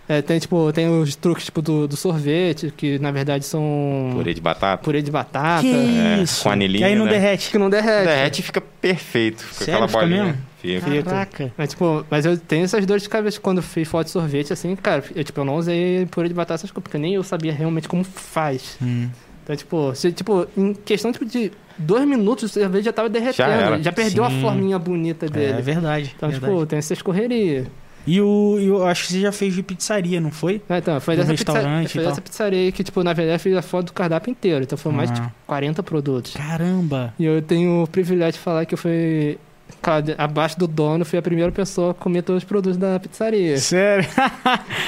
[0.09, 4.33] é, tem, tipo, tem os truques, tipo, do, do sorvete, que, na verdade, são Purê
[4.33, 4.83] de batata.
[4.83, 6.43] purê de batata, Que É, isso?
[6.43, 7.11] com anilinho, Que aí não né?
[7.11, 7.51] derrete.
[7.51, 8.07] que não derrete.
[8.07, 9.43] Derrete e fica perfeito.
[9.43, 9.73] Fica Sério?
[9.73, 10.23] aquela Fica bolinha.
[10.23, 10.41] mesmo?
[10.59, 11.03] Fica.
[11.03, 11.51] Caraca.
[11.57, 14.51] Mas, tipo, mas eu tenho essas dores de cabeça quando eu fiz foto de sorvete,
[14.53, 17.23] assim, cara, eu, tipo, eu não usei purê de batata, essas coisas, porque nem eu
[17.23, 18.77] sabia realmente como faz.
[18.81, 19.09] Hum.
[19.43, 23.49] Então, tipo, se, tipo, em questão tipo, de dois minutos, o sorvete já tava derretendo,
[23.49, 23.81] era.
[23.83, 24.37] já, perdeu Sim.
[24.37, 25.61] a forminha bonita É dele.
[25.61, 26.13] verdade.
[26.17, 26.53] então, verdade.
[26.53, 27.67] tipo, tem essas correrias.
[28.07, 30.61] E o, eu acho que você já fez de pizzaria, não foi?
[30.69, 32.11] É, então, foi dessa, pizza, restaurante foi tal.
[32.11, 34.63] dessa pizzaria que, tipo, na verdade, eu fiz a foto do cardápio inteiro.
[34.63, 35.23] Então, foi mais de Ah.
[35.25, 36.33] tipo, 40 produtos.
[36.33, 37.13] Caramba.
[37.19, 39.37] E eu tenho o privilégio de falar que eu fui,
[39.81, 43.57] claro, abaixo do dono, fui a primeira pessoa a comer todos os produtos da pizzaria.
[43.57, 44.07] Sério?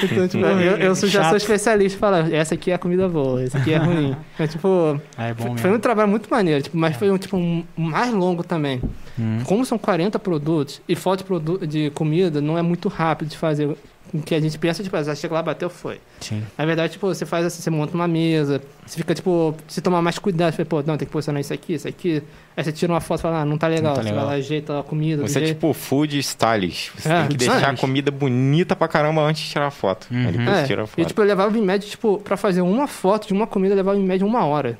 [0.02, 3.42] Então, tipo, eu, eu já sou especialista em falar, essa aqui é a comida boa,
[3.42, 4.16] essa aqui é ruim.
[4.38, 7.18] Mas, tipo, Ah, é bom foi, foi um trabalho muito maneiro, tipo, mas foi um,
[7.18, 8.80] tipo, um mais longo também.
[9.20, 9.40] Hum.
[9.44, 11.24] Como são 40 produtos e foto
[11.66, 13.76] de, comida não é muito rápido de fazer.
[14.12, 16.00] O que a gente pensa, tipo, ah, chega lá, bateu, foi.
[16.20, 16.42] Sim.
[16.58, 20.02] Na verdade, tipo, você faz assim, você monta uma mesa, você fica, tipo, você toma
[20.02, 22.20] mais cuidado, você fala, pô, não, tem que posicionar isso aqui, isso aqui.
[22.56, 23.90] Aí você tira uma foto e fala, ah, não tá legal.
[23.90, 24.24] Não tá você legal.
[24.26, 25.22] vai lá, ajeita a comida.
[25.22, 25.54] Você é jeito.
[25.54, 26.90] tipo food stylist.
[26.98, 30.08] Você É, tem que deixar a comida bonita pra caramba antes de tirar a foto.
[30.10, 30.26] Uhum.
[30.26, 31.06] Aí depois É, tira a e foto.
[31.06, 33.96] tipo, eu levava em média, tipo, pra fazer uma foto de uma comida, eu levava
[33.96, 34.76] em média uma hora.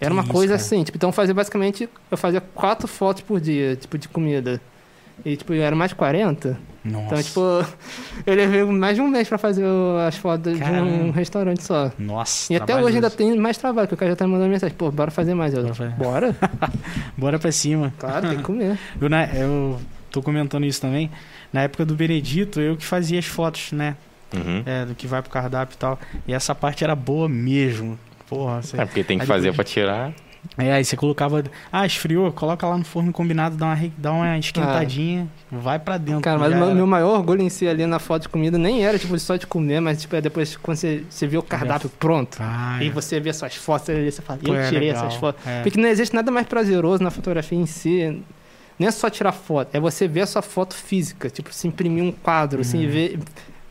[0.00, 3.22] Era uma Que coisa isso, assim, tipo, então eu fazia basicamente, eu fazia quatro fotos
[3.22, 4.60] por dia, tipo, de comida.
[5.24, 6.56] E, tipo, era mais de 40.
[6.84, 7.04] Nossa.
[7.06, 7.40] Então, tipo,
[8.24, 9.64] eu levei mais de um mês pra fazer
[10.06, 11.12] as fotos de um Caramba.
[11.12, 11.90] restaurante só.
[11.98, 12.52] Nossa.
[12.52, 14.76] E até hoje ainda tem mais trabalho, porque o cara já tá me mandando mensagem,
[14.76, 15.52] pô, bora fazer mais.
[15.52, 15.90] Eu, Bora fazer.
[15.96, 16.36] bora?
[17.18, 17.92] Bora pra cima.
[17.98, 18.78] Claro, tem que comer.
[19.00, 19.80] Eu, na- eu
[20.10, 21.10] tô comentando isso também.
[21.52, 23.96] Na época do Benedito, eu que fazia as fotos, né?
[24.32, 24.62] Uhum.
[24.64, 25.98] É, do que vai pro cardápio e tal.
[26.28, 27.98] E essa parte era boa mesmo.
[28.28, 28.80] Porra, você...
[28.80, 30.12] É porque tem que Aí fazer depois- pra tirar.
[30.56, 31.42] É, aí você colocava.
[31.70, 36.20] Ah, esfriou, coloca lá no forno combinado, dá uma, dá uma esquentadinha, vai pra dentro.
[36.22, 38.96] Cara, mas o meu, maior orgulho em si ali na foto de comida nem era,
[38.98, 42.38] tipo, só de comer, mas, tipo, é depois quando você, você vê o cardápio pronto.
[42.40, 42.90] Ah, E é.
[42.90, 45.06] você vê suas fotos ali, você fala, Pô, eu é tirei legal.
[45.06, 45.44] essas fotos.
[45.44, 45.62] É.
[45.62, 48.22] Porque não existe nada mais prazeroso na fotografia em si.
[48.78, 51.28] Nem é só tirar foto, é você ver a sua foto física.
[51.28, 52.90] Tipo, se imprimir um quadro, assim, Uhum.
[52.92, 53.18] ver.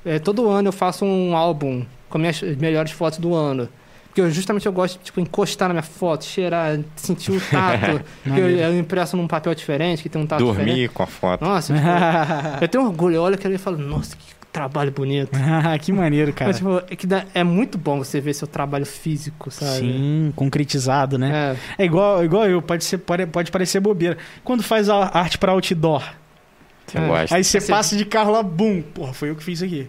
[0.06, 3.70] é, todo ano eu faço um álbum com minhas melhores fotos do ano.
[4.18, 8.04] Porque eu, justamente eu gosto de tipo, encostar na minha foto, cheirar, sentir o tato.
[8.24, 10.70] porque eu, eu impresso num papel diferente, que tem um tato diferente.
[10.70, 11.46] Dormir com a foto.
[11.46, 11.86] Nossa, tipo,
[12.60, 13.16] eu tenho orgulho.
[13.18, 15.30] Eu olho aquilo e falo, nossa, que trabalho bonito.
[15.82, 16.50] que maneiro, cara.
[16.50, 19.82] Mas, tipo, é, que dá- é muito bom você ver seu trabalho físico, sabe?
[19.82, 21.56] Sim, concretizado, né?
[21.78, 21.84] É.
[21.84, 24.18] É, igual, igual eu, pode, ser, pode, pode parecer bobeira.
[24.44, 26.04] Quando faz a arte pra outdoor,
[26.88, 27.02] Você É.
[27.08, 27.36] gosta.
[27.36, 29.88] aí você Você- passa de carro lá, bum, porra, foi eu que fiz aqui.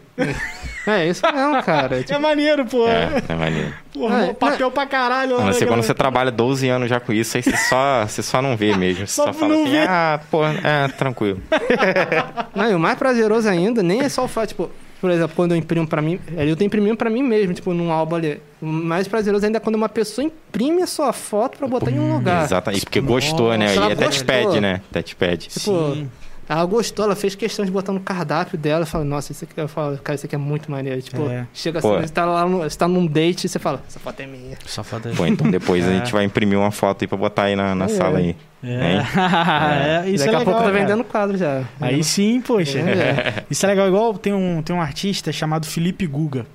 [0.87, 2.01] É, isso mesmo, cara.
[2.01, 2.89] É Tipo, maneiro, pô.
[2.89, 3.73] É, é maneiro.
[3.93, 5.39] Porra, É, papel pra caralho.
[5.39, 8.43] Não né, quando você trabalha 12 anos já com isso, aí você só, você só
[8.43, 9.07] não vê mesmo.
[9.07, 9.85] Você Só só, fala não assim, vê.
[9.89, 11.41] ah, pô, é, tranquilo.
[12.55, 14.71] não, e o mais prazeroso ainda nem é só o fato, tipo,
[15.01, 17.93] por exemplo, quando eu imprimo pra mim, eu tô imprimindo pra mim mesmo, tipo, num
[17.93, 18.41] álbum ali.
[18.61, 21.99] O mais prazeroso ainda é quando uma pessoa imprime a sua foto pra botar em
[22.01, 22.45] um lugar.
[22.45, 23.67] Exatamente, porque gostou, né?
[23.67, 24.61] Nossa, E ela é touchpad, gostou.
[24.61, 24.81] né?
[24.93, 25.49] Touchpad.
[25.49, 26.11] Tipo, Sim.
[26.49, 28.83] Ela gostou, ela fez questão de botar no cardápio dela.
[28.83, 31.03] Eu falo, nossa, isso aqui, eu falo, cara, isso aqui é muito maneiro.
[31.03, 31.47] Tipo, É.
[31.53, 32.01] chega assim, Pô.
[32.01, 34.57] você tá lá, no, você tá num date e você fala, essa foto é minha.
[34.65, 35.11] Só falta.
[35.11, 35.99] Pô, então depois a É.
[35.99, 37.89] gente vai imprimir uma foto aí pra botar aí na, na É.
[37.89, 38.35] sala aí.
[38.65, 38.99] É.
[40.05, 40.73] É, isso Daqui é a pouco legal, tá cara.
[40.73, 41.65] vendendo quadro já.
[41.81, 42.79] Aí sim, poxa.
[42.79, 43.45] É.
[43.51, 43.87] Isso é legal.
[43.87, 46.41] Igual tem um, tem um artista chamado Felipe Guga.
[46.41, 46.47] Não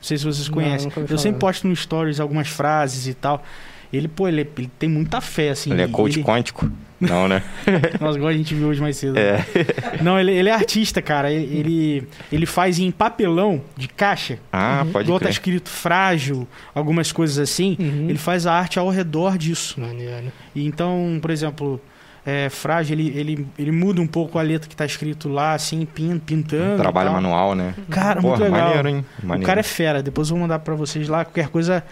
[0.00, 0.90] sei se vocês Não, conhecem.
[0.96, 3.42] ouvi Eu sempre posto no Stories algumas frases e tal.
[3.92, 5.72] Ele, pô, ele, ele tem muita fé, assim.
[5.72, 6.70] Ele é coach ele- quântico?
[7.00, 7.42] Não, né?
[7.98, 9.16] Nossa, igual a gente viu hoje mais cedo.
[9.18, 9.42] É.
[10.04, 11.32] Não, ele, ele é artista, cara.
[11.32, 14.38] Ele, ele, ele faz em papelão de caixa.
[14.52, 14.92] Ah, Uhum.
[14.92, 15.32] pode igual tá crer.
[15.32, 17.74] escrito frágil, algumas coisas assim.
[17.80, 18.06] Uhum.
[18.10, 19.80] Ele faz a arte ao redor disso.
[19.80, 20.30] Maneiro.
[20.54, 21.80] E então, por exemplo,
[22.26, 25.86] é, frágil, ele, ele, ele muda um pouco a letra que tá escrito lá, assim,
[25.86, 26.76] pin, pintando.
[26.82, 27.74] Trabalho manual, né?
[27.88, 28.68] Cara, Porra, muito legal.
[28.68, 29.04] maneiro, hein?
[29.22, 29.46] O Maneiro.
[29.46, 30.02] cara é fera.
[30.02, 31.24] Depois eu vou mandar pra vocês lá.
[31.24, 31.82] Qualquer coisa,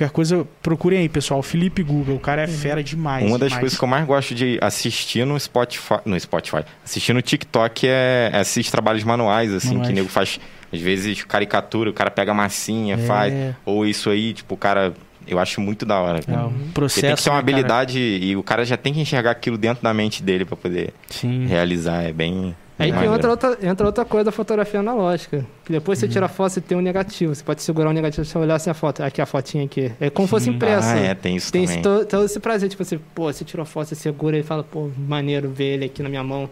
[0.00, 1.42] qualquer coisa, procurem aí, pessoal.
[1.42, 2.16] Felipe Google.
[2.16, 3.26] O cara é fera demais.
[3.26, 3.60] Uma das demais.
[3.60, 8.30] coisas que eu mais gosto de assistir no Spotify, no Spotify, assistir no TikTok é,
[8.32, 9.86] é assistir trabalhos manuais, assim, Manuais.
[9.88, 10.40] que o nego faz,
[10.72, 12.98] às vezes, caricatura, o cara pega massinha, É.
[12.98, 14.92] faz, ou isso aí, tipo, o cara,
[15.26, 16.18] eu acho muito da hora.
[16.18, 16.46] É, cara.
[16.46, 17.00] o Porque processo.
[17.06, 17.52] tem que ter uma né, cara?
[17.56, 20.92] habilidade e o cara já tem que enxergar aquilo dentro da mente dele pra poder
[21.08, 21.46] Sim.
[21.46, 22.54] realizar, é bem...
[22.80, 23.28] Aí tem maneiro.
[23.30, 25.44] outra, entra outra coisa da fotografia analógica.
[25.64, 26.06] Que depois Uhum.
[26.08, 27.34] você tira a foto, você tem um negativo.
[27.34, 29.02] Você pode segurar o negativo se você olhar assim a foto.
[29.02, 29.92] Aqui a fotinha aqui.
[30.00, 30.92] É como se fosse impressa.
[30.94, 31.76] Ah, é, tem isso Tem também.
[31.76, 34.42] esse, todo, todo esse prazer, tipo, você, pô, você tirou a foto, você segura e
[34.42, 36.48] fala, pô, maneiro ver ele aqui na minha mão.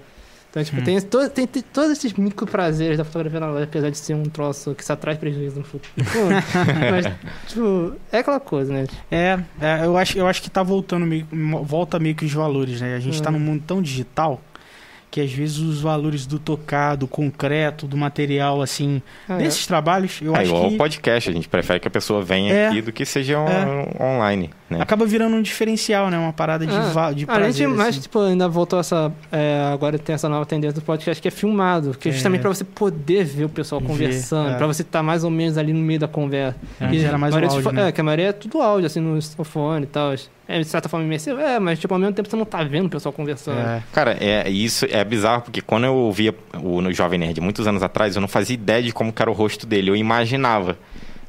[0.51, 0.85] Então, tipo, Hum.
[0.85, 4.23] tem, todo- tem, tem todos esses micro prazeres da fotografia analógica, apesar de ser um
[4.23, 5.93] troço que só traz prejuízo no futuro.
[6.91, 7.07] Mas,
[7.47, 8.87] tipo, é aquela coisa, né?
[9.11, 11.27] É, é, eu, acho, eu acho que tá voltando meio,
[11.63, 12.95] volta meio que os valores, né?
[12.97, 13.35] A gente tá Hum.
[13.35, 14.41] num mundo tão digital
[15.11, 20.21] que às vezes os valores do tocado, do concreto, do material, assim, Ah, desses trabalhos,
[20.21, 22.69] eu é acho igual que o podcast, a gente prefere que a pessoa venha É.
[22.69, 24.03] aqui do que seja on- É.
[24.05, 24.81] online, né?
[24.81, 26.19] acaba virando um diferencial, né?
[26.19, 28.01] Uma parada de, Ah, de A gente, prazer, mas, assim.
[28.01, 29.13] tipo, ainda voltou essa.
[29.33, 31.97] é, agora tem essa nova tendência do podcast que é filmado.
[31.99, 32.15] Que é É.
[32.15, 34.55] justamente pra você poder ver o pessoal Ver, conversando, é.
[34.57, 36.57] pra você estar mais ou menos ali no meio da conversa.
[36.81, 37.89] Antes E era mais a o áudio, né?
[37.89, 40.13] É, que a maioria é tudo áudio, assim, no fone e tal.
[40.49, 41.39] É, de certa forma imersivo.
[41.39, 43.59] É, mas, tipo, ao mesmo tempo você não tá vendo o pessoal conversando.
[43.61, 43.83] É.
[43.93, 48.17] Cara, é, isso é bizarro, porque quando eu ouvia o Jovem Nerd muitos anos atrás,
[48.17, 50.79] eu não fazia ideia de como era o rosto dele, eu imaginava,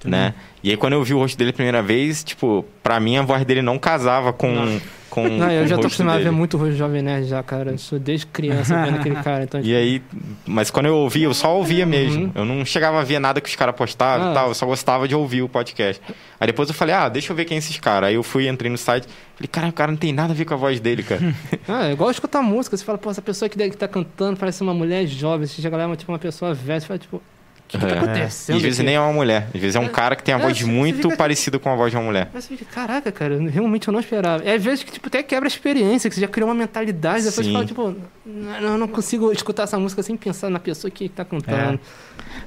[0.06, 0.34] né?
[0.64, 3.22] E aí quando eu vi o rosto dele a primeira vez, tipo, pra mim a
[3.22, 6.32] voz dele não casava com, com, Não, eu com já o tô acostumado a ver
[6.32, 7.72] muito o Jovem Nerd já, cara.
[7.72, 9.44] Eu sou desde criança vendo aquele cara.
[9.46, 10.02] Então, E aí,
[10.46, 12.26] mas quando eu ouvia, eu só ouvia mesmo.
[12.26, 12.32] Uhum.
[12.36, 14.32] Eu não chegava a ver nada que os caras postavam Ah.
[14.32, 16.02] e tal, eu só gostava de ouvir o podcast.
[16.40, 18.10] Aí depois eu falei, ah, deixa eu ver quem é esses caras.
[18.10, 20.46] Aí eu fui, entrei no site, falei, cara, o cara não tem nada a ver
[20.46, 21.22] com a voz dele, cara.
[21.68, 22.76] Ah, é igual escutar música.
[22.76, 25.48] Você fala, pô, essa pessoa que deve tá cantando parece uma mulher jovem.
[25.48, 26.80] Você chega lá, é uma, tipo, uma pessoa velha.
[26.82, 27.22] Você fala, tipo,
[27.70, 27.98] o que, que tá É.
[28.00, 28.56] acontecendo?
[28.56, 28.86] E às vezes aqui?
[28.88, 30.62] nem é uma mulher, às vezes é um É, cara que tem a é, voz
[30.64, 32.28] muito fica- parecida com a voz de uma mulher.
[32.34, 34.44] Mas você fica, caraca, cara, realmente eu não esperava.
[34.44, 37.24] E às vezes que tipo, até quebra a experiência, que você já criou uma mentalidade,
[37.24, 37.44] depois Sim.
[37.44, 41.08] você fala, tipo, não, eu não consigo escutar essa música sem pensar na pessoa que
[41.08, 41.80] tá cantando.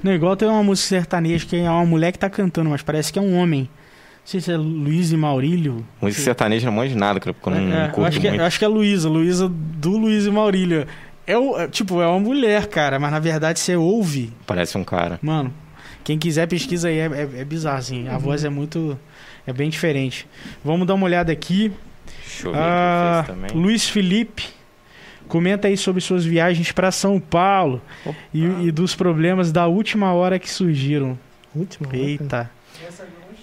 [0.03, 3.11] Não, igual tem uma música sertaneja que é uma mulher que tá cantando, mas parece
[3.13, 3.61] que é um homem.
[3.61, 5.85] Não sei se é Luiz e Maurílio.
[6.01, 8.29] Música sertaneja não manjo nada, cara, porque eu não É, eu, curto acho que, é-
[8.29, 8.41] muito.
[8.41, 10.87] eu acho que é Luísa, Luísa do Luiz e Maurílio.
[11.25, 14.31] É, o- é, tipo, é uma mulher, cara, mas na verdade você ouve.
[14.45, 15.19] Parece um cara.
[15.21, 15.53] Mano,
[16.03, 18.07] quem quiser pesquisa aí, é, é, é bizarro, assim.
[18.07, 18.15] Uhum.
[18.15, 18.97] A voz é muito.
[19.47, 20.27] É bem diferente.
[20.63, 21.71] Vamos dar uma olhada aqui.
[22.25, 23.51] Deixa eu ver Ah, também.
[23.51, 24.45] Luiz Felipe.
[25.27, 27.81] Comenta aí sobre suas viagens para São Paulo
[28.33, 31.17] e, e dos problemas da última hora que surgiram.
[31.55, 31.87] Última.
[31.89, 32.51] hora,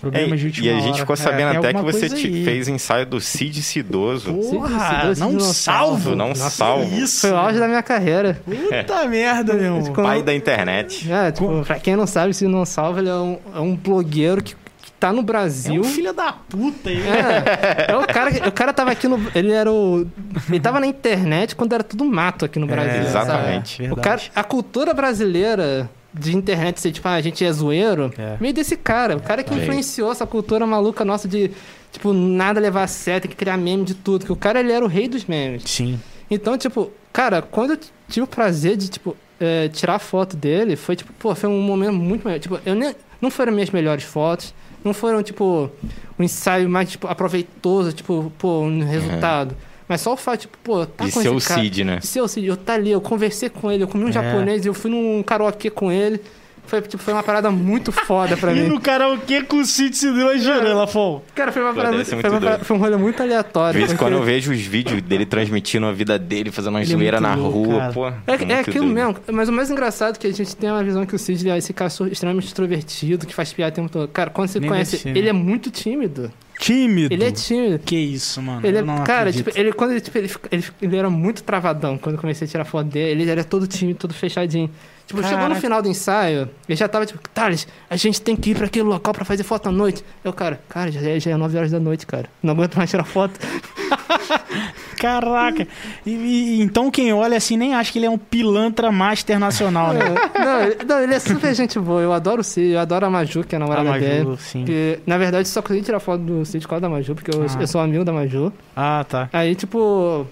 [0.03, 0.09] Eita.
[0.09, 0.79] É, Problemas de última e hora.
[0.79, 4.33] a gente ficou É, sabendo tem até que você te- fez ensaio do Cid Cidoso.
[4.33, 6.17] Porra, não salvo.
[6.17, 6.95] Não Nossa, salvo.
[6.99, 7.21] Isso.
[7.23, 8.41] Foi o auge da minha carreira.
[8.45, 9.83] Puta merda, meu irmão.
[9.93, 11.11] Como- Pai da internet.
[11.11, 14.43] É, tipo, pra quem não sabe, se não salva, ele é um, é um blogueiro
[14.43, 15.81] que, que tá no É Brasil.
[15.83, 17.01] um filho da puta aí.
[17.03, 19.21] É, é o cara, o cara tava aqui no.
[19.35, 20.07] Ele era o.
[20.49, 23.01] Ele tava na internet quando era tudo mato aqui no Brasil.
[23.03, 23.31] É, sabe?
[23.31, 23.83] exatamente.
[23.83, 24.03] O Verdade.
[24.03, 28.37] cara, a cultura brasileira de internet ser tipo, ah, a gente é zoeiro, É.
[28.41, 29.16] meio desse cara.
[29.16, 31.51] O cara que influenciou essa cultura maluca nossa de,
[31.93, 34.24] tipo, nada levar a sério, tem que criar meme de tudo.
[34.27, 35.62] Que o cara, ele era o rei dos memes.
[35.66, 36.01] Sim.
[36.31, 37.78] Então, tipo, cara, quando eu
[38.09, 41.93] tive o prazer de, tipo, é, tirar foto dele, foi, tipo, pô, foi um momento
[41.95, 42.39] muito melhor.
[42.41, 44.53] Tipo, eu nem, não foram minhas melhores fotos,
[44.85, 45.70] não foram, tipo,
[46.19, 49.57] um ensaio mais, tipo, aproveitoso, tipo, pô, um resultado.
[49.91, 51.61] Mas só o fato, tipo, pô, tá De com ser o esse cara.
[51.62, 51.97] Cid, né?
[51.97, 54.12] De ser o Cid, eu tá ali, eu conversei com ele, eu comi um É.
[54.12, 56.21] japonês, eu fui num karaokê com ele.
[56.67, 58.69] Foi, tipo, foi uma parada muito foda pra E mim.
[58.69, 61.21] no karaokê com o Cid se deu a Lafon.
[61.35, 63.81] Cara, foi uma Pô, parada foi, muito uma parada- foi um rolê muito aleatório.
[63.81, 66.93] em quando porque- eu vejo os vídeos dele transmitindo a vida dele, fazendo uma Ele
[66.93, 67.93] é zoeira muito na louco, rua, cara.
[67.93, 68.07] pô.
[68.09, 68.95] É, é aquilo doido.
[68.95, 71.51] mesmo, mas o mais engraçado é que a gente tem uma visão que o Cid
[71.51, 74.07] é esse cara extremamente extrovertido, que faz piada o tempo todo.
[74.09, 75.19] Cara, quando você Nem conhece, ser, né?
[75.19, 76.31] ele é muito tímido.
[76.61, 77.12] Tímido.
[77.15, 77.78] Ele é tímido.
[77.78, 78.65] Que isso, mano.
[78.66, 82.16] Ele é, cara, tipo, ele, quando ele, tipo, ele, ele, ele era muito travadão quando
[82.16, 83.23] eu comecei a tirar foto dele.
[83.23, 84.70] Ele era todo tímido, todo fechadinho.
[85.07, 85.61] Tipo, chegou no Caraca.
[85.61, 88.85] final do ensaio, ele já tava tipo, Thales, a gente tem que ir pra aquele
[88.85, 90.05] local pra fazer foto à noite.
[90.23, 92.28] Eu, cara, cara, já, é- já é 9 horas da noite, cara.
[92.41, 93.32] Não aguento mais tirar foto.
[95.01, 95.67] Caraca.
[96.07, 99.93] E, e- então quem olha assim nem acha que ele é um pilantra master nacional,
[99.93, 100.01] né?
[100.39, 102.01] não, ele, não, ele é super gente boa.
[102.03, 104.25] Eu adoro o Cid, eu adoro a Maju, que é a A namorada dele.
[104.25, 104.65] Maju, sim.
[104.65, 107.43] Que, na verdade, só consegui tirar foto do Cid por causa da Maju, porque eu,
[107.43, 107.61] Ah.
[107.61, 108.53] eu sou amigo da Maju.
[108.77, 109.29] Ah, tá.
[109.33, 110.27] Aí, tipo,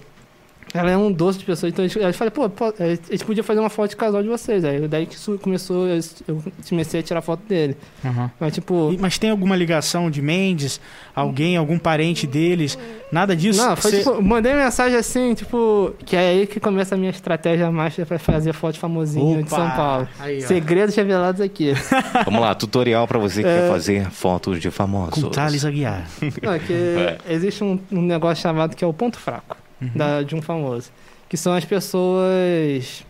[0.73, 2.87] ela é um doce de pessoa, então a gente, a gente falei, pô, pô, a
[3.11, 4.63] gente podia fazer uma foto de casal de vocês.
[4.63, 7.75] Aí daí que isso começou, eu, eu comecei a tirar foto dele.
[8.05, 8.29] Aham.
[8.39, 10.79] Mas, tipo, E- Mas tem alguma ligação de Mendes?
[11.15, 12.77] Alguém, algum parente deles?
[13.11, 13.59] Nada disso?
[13.65, 17.09] não, foi Cê- tipo, mandei mensagem assim, tipo, que é aí que começa a minha
[17.11, 19.55] estratégia master pra fazer foto famosinho de Opa!
[19.55, 20.07] São Paulo.
[20.19, 20.41] Aí.
[20.41, 21.73] Segredos revelados aqui.
[22.25, 23.61] Vamos lá, tutorial pra você que É.
[23.61, 25.23] quer fazer fotos de famosos.
[25.23, 26.05] Com Thales Aguiar.
[26.43, 27.17] Não, é que É.
[27.27, 29.89] existe um, um negócio chamado que é o ponto fraco Uhum.
[29.95, 30.91] da- de um famoso.
[31.27, 33.05] Que são as pessoas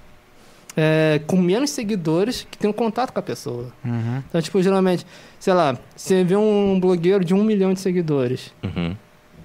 [0.77, 3.71] é, com menos seguidores que têm um contato com a pessoa.
[3.83, 4.21] Uhum.
[4.29, 5.05] Então, tipo, geralmente,
[5.39, 8.53] sei lá, você vê um blogueiro de um milhão de seguidores.
[8.63, 8.95] Uhum.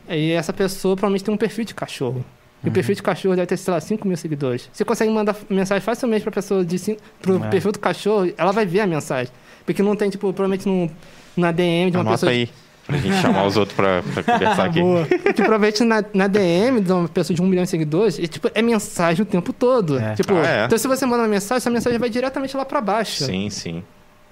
[0.06, 2.24] Aí essa pessoa provavelmente tem um perfil de cachorro.
[2.62, 2.70] E Uhum.
[2.70, 4.68] o perfil de cachorro deve ter, sei lá, 5 mil seguidores.
[4.72, 7.48] Você consegue mandar mensagem facilmente pra pessoa de cinco, pro É.
[7.48, 9.32] perfil do cachorro, ela vai ver a mensagem.
[9.66, 10.88] Porque não tem, tipo, provavelmente num,
[11.36, 12.32] na DM de uma Anota pessoa.
[12.32, 12.48] aí.
[12.86, 14.80] Pra gente chamar os outros pra, pra conversar aqui.
[14.80, 15.06] Boa.
[15.06, 18.50] Que provavelmente na, na DM de uma pessoa de um milhão de seguidores, e, tipo,
[18.54, 19.98] é mensagem o tempo todo.
[19.98, 20.14] É.
[20.14, 20.64] Tipo, Ah, é?
[20.66, 23.24] então se você manda uma mensagem, essa mensagem vai diretamente lá pra baixo.
[23.24, 23.82] Sim, sim.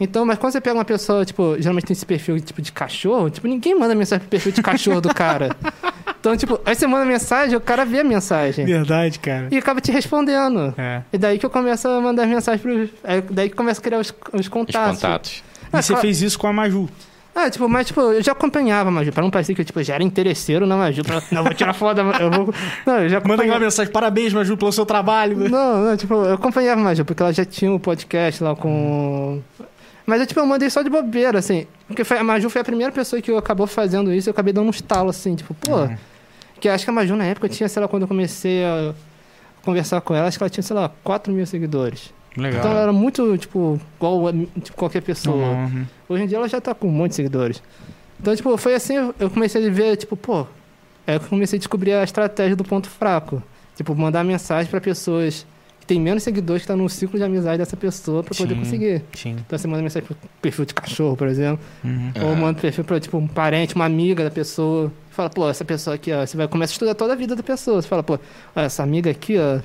[0.01, 3.31] Então, mas quando você pega uma pessoa, tipo, geralmente tem esse perfil tipo de cachorro,
[3.31, 5.57] tipo, ninguém manda mensagem pro perfil de cachorro do cara.
[6.23, 8.65] Então, tipo, aí você manda mensagem, o cara vê a mensagem.
[8.65, 9.49] Verdade, cara.
[9.51, 10.73] E acaba te respondendo.
[10.79, 11.03] É.
[11.12, 12.91] E daí que eu começo a mandar mensagens pros.
[13.03, 15.01] É daí que começa a criar os, os Os contatos.
[15.01, 15.43] contatos.
[15.73, 16.01] E você claro.
[16.01, 16.89] fez isso com a Maju.
[17.35, 19.83] Ah, tipo, mas tipo, eu já acompanhava a Maju, pra não parecer que eu tipo,
[19.83, 21.03] já era interesseiro na Maju.
[21.03, 22.23] Pra, não, vou tirar foto da Maju.
[22.23, 22.55] Eu vou...
[22.85, 23.61] Não, eu já Manda aquela acompanhava.
[23.61, 25.49] mensagem, parabéns, Maju, pelo seu trabalho.
[25.49, 29.41] Não, não, tipo, eu acompanhava a Maju, porque ela já tinha um podcast lá com.
[30.05, 31.67] Mas eu, tipo, eu mandei só de bobeira, assim.
[31.87, 34.53] Porque foi, a Maju foi a primeira pessoa que eu acabou fazendo isso, eu acabei
[34.53, 35.77] dando um estalo, assim, tipo, pô.
[35.77, 35.97] Uhum.
[36.61, 38.93] Que acho que a Maju na época tinha, sei lá, quando eu comecei a
[39.65, 42.13] conversar com ela, acho que ela tinha, sei lá, 4 mil seguidores.
[42.37, 42.61] Legal.
[42.61, 45.37] Então ela era muito, tipo, igual a tipo, qualquer pessoa.
[45.37, 45.87] Normal, uhum.
[46.09, 47.63] Hoje em dia ela já tá com um monte de seguidores.
[48.21, 50.47] Então, tipo, foi assim, eu comecei a ver, tipo, pô,
[51.07, 53.43] é que eu comecei a descobrir a estratégia do ponto fraco.
[53.77, 55.47] Tipo, mandar mensagem pra pessoas
[55.81, 59.03] que têm menos seguidores que estão no ciclo de amizade dessa pessoa pra poder conseguir.
[59.13, 59.37] Sim.
[59.45, 61.59] Então você manda mensagem pro perfil de cachorro, por exemplo.
[61.83, 62.13] Uhum.
[62.23, 64.93] Ou manda perfil pra, tipo, um parente, uma amiga da pessoa.
[65.11, 66.25] Fala, pô, essa pessoa aqui, ó.
[66.25, 67.83] Você vai começar a estudar toda a vida da pessoa.
[67.83, 68.19] Você fala, pô,
[68.55, 69.59] essa amiga aqui, ó,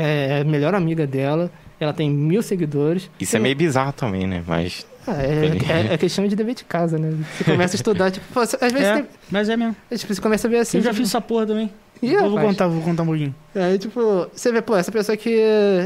[0.00, 1.50] é a melhor amiga dela.
[1.80, 3.10] Ela tem mil seguidores.
[3.20, 4.42] Isso é meio bizarro também, né?
[4.46, 4.86] Mas.
[5.06, 7.12] Ah, é, é, é questão de dever de casa, né?
[7.36, 9.76] Você começa a estudar, tipo, pô, às vezes É, tem, mas é mesmo.
[9.94, 10.78] tipo, você começa a ver assim.
[10.78, 11.70] Eu já tipo, fiz essa porra também.
[12.02, 13.34] Ih, eu vou contar, vou contar um pouquinho.
[13.54, 15.36] Aí, tipo, você vê, pô, essa pessoa aqui.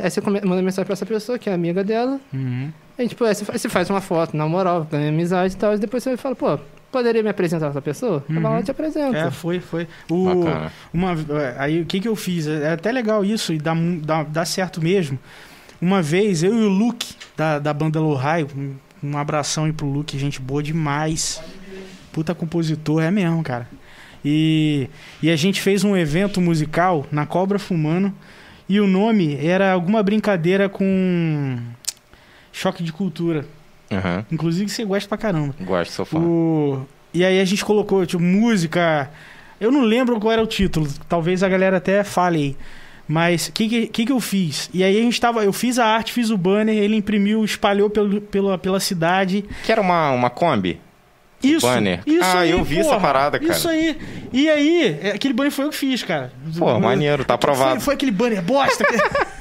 [0.03, 2.21] Aí você come- manda mensagem pra essa pessoa, que é amiga dela.
[2.33, 2.71] Uhum.
[2.99, 5.75] Aí, tipo, aí você, fa- você faz uma foto, na moral, ganha amizade e tal.
[5.75, 6.59] E depois você fala, pô,
[6.93, 8.25] poderia me apresentar essa pessoa?
[8.29, 8.61] Eu vou lá Uhum.
[8.61, 9.17] e te apresento.
[9.17, 9.87] É, foi, foi.
[10.11, 10.73] O, Bacana.
[10.95, 11.15] uma,
[11.59, 12.47] aí o que que eu fiz?
[12.47, 15.19] É até legal isso e dá, dá, dá certo mesmo.
[15.81, 19.87] Uma vez, eu e o Luke, da, da banda Lohai, um, um abração aí pro
[19.87, 21.41] Luke, gente boa demais.
[22.13, 23.69] Puta compositor, é mesmo, cara.
[24.25, 24.89] E,
[25.23, 28.13] e a gente fez um evento musical na Cobra Fumando
[28.69, 31.59] e o nome era alguma brincadeira com
[32.53, 33.47] choque de cultura.
[33.91, 34.27] Aham.
[34.31, 35.55] Inclusive você gosta pra caramba.
[35.61, 36.19] Gosto, sou fã.
[36.19, 36.87] O...
[37.15, 39.11] E aí a gente colocou, tipo, música.
[39.61, 42.57] Eu não lembro qual era o título, talvez a galera até fale aí.
[43.09, 44.69] Mas o que, que, que que eu fiz?
[44.73, 45.43] E aí a gente tava.
[45.43, 49.45] Eu fiz a arte, fiz o banner, ele imprimiu, espalhou pelo, pela, pela cidade.
[49.65, 50.79] Que era uma, uma Kombi?
[51.43, 51.65] Isso!
[51.67, 52.03] banner?
[52.05, 53.53] Isso Ah, aí, eu vi essa porra, parada, cara.
[53.53, 53.97] Isso aí.
[54.33, 56.33] E aí, é, aquele banner foi eu que fiz, cara.
[56.59, 57.81] Pô, maneiro, tá Foi, aprovado.
[57.81, 58.85] foi aquele banner bosta.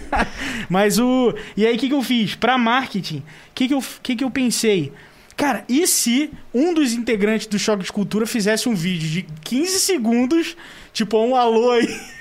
[0.70, 1.34] Mas o.
[1.56, 2.36] E aí, o que, que eu fiz?
[2.36, 3.24] Pra marketing, o
[3.54, 4.94] que, que, eu, que, que eu pensei?
[5.36, 9.80] Cara, e se um dos integrantes do Choque de Cultura fizesse um vídeo de 15
[9.80, 10.56] segundos,
[10.94, 11.88] tipo, um alô aí.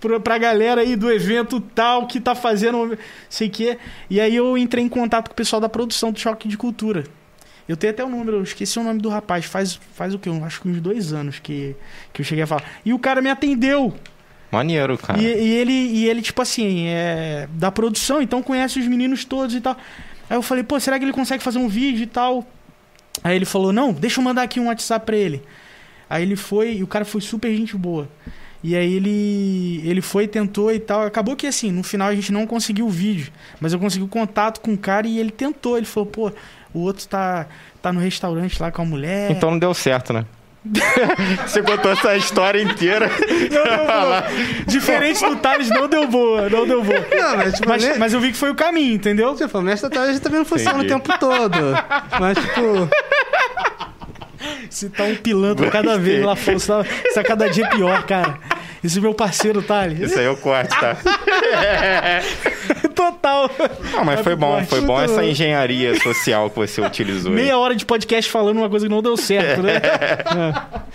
[0.00, 3.78] pra, pra galera aí do evento tal que tá fazendo sei que
[4.08, 7.04] e aí eu entrei em contato com o pessoal da produção do Choque de Cultura
[7.68, 9.44] eu tenho até o número, eu esqueci o nome do rapaz.
[9.44, 10.30] Faz, faz o quê?
[10.30, 11.76] Eu acho que uns dois anos que,
[12.14, 12.64] que eu cheguei a falar.
[12.82, 13.94] E o cara me atendeu.
[14.50, 15.20] Maneiro, cara.
[15.20, 19.54] E, e ele, e ele, tipo assim, é da produção, então conhece os meninos todos
[19.54, 19.76] e tal.
[20.30, 22.46] Aí eu falei, pô, será que ele consegue fazer um vídeo e tal?
[23.22, 25.42] Aí ele falou, não, deixa eu mandar aqui um WhatsApp pra ele.
[26.08, 28.08] Aí ele foi, e o cara foi super gente boa.
[28.62, 31.02] E aí ele, ele foi, tentou e tal.
[31.02, 33.32] Acabou que assim, no final a gente não conseguiu o vídeo.
[33.60, 35.76] Mas eu consegui o contato com o cara e ele tentou.
[35.76, 36.32] Ele falou, pô,
[36.74, 37.46] o outro tá,
[37.80, 39.30] tá no restaurante lá com a mulher.
[39.30, 40.24] Então não deu certo, né?
[41.46, 43.08] Você contou essa história inteira.
[44.66, 46.98] Diferente do Thales, não deu boa, não deu boa.
[47.10, 49.34] Não, mas, tipo, Mas, né- mas eu vi que foi o caminho, entendeu?
[49.36, 50.94] Tipo, a minha estratégia também não funciona Entendi.
[50.94, 51.58] o tempo todo.
[52.20, 52.88] Mas, tipo,
[54.68, 56.58] Você tá um pilantra cada vez lá fora.
[56.58, 56.84] Você tá,
[57.14, 58.38] tá cada dia pior, cara.
[58.82, 59.98] Esse é meu parceiro, Thales.
[59.98, 60.96] Isso aí eu corte, tá?
[62.94, 63.50] Total.
[63.92, 67.32] Não, mas foi bom, foi bom essa engenharia social que você utilizou.
[67.32, 67.36] aí.
[67.36, 69.74] Meia hora de podcast falando uma coisa que não deu certo, né?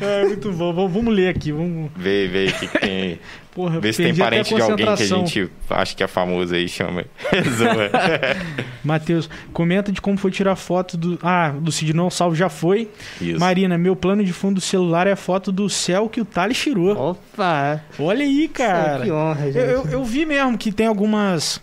[0.00, 0.72] É, é, muito bom.
[0.88, 1.50] Vamos, ler aqui.
[1.50, 1.90] Vamos...
[1.96, 3.20] Vê, vê o que tem aí.
[3.56, 6.68] Porra, Vê se tem parente de alguém que a gente acha que é famoso aí,
[6.68, 7.06] chama.
[8.84, 11.18] Matheus, comenta de como foi tirar foto do.
[11.22, 12.90] Ah, do Sidnão Salve já foi.
[13.18, 13.40] Isso.
[13.40, 16.58] Marina, meu plano de fundo do celular é a foto do céu que o Thales
[16.58, 17.12] tirou.
[17.12, 17.80] opa.
[17.98, 19.04] Olha aí, cara.
[19.06, 19.56] que honra, gente.
[19.56, 21.58] Eu, eu, eu vi mesmo que tem algumas.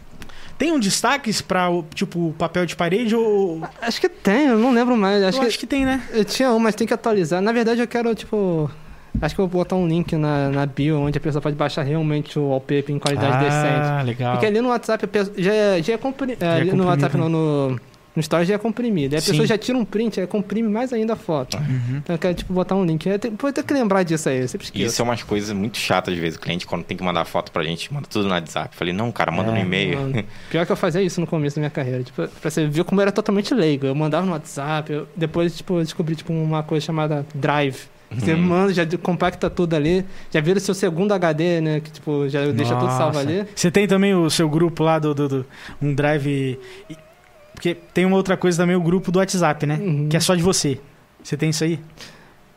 [0.57, 3.61] Tem um destaques pra, o- tipo, papel de parede ou.
[3.79, 5.21] Acho que tem, eu não lembro mais.
[5.21, 6.01] Acho eu que acho que tem, né?
[6.11, 7.39] eu tinha um, mas tem que atualizar.
[7.39, 8.67] Na verdade, eu quero, tipo.
[9.22, 11.84] Acho que eu vou botar um link na, na bio onde a pessoa pode baixar
[11.84, 13.88] realmente o wallpaper em qualidade decente.
[13.88, 14.31] Ah, legal.
[14.34, 16.44] Porque ali no WhatsApp a pessoa- já, é- já é comprimido.
[16.44, 17.22] é ali no WhatsApp né?
[17.23, 19.14] não, no, no Story já é comprimido.
[19.15, 19.31] Aí a Sim.
[19.31, 21.57] pessoa já tira um print, aí comprime mais ainda a foto.
[21.57, 21.98] Uhum.
[22.03, 23.06] Então eu quero, tipo, botar um link.
[23.07, 24.85] Eu Vou ter que lembrar disso aí, eu sempre esqueço.
[24.88, 26.38] Isso é umas coisas muito chatas às vezes.
[26.38, 28.76] O cliente, quando tem que mandar foto pra gente, manda tudo no WhatsApp.
[28.76, 29.99] Falei, não, cara, manda no É, e-mail.
[30.02, 32.03] Mano, Pior que eu fazia isso no começo da minha carreira.
[32.03, 33.85] Tipo, pra você ver como eu era totalmente leigo.
[33.85, 37.92] Eu mandava no WhatsApp, eu- depois, tipo, eu descobri tipo, uma coisa chamada Drive.
[38.18, 38.41] Você Uhum.
[38.41, 41.80] manda, já compacta tudo ali, já vira o seu segundo HD, né?
[41.80, 43.19] Que tipo, já deixa tudo salvo Nossa.
[43.19, 43.45] ali.
[43.56, 45.45] Você tem também o seu grupo lá do, do, do-
[45.81, 46.60] um drive.
[47.53, 49.80] Porque tem uma outra coisa também, o grupo do WhatsApp, né?
[49.81, 50.10] Uhum.
[50.10, 50.80] Que é só de você.
[51.23, 51.80] Você tem isso aí?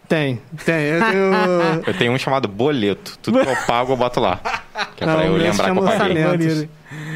[0.09, 0.75] Tem, tem.
[0.85, 1.83] Eu, eu...
[1.89, 3.19] Eu tenho um chamado boleto.
[3.23, 4.41] Tudo que eu pago, eu boto lá.
[4.97, 6.25] Que é Não, pra eu lembrar que eu chama paguei.
[6.25, 6.69] orçamento.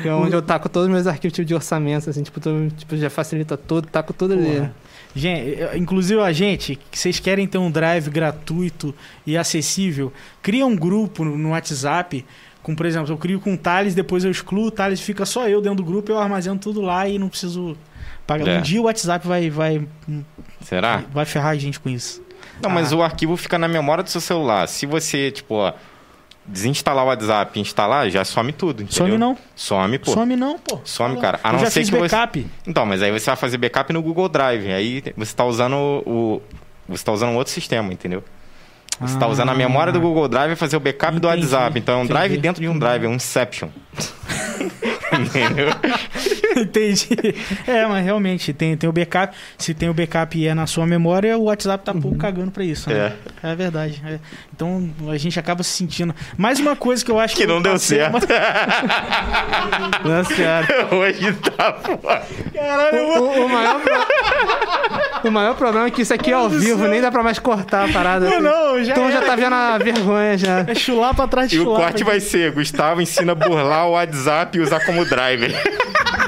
[0.03, 2.69] que é onde eu taco todos os meus arquivos tipo, de orçamentos, assim, tipo, todo-
[2.77, 4.69] tipo, já facilita tudo, taco tudo ali.
[5.15, 8.95] Gente, eh, inclusive a gente, que vocês querem ter um drive gratuito
[9.27, 12.25] e acessível, cria um grupo no, WhatsApp.
[12.63, 15.49] Com, por exemplo, eu crio com o Thales, depois eu excluo o Thales, fica só
[15.49, 17.77] eu dentro do grupo, eu armazeno tudo lá e não preciso
[18.27, 18.47] pagar.
[18.47, 18.59] É.
[18.59, 19.87] Um dia o WhatsApp vai, vai,
[20.61, 21.03] Será?
[21.13, 22.23] vai ferrar a gente com isso.
[22.63, 22.97] Não, mas Ah.
[22.97, 24.69] o arquivo fica na memória do seu celular.
[24.69, 25.73] Se você, tipo, ó,
[26.47, 29.07] desinstalar o WhatsApp e instalar, já some tudo, entendeu?
[29.07, 29.39] Some não.
[29.55, 30.11] Some, pô.
[30.13, 30.81] Some não, pô.
[30.85, 31.41] Some, Tá cara.
[31.45, 32.47] A eu não já ser fiz que você- backup.
[32.67, 34.73] Então, mas aí você vai fazer backup no Google Drive.
[34.73, 35.75] Aí você tá usando
[36.07, 36.43] o.
[36.89, 38.25] Você tá usando um outro sistema, entendeu?
[39.01, 41.33] Você tá usando a memória do Google Drive e fazer o backup do Ah.
[41.37, 41.79] Entendi, WhatsApp.
[41.79, 42.43] Então é um drive entendi.
[42.43, 43.69] dentro de um drive, é um Inception.
[45.13, 45.69] entendeu?
[46.61, 47.09] Entendi.
[47.67, 49.35] É, mas realmente, tem, tem o backup.
[49.59, 52.65] Se tem o backup e é na sua memória, o WhatsApp tá pouco cagando pra
[52.65, 53.13] isso, né?
[53.43, 54.03] É, verdade.
[54.07, 54.19] é.
[54.55, 56.15] Então a gente acaba se sentindo.
[56.37, 57.43] Mais uma coisa que eu acho que.
[57.43, 58.11] Que não eu deu certo.
[58.11, 58.21] uma-
[60.05, 60.67] Nossa senhora.
[60.95, 62.23] Hoje tá foda.
[62.55, 66.35] Caralho, eu vou- O, o maior pro- o maior problema é que isso aqui é
[66.35, 66.89] ao vivo, céu.
[66.91, 68.29] nem dá pra mais cortar a parada.
[68.29, 70.61] Não, não, já então já tá vendo a vergonha já.
[70.67, 73.93] É chular pra trás de E o corte vai ser: Gustavo ensina a burlar o
[73.93, 75.51] WhatsApp e usar como driver.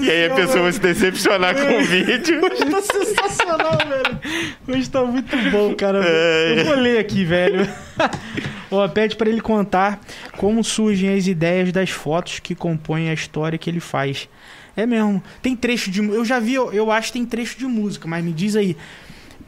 [0.00, 2.40] E aí a pessoa vai se decepcionar com o vídeo.
[2.44, 4.20] Hoje tá sensacional, velho.
[4.68, 6.02] Hoje tá muito bom, cara.
[6.04, 6.60] É.
[6.60, 7.68] Eu vou ler aqui, velho.
[8.70, 10.00] Ó, pede pra ele contar
[10.36, 14.28] como surgem as ideias das fotos que compõem a história que ele faz.
[14.76, 15.22] É mesmo.
[15.40, 16.04] Tem trecho de.
[16.04, 18.76] Eu já vi, eu, eu acho que tem trecho de música, mas me diz aí.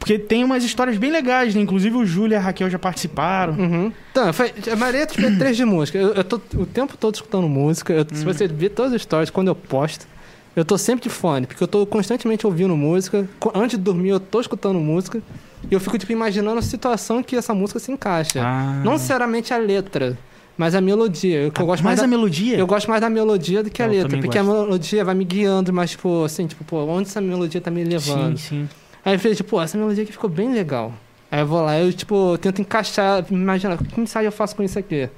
[0.07, 1.61] Porque tem umas histórias bem legais, né?
[1.61, 3.53] Inclusive o Júlio e a Raquel já participaram.
[3.53, 3.91] Uhum.
[4.11, 5.97] Então, foi, a maioria foi três de música.
[5.97, 7.91] Eu, eu tô o tempo todo escutando música.
[7.93, 10.07] Eu- Se você ver todas as stories, quando eu posto,
[10.55, 13.27] eu tô sempre de fone, porque eu tô constantemente ouvindo música.
[13.53, 15.21] Antes de dormir, eu tô escutando música.
[15.69, 18.41] E eu fico, tipo, imaginando a situação que essa música se encaixa.
[18.41, 18.81] Ah.
[18.85, 20.17] Não necessariamente a letra,
[20.57, 21.37] mas a melodia.
[21.37, 22.57] Eu, eu gosto mais mais da, a melodia?
[22.57, 24.51] Eu gosto mais da melodia do que a Eu letra, porque gosto.
[24.51, 27.83] a melodia vai me guiando, mas, tipo, assim, tipo, pô, onde essa melodia tá me
[27.83, 28.37] levando?
[28.37, 28.69] Sim, sim.
[29.07, 30.93] Aí eu falei, tipo, essa melodia aqui ficou bem legal.
[31.31, 34.77] Aí eu vou lá, eu, tipo, tento encaixar, imagina, que ensaio eu faço com isso
[34.77, 35.09] aqui?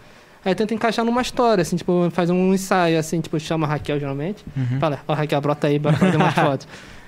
[0.45, 3.69] Aí eu tento encaixar numa história, assim, tipo, fazer um ensaio, assim, tipo, chama a
[3.71, 4.45] Raquel, geralmente.
[4.55, 4.79] Uhum.
[4.79, 6.67] Fala, ó, Raquel, brota aí, bora fazer umas fotos.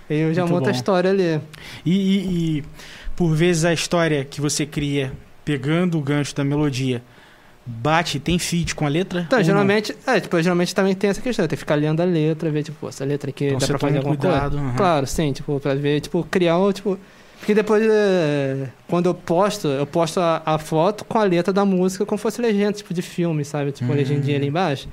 [0.09, 0.75] Aí eu já Muito monto a bom.
[0.77, 1.39] história ali.
[1.85, 2.63] E, e- e,
[3.15, 5.13] por vezes a história que você cria
[5.45, 7.03] pegando o gancho da melodia
[7.65, 9.21] bate, tem feat com a letra?
[9.27, 12.49] Então, geralmente, é, tipo, geralmente também tem essa questão, tem que ficar lendo a letra,
[12.49, 14.65] ver, tipo, essa letra aqui Então dá pra fazer alguma cuidado, coisa.
[14.67, 14.75] aham.
[14.75, 16.97] Claro, sim, tipo, pra ver, tipo, criar um, tipo...
[17.39, 21.65] Porque depois, é, quando eu posto, eu posto a, a foto com a letra da
[21.65, 23.71] música como fosse legenda, tipo, de filme, sabe?
[23.71, 23.95] Tipo, Hum.
[23.95, 24.87] legendinha ali embaixo.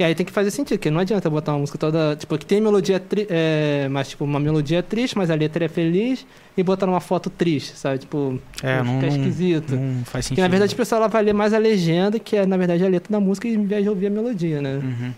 [0.00, 2.46] Que aí tem que fazer sentido, porque não adianta botar uma música toda, tipo, que
[2.46, 6.24] tem melodia, tri, é, mas, tipo, uma melodia triste, mas a letra é feliz,
[6.56, 7.98] e botar uma foto triste, sabe?
[7.98, 9.76] Tipo, É, fica não, não, esquisito.
[9.76, 10.36] não faz sentido.
[10.36, 12.82] Porque, na verdade, o pessoal ela vai ler mais a legenda, que é, na verdade,
[12.82, 14.80] a letra da música, em vez de ouvir a melodia, né?
[14.82, 15.12] Uhum.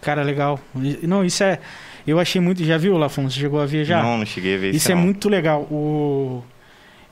[0.00, 0.58] Cara, legal.
[0.82, 1.60] E- Não, isso é.
[2.04, 2.64] Eu achei muito.
[2.64, 3.30] Já viu, Lafon?
[3.30, 4.02] Você chegou a ver já?
[4.02, 4.78] Não, não cheguei a ver isso.
[4.78, 5.02] Isso é não.
[5.02, 5.62] muito legal.
[5.70, 6.42] O...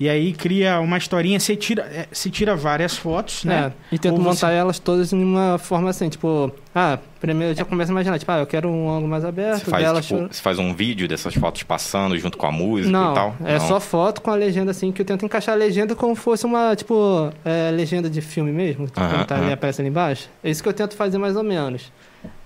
[0.01, 3.73] E aí cria uma historinha, você tira, é, você tira várias fotos, né?
[3.91, 7.53] É, e tento Ou montar você- elas todas em uma forma assim, tipo, ah, primeiro
[7.53, 9.85] eu já começo a imaginar, tipo, ah, eu quero um ângulo mais Você aberto, faz,
[9.85, 13.15] dela tipo, você faz um vídeo dessas fotos passando junto com a música Não, e
[13.15, 13.37] tal?
[13.45, 16.47] é só foto com a legenda assim, que eu tento encaixar a legenda como fosse
[16.47, 19.53] uma, tipo, é, legenda de filme mesmo, tipo, tá ali, aham.
[19.53, 20.29] aparece ali embaixo.
[20.43, 21.93] É isso que eu tento fazer mais ou menos.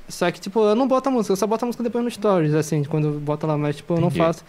[0.09, 2.11] Só que, tipo, eu não boto a música, eu só boto a música depois no
[2.11, 4.19] stories, assim, quando eu boto lá, mas, tipo, eu não Entendi.
[4.25, 4.45] faço.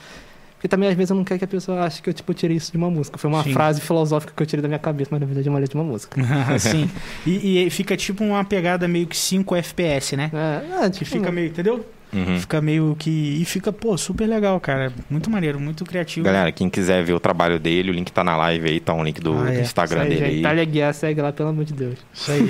[0.58, 2.58] Porque também, às vezes, eu não quero que a pessoa ache que eu, tipo, tirei
[2.58, 3.16] isso de uma música.
[3.20, 3.54] Foi uma Sim.
[3.54, 5.78] frase filosófica que eu tirei da minha cabeça, mas na verdade é uma letra de
[5.84, 6.20] uma música.
[6.58, 6.90] Sim.
[7.28, 10.32] E, e fica tipo uma pegada meio que 5 FPS, né?
[10.34, 11.86] É, é Que tipo, fica meio, entendeu?
[12.14, 12.40] Uhum.
[12.40, 13.10] Fica meio que.
[13.42, 14.92] E fica, pô, super legal, cara.
[15.10, 16.26] Muito maneiro, muito criativo.
[16.26, 19.04] Galera, quem quiser ver o trabalho dele, o link tá na live aí, tá um
[19.04, 19.62] link do, Ah, do é.
[19.62, 20.40] Instagram aí, dele aí.
[20.40, 21.96] Itália Guiar, segue lá, pelo amor de Deus.
[22.14, 22.40] Isso aí.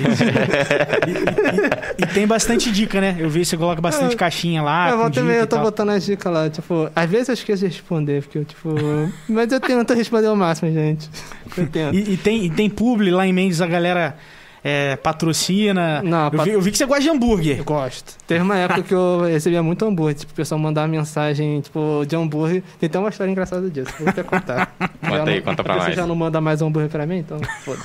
[1.08, 3.16] e, e- e tem bastante dica, né?
[3.18, 4.16] Eu vi você coloca bastante É.
[4.16, 4.90] caixinha lá.
[4.90, 5.64] eu e eu tô tal.
[5.64, 8.70] botando as dicas lá, tipo, às vezes eu esqueço de responder, porque eu, tipo.
[9.28, 11.08] mas eu tento responder o máximo, gente.
[11.56, 11.94] Eu tento.
[11.96, 14.14] E, e tem, e tem publi lá em Mendes, a galera
[14.62, 16.02] é, patrocina.
[16.02, 17.58] Não, eu, pat- vi, eu vi que você gosta de hambúrguer.
[17.58, 18.16] Eu gosto.
[18.26, 22.16] Teve uma época que eu recebia muito hambúrguer, tipo, o pessoal mandava mensagem, tipo, de
[22.16, 22.62] hambúrguer.
[22.80, 24.74] Tem até uma história engraçada disso, vou até contar.
[25.00, 25.96] Conta Já aí, não- conta pra Você nós.
[25.96, 27.18] já não manda mais hambúrguer pra mim?
[27.18, 27.80] Então, foda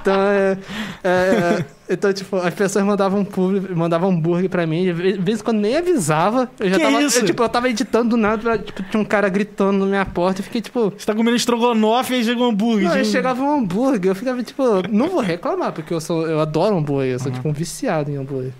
[0.00, 0.58] Então, é,
[1.02, 5.44] é, é, então, tipo, as pessoas mandavam publi, mandavam hambúrguer pra mim, de vez em
[5.44, 6.50] quando nem avisava.
[6.58, 7.18] Eu já Que tava, isso?
[7.20, 10.40] Eu, tipo, eu tava editando do nada, tipo, tinha um cara gritando na minha porta,
[10.40, 10.90] eu fiquei, tipo...
[10.96, 12.88] Você tá comendo estrogonofe e aí chega um hambúrguer.
[12.88, 16.40] Não, aí chegava um hambúrguer, eu ficava tipo, não vou reclamar, porque eu sou, eu
[16.40, 18.52] adoro hambúrguer, eu sou tipo um viciado em hambúrguer.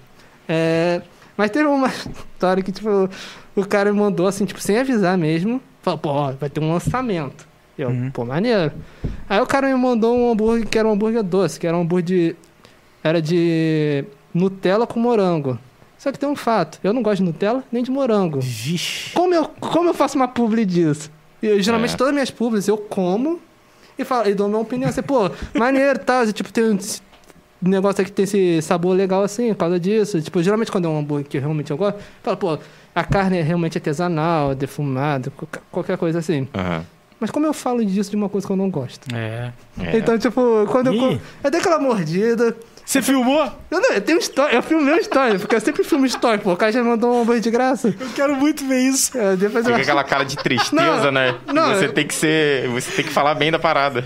[0.49, 1.01] É,
[1.37, 1.89] mas teve uma
[2.35, 3.09] história que, tipo,
[3.57, 6.73] o cara me mandou assim, tipo, sem avisar mesmo, falou, pô, ó, vai ter um
[6.73, 7.47] lançamento.
[7.77, 8.11] Eu, Uhum.
[8.13, 8.71] pô, maneiro.
[9.29, 11.81] Aí o cara me mandou um hambúrguer que era um hambúrguer doce, que era um
[11.81, 12.37] hambúrguer de.
[13.05, 15.59] Era de Nutella com morango.
[15.99, 18.41] Só que tem um fato, eu não gosto de Nutella nem de morango.
[18.41, 19.13] Vixe.
[19.15, 21.11] Como eu, como eu faço uma publi disso?
[21.43, 21.97] Eu, geralmente É.
[21.97, 23.39] todas as minhas publis eu como
[23.99, 24.89] e, falo, e dou minha opinião.
[24.89, 26.25] Assim, pô, maneiro e tal.
[26.25, 27.01] e, Tipo, tem esse
[27.63, 30.21] negócio aqui que tem esse sabor legal assim, por causa disso.
[30.21, 32.59] Tipo, geralmente quando é um hambúrguer que realmente eu gosto, eu falo, pô,
[32.95, 36.49] a carne é realmente artesanal, defumada, qualquer- qualquer coisa assim.
[36.55, 36.85] Aham.
[37.21, 39.07] Mas como eu falo disso de uma coisa que eu não gosto?
[39.15, 39.53] É.
[39.81, 39.97] É.
[39.97, 40.99] Então, tipo, quando eu Ih.
[40.99, 41.21] como.
[41.45, 42.55] Eu dei aquela mordida.
[42.85, 43.51] Você filmou?
[43.71, 46.53] Eu, não, eu tenho história, eu filmei uma história, porque eu sempre filmo história, pô.
[46.53, 47.95] O cara já mandou um hambúrguer de graça.
[47.99, 49.17] Eu quero muito ver isso.
[49.17, 51.35] É, depois eu Fica aquela cara de tristeza, Não, né?
[51.53, 52.69] não, você eu- tem que ser.
[52.69, 54.05] Você tem que falar bem da parada.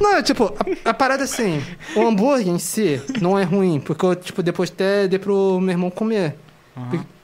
[0.00, 0.52] Não, tipo,
[0.84, 1.62] a, a parada é assim,
[1.94, 5.70] o hambúrguer em si não é ruim, porque eu, tipo, depois até dei pro meu
[5.72, 6.34] irmão comer.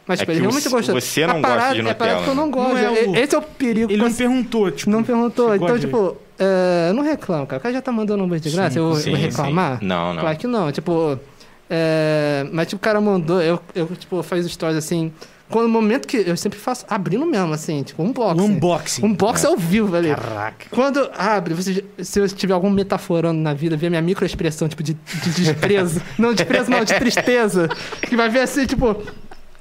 [0.07, 1.01] Mas, É tipo, ele que realmente o- gostou.
[1.01, 2.75] você não a gosta parada, de É a parada Nutella, que eu não gosto.
[2.75, 3.93] Não é o- Esse é o perigo.
[3.93, 4.91] Ele não perguntou, tipo.
[4.91, 5.55] não perguntou.
[5.55, 7.59] Então, gosta tipo, é, eu não reclamo, cara.
[7.59, 9.79] O cara já tá mandando hambúrguer de graça, Sim, eu vou sim, reclamar?
[9.79, 9.85] sim.
[9.85, 10.23] Não, não.
[10.23, 10.73] Claro que não.
[10.73, 11.21] Tipo,
[11.69, 15.13] é, mas tipo, o cara mandou, eu, eu tipo, faz stories assim.
[15.51, 18.41] Quando no momento que eu sempre faço abrindo mesmo, assim, tipo, um box.
[18.41, 19.05] Um unboxing.
[19.05, 20.17] Unboxing ao vivo, velho.
[20.17, 20.67] Caraca.
[20.71, 24.83] Quando abre, você, se eu tiver algum metaforando na vida, ver a minha microexpressão, tipo,
[24.83, 26.01] de, de desprezo.
[26.17, 27.69] não, desprezo não, de tristeza.
[28.01, 28.97] Que vai ver assim, tipo,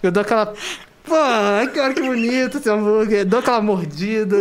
[0.02, 0.54] eu dou aquela.
[1.04, 1.16] Pô,
[1.74, 3.26] que olha que bonito esse hambúrguer.
[3.26, 4.38] Dou aquela mordida.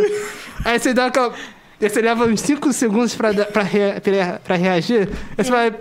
[0.64, 1.32] Aí você dá aquela.
[1.80, 5.08] Aí você leva uns 5 segundos pra, pra, rea- pra, pra reagir.
[5.36, 5.72] Aí você vai.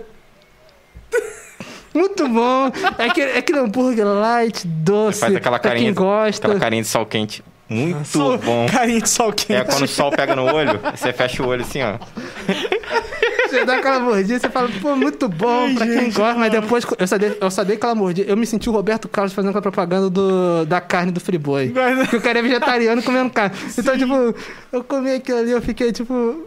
[1.94, 2.70] Muito bom.
[2.98, 5.20] É aquele, é aquele hambúrguer light, doce.
[5.20, 6.46] Faz aquela carinha, quem gosta.
[6.46, 7.42] aquela carinha de sol quente.
[7.68, 8.66] Muito bom.
[8.70, 9.54] Carinha de sol quente.
[9.54, 11.98] É quando o sol pega no olho, você fecha o olho assim, ó.
[13.48, 16.50] Você dá aquela mordida, você fala, pô, muito bom Ai, pra quem gente, gosta, mas
[16.52, 18.30] depois eu só, dei, eu só dei aquela mordida.
[18.30, 21.68] Eu me senti o Roberto Carlos fazendo aquela propaganda do, da carne do Friboi.
[21.68, 23.56] Guarda- Que o cara é vegetariano comendo carne.
[23.76, 24.34] Então, tipo,
[24.72, 26.44] eu comi aquilo ali, eu fiquei, tipo.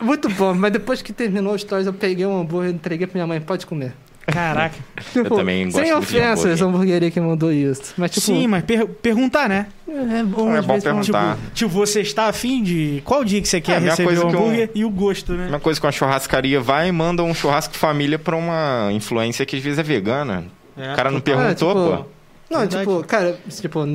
[0.00, 3.14] Muito bom, mas depois que terminou o stories, eu peguei um hambúrguer e entreguei pra
[3.14, 3.92] minha mãe, pode comer.
[4.32, 4.76] Caraca.
[5.12, 7.94] Tipo, também gosto Sem ofensas, essa hamburgueria que mandou isso.
[7.96, 9.66] Mas, tipo, Sim, mas per- perguntar, né?
[9.88, 11.36] é bom, É bom vezes, perguntar.
[11.36, 13.02] Tipo, tipo, você está afim de.
[13.04, 15.32] Qual dia que você quer É, a receber coisa o um- hambúrguer e o gosto,
[15.32, 15.48] né?
[15.48, 19.56] Uma coisa que uma churrascaria vai e manda um churrasco família pra uma influência que
[19.56, 20.44] às vezes é vegana.
[20.76, 20.92] É.
[20.92, 22.04] O cara não perguntou, tipo, pô.
[22.50, 22.78] Não, Verdade.
[22.86, 23.86] tipo, cara, tipo,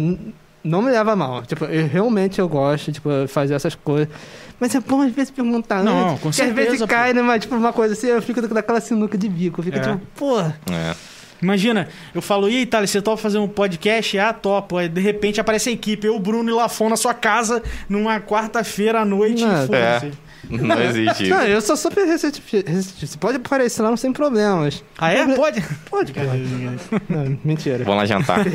[0.63, 1.43] não me leva mal.
[1.45, 4.07] Tipo, eu realmente eu gosto, tipo, de fazer essas coisas.
[4.59, 6.21] Mas é bom às vezes perguntar Não, antes.
[6.21, 9.17] com porque às vezes certeza, cai numa, tipo, uma coisa assim, eu fico daquela sinuca
[9.17, 9.59] de bico.
[9.59, 9.81] Eu fico É.
[9.81, 10.39] tipo, pô.
[10.39, 10.95] É.
[11.41, 14.17] Imagina, eu falo, e aí, Thales, você topa fazer um podcast?
[14.17, 14.77] Ah, topo.
[14.77, 19.01] Aí, de repente, aparece a equipe, eu, Bruno e Lafon na sua casa, numa quarta-feira
[19.01, 19.43] à noite.
[19.43, 20.11] Não, e foda-se.
[20.49, 21.29] Não existe isso.
[21.33, 22.63] Não, eu sou super receptivo.
[22.99, 24.83] Você pode aparecer lá sem problemas.
[24.97, 25.25] Ah, é?
[25.35, 25.63] Pode?
[25.89, 26.29] Pode, cara.
[27.09, 27.83] Não, mentira.
[27.83, 28.39] Vamos lá jantar.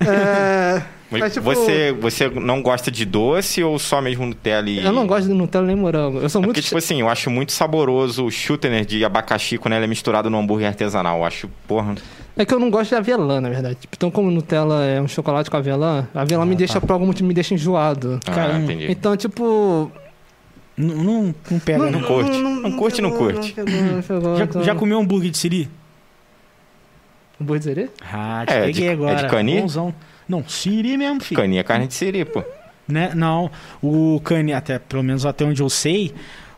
[0.00, 4.84] É, Mas Mas, tipo- você, você não gosta de doce ou só mesmo Nutella e...
[4.84, 6.18] eu não gosto de Nutella nem morango.
[6.18, 6.56] Eu sou É muito.
[6.56, 10.28] porque, tipo assim, eu acho muito saboroso o shooter de abacaxi quando ele é misturado
[10.28, 11.18] no hambúrguer artesanal.
[11.18, 11.94] Eu acho, porra...
[12.36, 13.76] É que eu não gosto de avelã, na verdade.
[13.76, 16.86] Tipo, Então, como Nutella é um chocolate com avelã, a avelã me Ah, deixa, tá.
[16.86, 18.18] por algum motivo, me deixa enjoado.
[18.26, 18.90] Ah, Cara, entendi.
[18.90, 19.92] Então, tipo.
[20.76, 22.02] Não, não, não pega, não.
[22.02, 22.38] curte.
[22.38, 23.54] Não curte, não curte.
[23.56, 25.68] Não pegou, não pegou, Já, então- já comeu hambúrguer de siri?
[27.40, 27.90] Hambúrguer de siri?
[28.12, 29.16] Ah, te É, peguei de- é agora.
[29.22, 29.60] de cani?
[29.60, 29.94] Bonzão.
[30.28, 31.40] Não, siri mesmo, filho.
[31.40, 32.42] Caninha é carne de siri, pô.
[32.88, 33.12] Né?
[33.14, 33.50] Não,
[33.82, 36.12] o cani, até, pelo menos até onde eu sei,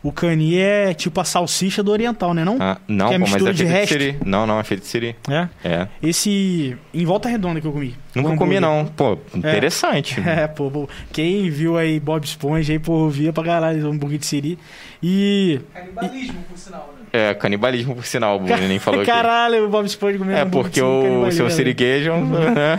[0.07, 2.57] o cani é tipo a salsicha do oriental, né não?
[2.61, 3.93] Ah, não, Que é pô, mas mistura é de feito de resto.
[3.93, 4.17] siri.
[4.25, 5.17] Não, não, é feito de siri.
[5.29, 5.49] É.
[5.65, 5.89] É.
[6.03, 7.95] Esse em volta redonda que eu comi.
[8.15, 8.87] Nunca comi, não.
[8.87, 10.21] Pô, interessante.
[10.27, 14.19] É, pô, pô, quem viu aí Bob Esponja aí, pô, via pra caralho o hambúrguer
[14.19, 14.59] de siri.
[15.03, 16.96] E Canibalismo, por sinal, né?
[17.17, 19.11] É, canibalismo, por sinal, o Bruno nem falou aqui.
[19.11, 21.51] caralho, o Bob Esponja comendo É hambúrguer porque o seu né?
[21.51, 22.13] siriguejo.
[22.55, 22.79] né?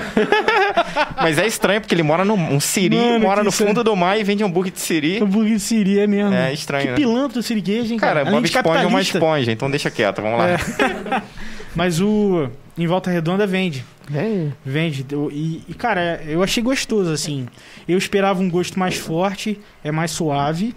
[1.21, 2.33] Mas é estranho, porque ele mora no.
[2.35, 5.21] Um siri Mano, mora no isso é- fundo do mar e vende hambúrguer de siri.
[5.21, 6.33] Hambúrguer de siri é mesmo.
[6.33, 6.95] É estranho, Que né?
[6.95, 8.23] pilantra o siriguejo, hein, cara.
[8.23, 10.49] Cara, Bob Esponja é uma esponja, então deixa quieto, vamos lá.
[10.49, 10.57] É.
[11.75, 13.83] Mas o em volta redonda vende.
[14.09, 14.53] Vem.
[14.65, 15.05] Vende.
[15.31, 17.47] E, e, cara, eu achei gostoso, assim.
[17.87, 20.73] Eu esperava um gosto mais forte, é mais suave.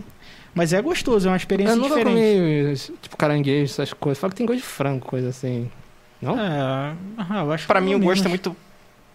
[0.54, 2.86] Mas é gostoso, é uma experiência Eu nunca diferente.
[2.88, 4.18] comi, tipo, caranguejo, essas coisas.
[4.20, 5.70] Fala que tem gosto de frango, coisa assim.
[6.20, 6.38] Não?
[6.38, 8.54] É, ah, eu acho Pra que mim, o gosto é muito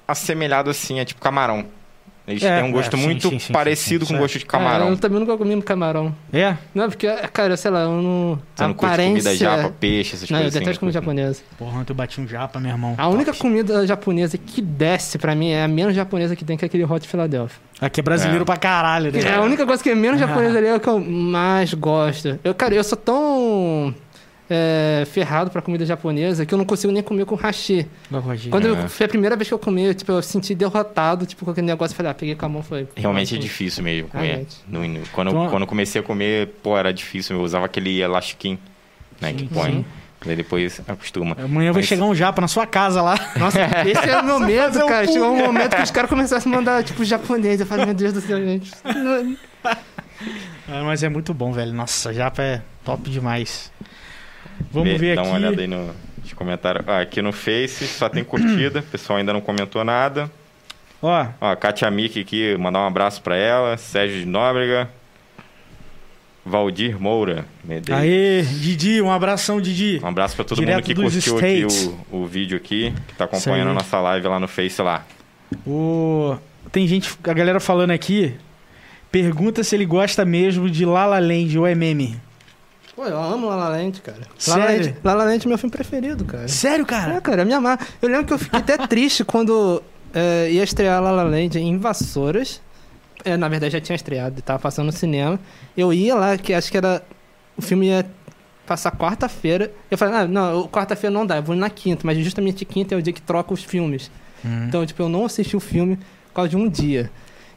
[0.08, 1.66] assemelhado assim, é tipo camarão.
[2.28, 4.22] Eles É, têm um gosto é, sim, muito sim, sim, parecido sim, sim, com sim.
[4.24, 4.90] gosto de É, camarão.
[4.90, 6.16] eu também nunca comi camarão.
[6.34, 6.56] É?
[6.74, 8.40] Não, porque, cara, sei lá, eu não.
[8.56, 9.30] Você a não aparência...
[9.32, 10.80] comida japa, peixe, essas Não, eu coisas detesto assim.
[10.80, 11.42] comida japonesa.
[11.58, 12.96] Porra, ontem eu bati um japa, meu irmão.
[12.98, 13.40] A única Top.
[13.42, 16.84] comida japonesa que desce pra mim é a menos japonesa que tem, que é aquele
[16.84, 17.60] Hot Philadelphia.
[17.80, 18.46] Aqui é brasileiro É.
[18.46, 19.20] pra caralho, né?
[19.22, 22.40] É a única coisa que é menos japonesa ali é o que eu mais gosto.
[22.44, 23.94] Eu, cara, eu sou tão
[24.50, 27.88] é, ferrado pra comida japonesa que eu não consigo nem comer com hashi.
[28.50, 28.88] Quando eu- É.
[28.88, 31.68] foi a primeira vez que eu comi, eu, tipo, eu senti derrotado, tipo, com aquele
[31.68, 31.94] negócio.
[31.94, 32.88] Eu falei, ah, peguei com a mão, foi.
[32.96, 34.46] Realmente é difícil mesmo comer.
[34.68, 37.36] No- no- quando, Então- quando eu comecei a comer, pô, era difícil.
[37.36, 38.60] Eu usava aquele elastiquinho,
[39.20, 39.72] né, Sim, que põe.
[39.72, 39.86] sim.
[40.26, 41.36] Daí depois acostuma.
[41.40, 43.16] Amanhã vai Mas- chegar um japa na sua casa lá.
[43.38, 45.06] Nossa, esse é o meu medo, fazer um cara.
[45.08, 47.60] Chegou um momento que os caras começaram a mandar, tipo, japonês.
[47.60, 48.72] Eu falei, meu Deus do céu, gente.
[50.68, 51.74] Ah, mas é muito bom, velho.
[51.74, 53.72] Nossa, japa é top demais.
[54.72, 55.30] Vamos Vê, ver Dá aqui.
[55.30, 55.92] uma olhada aí no,
[56.22, 56.84] nos comentários.
[56.88, 58.80] Ah, aqui no Face só tem curtida.
[58.80, 60.30] O pessoal ainda não comentou nada.
[61.02, 63.78] Ó, Ó, Katia Miki aqui, mandar um abraço pra ela.
[63.78, 64.90] Sérgio de Nóbrega.
[66.46, 67.46] Valdir Moura.
[67.64, 68.04] Medeiros.
[68.04, 70.00] aê, Didi, um abração, Didi.
[70.04, 71.86] Um abraço pra todo Direto mundo que curtiu aqui States.
[72.12, 75.06] o, o vídeo aqui, que tá acompanhando a nossa live lá no Face lá.
[75.66, 76.38] O...
[76.72, 78.36] Tem gente, a galera falando aqui.
[79.12, 82.20] Pergunta se ele gosta mesmo de La La Land ou é meme.
[82.96, 84.20] Pô, eu amo La La Land, cara.
[84.48, 84.86] La La Sério?
[84.88, 86.48] Land, La La Land é meu filme preferido, cara.
[86.48, 87.22] Sério, É, cara?
[87.22, 87.78] cara, eu me amar.
[88.02, 91.78] Eu lembro que eu fiquei até triste quando é, ia estrear La La Land em
[91.78, 92.62] Vassouras.
[93.24, 95.40] É, na verdade, já tinha estreado, tava passando no cinema.
[95.76, 97.04] Eu ia lá, que acho que era.
[97.58, 98.06] O filme ia
[98.66, 99.72] passar quarta-feira.
[99.92, 102.98] Eu falei, ah, não, quarta-feira não dá, eu vou na quinta, mas justamente quinta é
[102.98, 104.10] o dia que troca os filmes.
[104.44, 104.66] Hum.
[104.68, 105.98] Então, tipo, eu não assisti o filme
[106.28, 107.12] por causa de um dia.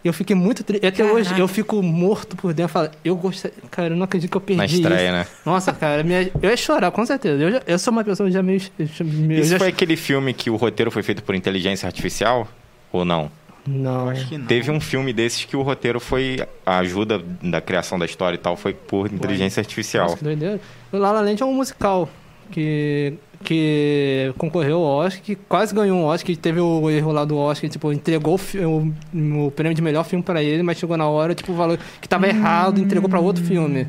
[0.09, 0.85] Eu fiquei muito triste.
[0.87, 1.15] Até Caraca.
[1.15, 2.65] hoje eu fico morto por dentro.
[2.65, 3.53] Eu falo, eu gostei.
[3.71, 5.23] Cara, eu não acredito que eu perdi Na estreia, né?
[5.23, 5.33] isso.
[5.45, 7.43] Nossa, cara, minha- eu ia chorar, com certeza.
[7.43, 8.61] Eu, já- eu sou uma pessoa já meio.
[9.05, 12.49] meio Isso já- foi aquele filme que o roteiro foi feito por inteligência artificial?
[12.91, 13.31] Ou não?
[13.67, 14.09] Não.
[14.09, 14.47] Acho que não.
[14.47, 16.39] Teve um filme desses que o roteiro foi.
[16.65, 20.05] A ajuda da criação da história e tal foi por inteligência artificial.
[20.07, 20.59] Nossa, que doideira.
[20.91, 22.09] O La La Land é um musical
[22.51, 23.13] que,
[23.45, 27.37] que concorreu ao Oscar, que quase ganhou um Oscar, que teve o erro lá do
[27.37, 31.35] Oscar, tipo, entregou o, o, prêmio de melhor filme pra ele, mas chegou na hora,
[31.35, 33.87] tipo, o valor que tava errado, entregou pra outro filme.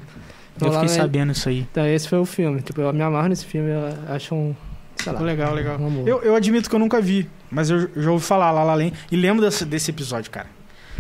[0.56, 1.68] Então, Eu fiquei Land- sabendo isso aí.
[1.72, 2.62] Então, esse foi o filme.
[2.62, 4.56] Tipo, eu me amarro nesse filme, eu acho um.
[4.98, 5.22] Sei lá.
[5.22, 5.80] Legal, legal.
[5.80, 6.08] Um amor.
[6.08, 8.94] Eu, eu admito que eu nunca vi, mas eu já ouvi falar La La Land
[9.10, 10.48] e lembro desse, desse episódio, cara.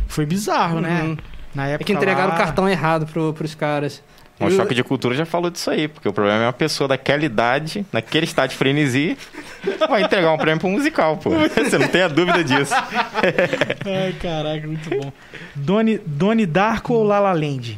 [0.08, 1.04] Foi bizarro, né?
[1.04, 1.18] Uhum.
[1.54, 2.36] Na época É que entregaram lá...
[2.36, 4.02] o cartão errado pro, pros caras.
[4.40, 6.88] O Eu- Choque de Cultura já falou disso aí, porque o problema é uma pessoa
[6.88, 9.18] daquela idade, naquele estado de frenesi,
[9.90, 11.32] vai entregar um prêmio pro musical, pô.
[11.60, 12.74] Você não tem a dúvida disso.
[12.74, 15.11] Ai, caraca, muito bom.
[15.56, 17.78] Doni, Doni Darko ou La La Land?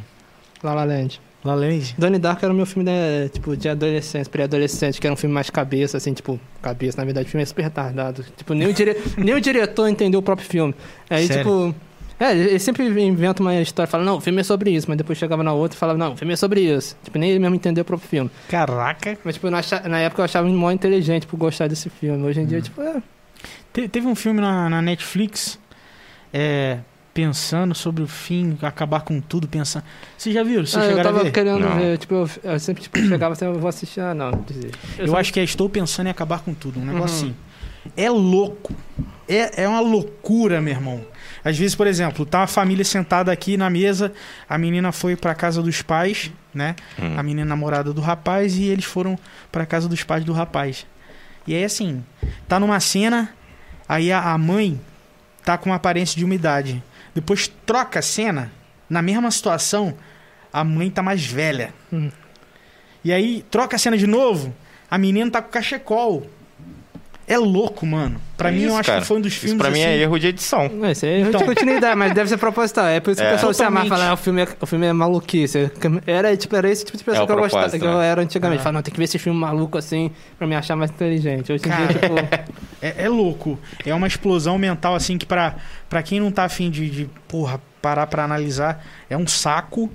[0.62, 1.20] La La Land.
[1.44, 1.96] La La Land?
[1.98, 5.34] Donnie Darko era o meu filme de, tipo, de adolescente, pré-adolescente, que era um filme
[5.34, 8.24] mais cabeça, assim, tipo, cabeça, na verdade, o filme é super retardado.
[8.36, 8.96] Tipo, nem o, dire...
[9.18, 10.72] nem o diretor entendeu o próprio filme.
[11.10, 11.42] Aí, Sério?
[11.42, 11.74] tipo.
[12.24, 15.18] É, ele sempre inventa uma história, fala, não, o filme é sobre isso, mas depois
[15.18, 16.96] chegava na outra e falava, não, o filme é sobre isso.
[17.02, 18.30] Tipo, nem ele mesmo entendeu o próprio filme.
[18.48, 19.18] Caraca.
[19.24, 22.22] Mas, tipo, na, na época eu achava ele mó inteligente por gostar desse filme.
[22.24, 23.02] Hoje em dia, tipo, é.
[23.72, 25.58] Te- teve um filme na, na Netflix,
[26.32, 26.78] é,
[27.12, 29.84] pensando sobre o fim, acabar com tudo, pensando...
[30.16, 30.64] Vocês já viram?
[30.64, 31.32] Vocês Ah, eu tava ver?
[31.32, 31.76] querendo Não.
[31.76, 34.78] ver, tipo, eu, eu sempre tipo, chegava assim, eu vou assistir, ah, não, desisto.
[34.96, 37.32] Eu, só- acho que é Estou Pensando em Acabar com Tudo, um negócio Uhum.
[37.32, 37.92] assim.
[37.96, 38.72] É louco.
[39.28, 41.04] É, é uma loucura, meu irmão.
[41.44, 44.12] Às vezes, por exemplo, tá uma família sentada aqui na mesa,
[44.48, 46.76] a menina foi pra casa dos pais, né?
[46.98, 47.14] Hum.
[47.16, 49.18] A menina namorada do rapaz e eles foram
[49.50, 50.86] pra casa dos pais do rapaz.
[51.46, 52.04] E aí, assim,
[52.46, 53.30] tá numa cena,
[53.88, 54.80] aí a, a mãe
[55.44, 56.82] tá com uma aparência de umidade.
[57.14, 58.52] Depois troca a cena,
[58.88, 59.94] na mesma situação,
[60.52, 61.74] a mãe tá mais velha.
[61.92, 62.10] Hum.
[63.04, 64.54] E aí, troca a cena de novo,
[64.88, 66.30] a menina tá com cachecol.
[67.26, 68.20] É louco, mano.
[68.36, 69.00] Pra É mim, eu acho cara.
[69.00, 70.68] que foi um dos filmes Isso pra mim é assim, erro de edição.
[70.68, 71.40] Não, isso é Então.
[71.40, 72.86] de continuidade, mas deve ser proposital.
[72.86, 73.30] É por isso que É.
[73.30, 74.00] o pessoal se amava Totalmente.
[74.02, 75.70] falar, o filme é, o filme é maluquice.
[76.06, 78.06] Era, tipo, era esse tipo de pessoa É que eu gostava, que eu né?
[78.06, 78.58] era antigamente.
[78.60, 78.62] Ah.
[78.64, 81.52] Falava, não, tem que ver esse filme maluco assim pra me achar mais inteligente.
[81.52, 81.86] Hoje em Cara.
[81.86, 82.14] dia, tipo.
[82.82, 83.56] É, é louco.
[83.86, 85.54] É uma explosão mental, assim, que pra,
[85.88, 89.88] pra quem não tá afim de, de, porra, parar pra analisar, é um saco.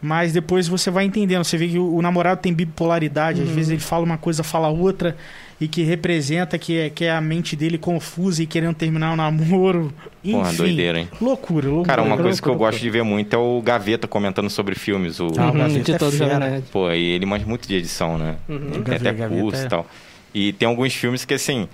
[0.00, 1.44] Mas depois você vai entendendo.
[1.44, 3.40] Você vê que o, o namorado tem bipolaridade.
[3.42, 3.54] Às Uhum.
[3.54, 5.16] vezes ele fala uma coisa, fala outra.
[5.62, 9.16] E que representa que é, que é a mente dele confusa e querendo terminar o
[9.16, 9.92] namoro.
[10.24, 10.36] Enfim.
[10.38, 11.08] Porra, doideira, hein?
[11.20, 11.86] Loucura, loucura.
[11.86, 12.70] Cara, uma loucura, coisa que eu loucura.
[12.72, 15.20] gosto de ver muito é o Gaveta comentando sobre filmes.
[15.20, 15.28] O...
[15.38, 16.62] Ah, o uhum, Gaveta de é fera.
[16.72, 18.34] Pô, e ele manja muito de edição, né?
[18.48, 18.58] Uhum.
[18.72, 19.86] Tem Gaveta- até Gaveta curso é- e tal.
[20.34, 21.68] E tem alguns filmes que, assim,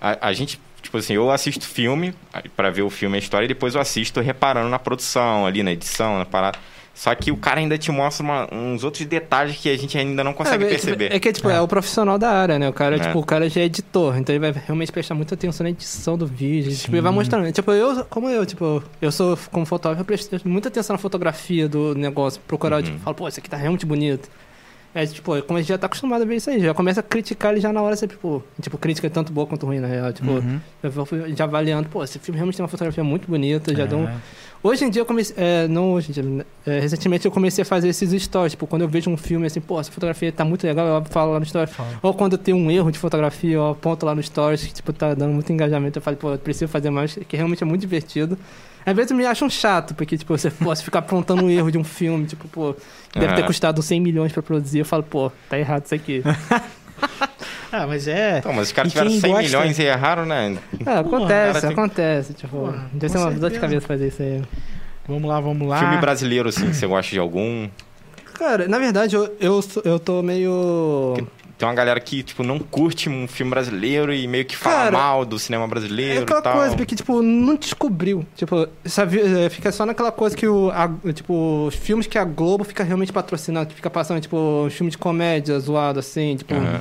[0.00, 2.14] a, a gente, tipo assim, eu assisto filme
[2.56, 5.62] pra ver o filme e a história e depois eu assisto reparando na produção, ali
[5.62, 6.58] na edição, na parada.
[6.94, 10.22] Só que o cara ainda te mostra uma- uns outros detalhes que a gente ainda
[10.22, 11.12] não consegue é, perceber.
[11.12, 11.56] É que, tipo, é.
[11.56, 11.60] É.
[11.60, 12.68] o profissional da área, né?
[12.68, 12.98] O cara, É.
[13.00, 16.16] tipo, o cara já é editor, então ele vai realmente prestar muita atenção na edição
[16.16, 16.74] do vídeo.
[16.74, 17.50] Tipo, ele vai mostrando.
[17.50, 21.68] Tipo, eu, como eu, tipo, eu sou, como fotógrafo, eu presto muita atenção na fotografia
[21.68, 22.40] do negócio.
[22.46, 22.82] Procurar, Uhum.
[22.82, 24.30] tipo, falo, pô, isso aqui tá realmente bonito.
[24.94, 27.02] É, tipo, como a gente já tá acostumado a ver isso aí, já começa a
[27.02, 30.12] criticar ele já na hora, você, tipo, tipo, crítica tanto boa quanto ruim, na real.
[30.12, 30.60] Tipo, Uhum.
[30.82, 31.06] eu vou
[31.36, 33.86] já avaliando, pô, esse filme realmente tem uma fotografia muito bonita, já É.
[33.86, 34.08] deu um,
[34.62, 35.36] Hoje em dia eu comecei.
[35.38, 36.46] É, não hoje em dia.
[36.64, 38.52] É, recentemente eu comecei a fazer esses stories.
[38.52, 41.32] Tipo, quando eu vejo um filme assim, pô, essa fotografia tá muito legal, eu falo
[41.32, 41.70] lá no story.
[41.70, 41.90] Fala.
[42.02, 45.12] Ou quando tem um erro de fotografia, eu aponto lá no stories que, tipo, tá
[45.12, 45.98] dando muito engajamento.
[45.98, 48.38] Eu falo, pô, eu preciso fazer mais, que realmente é muito divertido.
[48.86, 51.78] Às vezes me acham chato, porque, tipo, você pô, você fica apontando um erro de
[51.78, 52.74] um filme, tipo, pô,
[53.14, 53.46] deve ter É.
[53.46, 54.80] custado 100 milhões pra produzir.
[54.80, 56.22] Eu falo, pô, tá errado isso aqui.
[57.72, 58.38] Ah, mas é.
[58.38, 60.56] Então, mas os caras tiveram quem 100 gosta- milhões e erraram, né?
[60.86, 62.32] É, acontece, tem- acontece.
[62.34, 64.42] Tipo, Porra, deve ser uma dor de cabeça fazer isso aí.
[65.08, 65.80] Vamos lá, vamos lá.
[65.80, 67.68] Filme brasileiro, assim, você gosta de algum?
[68.34, 71.16] Cara, na verdade, eu, eu, eu tô meio.
[71.56, 74.90] Tem uma galera que, tipo, não curte um filme brasileiro e meio que fala Cara,
[74.92, 76.52] mal do cinema É brasileiro aquela e tal.
[76.56, 78.26] coisa, porque, tipo, não descobriu.
[78.34, 80.70] Tipo, sabe, é, fica só naquela coisa que o.
[80.70, 84.36] a- tipo, os filmes que a Globo fica realmente patrocinando, que fica passando, tipo,
[84.66, 86.54] um filme de comédia zoado, assim, tipo.
[86.54, 86.80] Aham.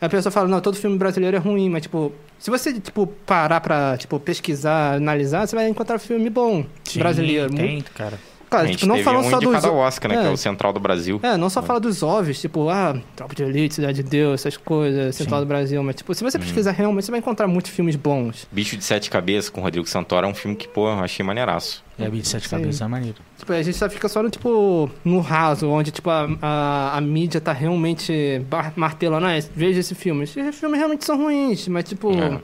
[0.00, 3.60] A pessoa fala, não, todo filme brasileiro é ruim, mas, tipo, se você, tipo, parar
[3.60, 7.54] pra, tipo, pesquisar, analisar, você vai encontrar filme bom Sim, brasileiro.
[7.54, 8.18] Tem, Muito- cara.
[8.52, 9.64] Cara, a gente tipo, não teve falando um só dos.
[9.64, 10.18] Oscar, né?
[10.18, 10.20] É.
[10.22, 11.18] Que é o Central do Brasil.
[11.22, 14.56] É, não só fala dos óbvios, tipo, ah, Tropa de Elite, Cidade de Deus, essas
[14.56, 15.46] coisas, Central Sim.
[15.46, 16.30] do Brasil, mas, tipo, se Uhum.
[16.30, 18.46] você pesquisar realmente, você vai encontrar muitos filmes bons.
[18.52, 21.82] Bicho de Sete Cabeças com Rodrigo Santoro é um filme que, pô, eu achei maneiraço.
[21.98, 22.56] É, Beat Sete Sim.
[22.56, 23.16] Cabeças é maneiro.
[23.38, 27.00] Tipo, a gente só fica só no, tipo, no raso, onde, tipo, a, a, a
[27.00, 28.42] mídia tá realmente
[28.76, 30.24] martelando, ah, veja esse filme.
[30.24, 32.12] Esses filmes realmente são ruins, mas, tipo...
[32.12, 32.40] É.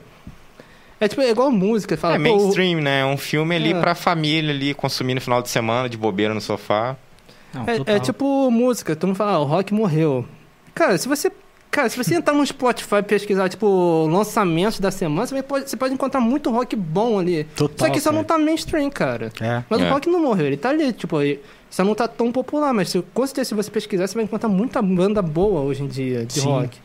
[0.99, 3.01] É, tipo, é igual música, fala, é pô, mainstream, né?
[3.01, 3.79] É um filme ali É.
[3.79, 6.95] pra família ali, consumir no final de semana, de bobeira no sofá.
[7.53, 10.25] Não, é, é tipo música, todo mundo fala, ah, o rock morreu.
[10.75, 11.31] Cara, se você...
[11.71, 15.77] Cara, se você entrar no Spotify e pesquisar, tipo, lançamentos da semana, você, pode, você
[15.77, 17.43] pode encontrar muito rock bom ali.
[17.55, 18.17] Total, Só que só cara.
[18.17, 19.31] não tá mainstream, cara.
[19.39, 19.63] É.
[19.69, 19.85] Mas É.
[19.87, 21.39] o rock não morreu, ele tá ali, tipo, ele
[21.69, 24.49] só não tá tão popular, mas se, com certeza se você pesquisar, você vai encontrar
[24.49, 26.47] muita banda boa hoje em dia de Sim.
[26.47, 26.75] rock.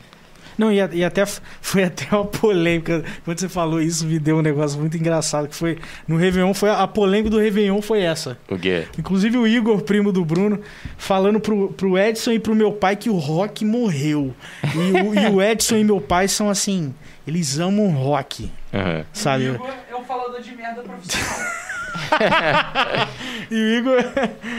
[0.57, 1.25] Não, e, e até
[1.61, 3.03] foi até uma polêmica.
[3.23, 5.47] Quando você falou isso, me deu um negócio muito engraçado.
[5.47, 5.77] Que foi
[6.07, 8.37] no Réveillon, foi a polêmica do Réveillon foi essa.
[8.49, 8.85] O quê?
[8.97, 10.59] Inclusive o Igor, primo do Bruno,
[10.97, 14.33] falando pro, pro Edson e pro meu pai que o rock morreu.
[14.63, 16.93] E o, e o Edson e meu pai são assim,
[17.27, 19.05] eles amam rock, Aham.
[19.13, 19.49] sabe?
[19.49, 21.64] O Igor é um falador de merda profissional.
[23.51, 23.97] E o Igor.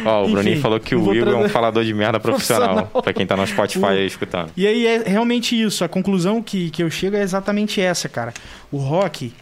[0.04, 2.68] Ó, o Bruninho falou que o Igor é um falador de merda profissional.
[2.76, 3.02] Profissional.
[3.02, 4.50] pra quem tá no Spotify O- aí escutando.
[4.56, 5.82] E aí é realmente isso.
[5.84, 8.32] A conclusão que, que eu chego é exatamente essa, cara.
[8.70, 9.34] O rock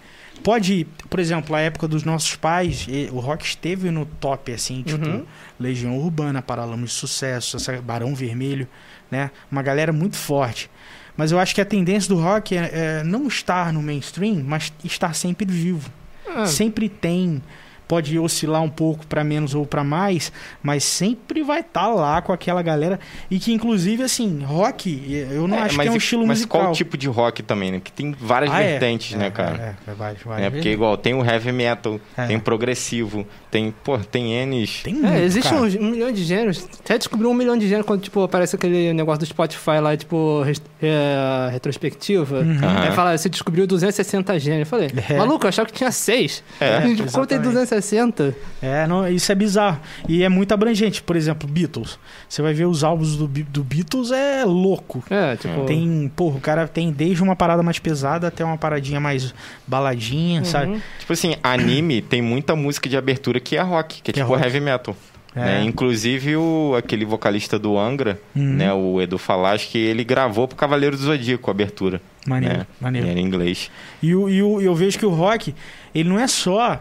[0.42, 5.06] pode, por exemplo, a época dos nossos pais, o rock esteve no top, assim, tipo,
[5.06, 5.24] Uhum.
[5.60, 8.66] Legião Urbana, Paralamas de Sucesso, Barão Vermelho,
[9.10, 9.30] né?
[9.52, 10.70] Uma galera muito forte.
[11.16, 14.72] Mas eu acho que a tendência do rock é, é não estar no mainstream, mas
[14.82, 15.90] estar sempre vivo.
[16.26, 17.42] Ah, Sempre tem.
[17.86, 20.32] Pode oscilar um pouco para menos ou para mais,
[20.62, 22.98] mas sempre vai estar lá com aquela galera.
[23.30, 26.26] E que, inclusive, assim, rock, eu não É, acho mas, que é um e- estilo
[26.26, 26.60] mas musical.
[26.62, 27.80] qual tipo de rock também, né?
[27.84, 28.70] Que tem várias Ah, é.
[28.70, 29.76] vertentes, né, É, cara?
[29.86, 30.72] É, é, várias, É, várias porque vezes.
[30.74, 32.26] igual, tem o heavy metal, É.
[32.26, 34.82] tem o progressivo, tem, pô, tem N's.
[34.82, 35.62] Tem muito, É, existe cara.
[35.62, 36.66] um, um milhão de gêneros.
[36.80, 40.42] Até descobriu um milhão de gêneros quando, tipo, aparece aquele negócio do Spotify lá, tipo,
[40.82, 42.38] é, retrospectiva.
[42.40, 42.58] Uhum.
[42.82, 44.66] Aí fala, você descobriu 260 gêneros.
[44.66, 45.16] Eu falei, É.
[45.18, 46.42] maluco, eu achava que tinha 6.
[46.60, 47.73] É, tipo, como tem exatamente.
[47.74, 48.34] 60.
[48.62, 49.80] É, não, isso é bizarro.
[50.08, 51.02] E é muito abrangente.
[51.02, 51.98] Por exemplo, Beatles.
[52.28, 55.02] Você vai ver os álbuns do, do Beatles, é louco.
[55.10, 55.64] É, tipo.
[55.66, 59.34] Tem, porra, o cara tem desde uma parada mais pesada até uma paradinha mais
[59.66, 60.44] baladinha, Uhum.
[60.44, 60.82] sabe?
[60.98, 64.22] Tipo assim, anime tem muita música de abertura que é rock, que é Que é
[64.22, 64.44] tipo rock.
[64.44, 64.96] heavy metal.
[65.36, 65.40] É.
[65.40, 65.64] né?
[65.64, 68.52] Inclusive o, aquele vocalista do Angra, Uhum.
[68.54, 72.00] né, o Edu Falas, que ele gravou pro Cavaleiro do Zodíaco a abertura.
[72.24, 72.66] Maneiro, né?
[72.80, 73.08] maneiro.
[73.08, 73.68] E era em inglês.
[74.00, 75.52] E, o, e o- eu vejo que o rock,
[75.92, 76.80] ele não é só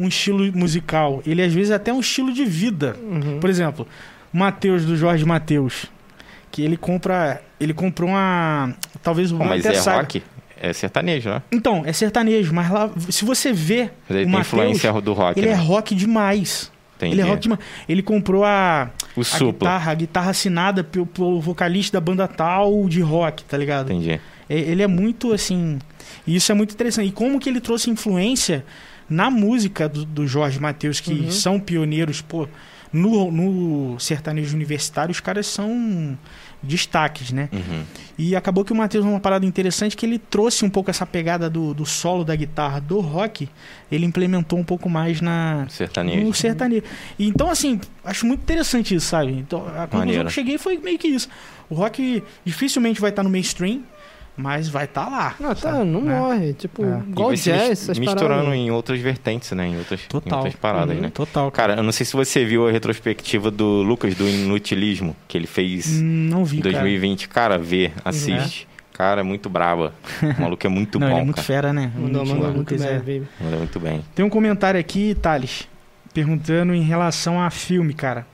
[0.00, 2.96] um estilo musical, ele às vezes é até um estilo de vida.
[3.02, 3.38] Uhum.
[3.40, 3.86] Por exemplo,
[4.32, 5.86] o Matheus, do Jorge Matheus,
[6.50, 7.42] que ele compra.
[7.60, 8.74] Ele comprou uma.
[9.02, 10.00] Talvez Bruno mas até é saiba.
[10.02, 10.22] rock?
[10.62, 11.42] É sertanejo, né?
[11.50, 15.12] Então, é sertanejo, mas lá, se você vê Mas ele o tem Matheus, influência do
[15.14, 15.52] rock, ele né?
[15.54, 16.70] é rock demais.
[16.96, 17.14] Entendi.
[17.14, 17.60] Ele é rock demais.
[17.88, 19.52] Ele comprou a, O a supla.
[19.52, 23.90] guitarra, a guitarra assinada pelo, pelo vocalista da banda tal de rock, tá ligado?
[23.90, 24.20] Entendi.
[24.50, 25.78] É- Ele é muito assim.
[26.26, 27.08] E isso é muito interessante.
[27.08, 28.62] E como que ele trouxe influência
[29.10, 31.30] na música do, do Jorge Matheus, que Uhum.
[31.30, 32.48] são pioneiros, pô,
[32.92, 36.16] no, no sertanejo universitário, os caras são
[36.62, 37.48] destaques, né?
[37.52, 37.82] Uhum.
[38.18, 41.48] E acabou que o Matheus, uma parada interessante, que ele trouxe um pouco essa pegada
[41.48, 43.48] do, do solo da guitarra do rock,
[43.90, 46.20] ele implementou um pouco mais na, Sertanejo.
[46.26, 46.82] no sertanejo.
[47.18, 49.32] E, então, assim, acho muito interessante isso, sabe?
[49.32, 50.20] Então, a conclusão Maneiro.
[50.22, 51.28] que eu cheguei foi meio que isso.
[51.70, 53.80] O rock dificilmente vai estar no mainstream,
[54.40, 55.34] mas vai estar lá.
[55.38, 56.18] Não, tá, não Né?
[56.18, 56.52] morre.
[56.54, 57.02] Tipo, É.
[57.08, 58.54] Igual jazz, mis- essas misturando paradas.
[58.54, 59.66] em outras vertentes, né?
[59.68, 60.38] Em outras, em Total.
[60.38, 61.02] outras paradas, Uhum.
[61.02, 61.10] né?
[61.10, 61.50] Total.
[61.50, 65.46] Cara, eu não sei se você viu a retrospectiva do Lucas do Inutilismo, que ele
[65.46, 66.72] fez Hum, Não vi, em cara.
[66.74, 67.28] 2020.
[67.28, 68.66] Cara, vê, assiste.
[68.92, 69.94] Cara, é muito braba.
[70.38, 71.46] O maluco é muito não, bom, ele é muito cara.
[71.46, 71.90] fera, né?
[71.96, 73.22] Mandou, Muito- mandou muito bem, é- baby.
[73.40, 74.04] Manda muito bem.
[74.14, 75.66] Tem um comentário aqui, Thales,
[76.12, 78.26] perguntando em relação a filme, cara.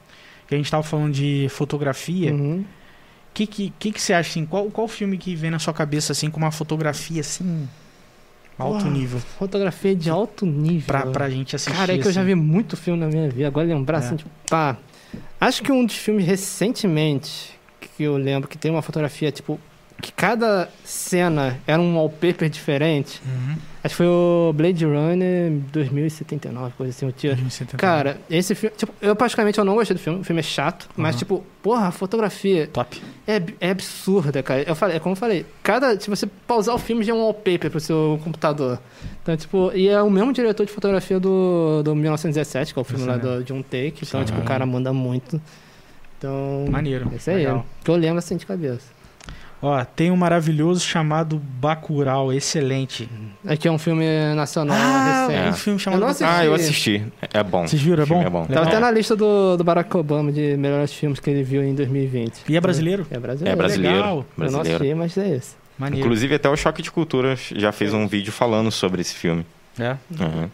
[0.48, 2.32] Que a gente tava falando de fotografia.
[2.32, 2.64] Uhum.
[3.36, 4.46] Que, que, que, que você acha, assim?
[4.46, 7.68] Qual, qual filme que vem na sua cabeça, assim, com uma fotografia, assim,
[8.58, 9.20] alto Porra, nível?
[9.38, 10.86] Fotografia de alto nível.
[10.86, 12.28] Pra, pra gente assistir, Cara, é que eu já assim?
[12.28, 13.46] vi muito filme na minha vida.
[13.46, 14.06] Agora lembrar, É.
[14.06, 14.78] assim, tipo, pá.
[15.38, 17.54] Acho que um dos filmes recentemente
[17.94, 19.60] que eu lembro que tem uma fotografia, tipo,
[20.01, 23.20] que cada cena era um wallpaper diferente.
[23.24, 23.56] Uhum.
[23.82, 27.36] Acho que foi o Blade Runner 2079, coisa assim, o tio.
[27.77, 30.89] Cara, esse filme, tipo, eu praticamente eu não gostei do filme, o filme é chato,
[30.97, 31.18] mas Uhum.
[31.20, 33.01] tipo, porra, a fotografia Top.
[33.28, 34.62] é, é absurda, cara.
[34.64, 35.98] Eu falei, é como eu falei, cada.
[36.01, 38.81] Se você pausar o filme, já é um wallpaper pro seu computador.
[39.23, 42.85] Então, tipo, e é o mesmo diretor de fotografia do, do 1917, que é o
[42.85, 43.31] filme lá mesmo.
[43.39, 44.01] do, de um take.
[44.02, 44.27] Então, Sim.
[44.27, 45.40] tipo, o cara manda muito.
[46.18, 46.66] Então.
[46.70, 47.10] Maneiro.
[47.14, 47.66] Esse é legal.
[47.85, 48.95] Que eu lembro assim de cabeça.
[49.68, 53.09] Ó, tem um maravilhoso chamado Bacurau, excelente.
[53.44, 54.05] Aqui é um filme
[54.36, 55.48] nacional Ah, recente.
[55.48, 56.30] um filme Eu chamado não Bacurau.
[56.32, 57.05] Ah, eu assisti.
[57.34, 57.66] É bom.
[57.66, 58.05] Vocês viram?
[58.05, 58.22] É bom?
[58.22, 58.47] É bom.
[58.47, 61.74] Tava até na lista do, do Barack Obama de melhores filmes que ele viu em
[61.74, 62.44] 2020.
[62.48, 63.06] E é brasileiro?
[63.10, 63.52] É brasileiro.
[63.52, 63.97] É brasileiro.
[63.97, 64.16] Legal.
[64.18, 64.76] Eu não brasileiro.
[64.76, 65.56] assisti, mas é esse.
[65.76, 66.06] Maneiro.
[66.06, 69.44] Inclusive, até o Choque de Cultura já fez um vídeo falando sobre esse filme.
[69.80, 69.97] É.
[70.20, 70.48] Uhum.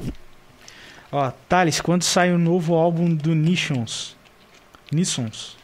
[1.12, 4.16] Ó, Thales, quando sai o novo álbum do Nissons?
[4.90, 5.56] Nissons?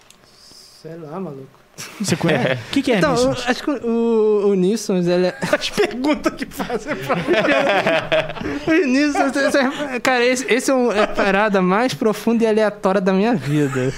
[0.82, 1.57] Sei lá, maluco.
[2.00, 2.54] Você conhece?
[2.54, 3.44] O que, que é então, eu Nissons?
[3.48, 5.36] acho que o, o Nissons, ele é...
[5.52, 7.16] As perguntas que fazem pra
[8.66, 13.00] o Nissons, é- cara, esse, esse é um- é a parada mais profunda e aleatória
[13.00, 13.92] da minha vida.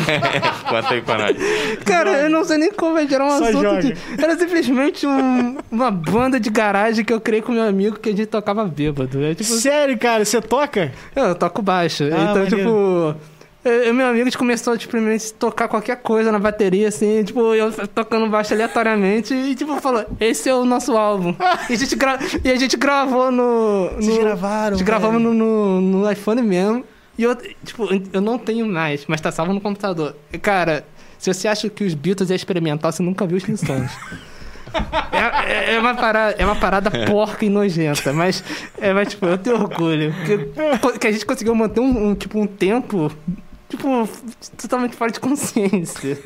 [0.68, 1.36] Conta aí pra nós.
[1.84, 3.82] Cara, eu não sei nem como vai gerar um Só assunto joga.
[3.82, 3.96] de...
[4.18, 8.12] Era simplesmente um- uma banda de garagem que eu criei com meu amigo que a
[8.12, 9.22] gente tocava bêbado.
[9.24, 9.44] É tipo...
[9.52, 10.92] Sério, cara, você toca?
[11.14, 12.04] Eu toco baixo.
[12.04, 12.56] então, maneiro.
[12.56, 13.14] tipo...
[13.66, 15.00] Eu eu meu amigo começou tipo, a
[15.36, 20.48] tocar qualquer coisa na bateria, assim, tipo, eu tocando baixo aleatoriamente e, tipo, falou, esse
[20.48, 21.34] é o nosso álbum.
[21.68, 22.16] e, a gente gra...
[22.44, 23.90] e a gente gravou no.
[23.96, 24.20] Vocês no...
[24.20, 24.74] gravaram?
[24.76, 26.84] A gente gravamos no, no, no iPhone mesmo.
[27.18, 27.34] E eu,
[27.64, 30.14] tipo, eu não tenho mais, mas tá salvo no computador.
[30.40, 30.86] Cara,
[31.18, 33.90] se você acha que os Beatles é experimental, você nunca viu os Flintstones.
[35.12, 38.44] É, é- é uma parada, é uma parada porca e nojenta, mas,
[38.78, 40.14] é, mas tipo, eu tenho orgulho.
[40.26, 43.10] Que, que a gente conseguiu manter um, um, tipo, um tempo,
[43.68, 44.08] tipo,
[44.60, 46.18] totalmente fora de consciência.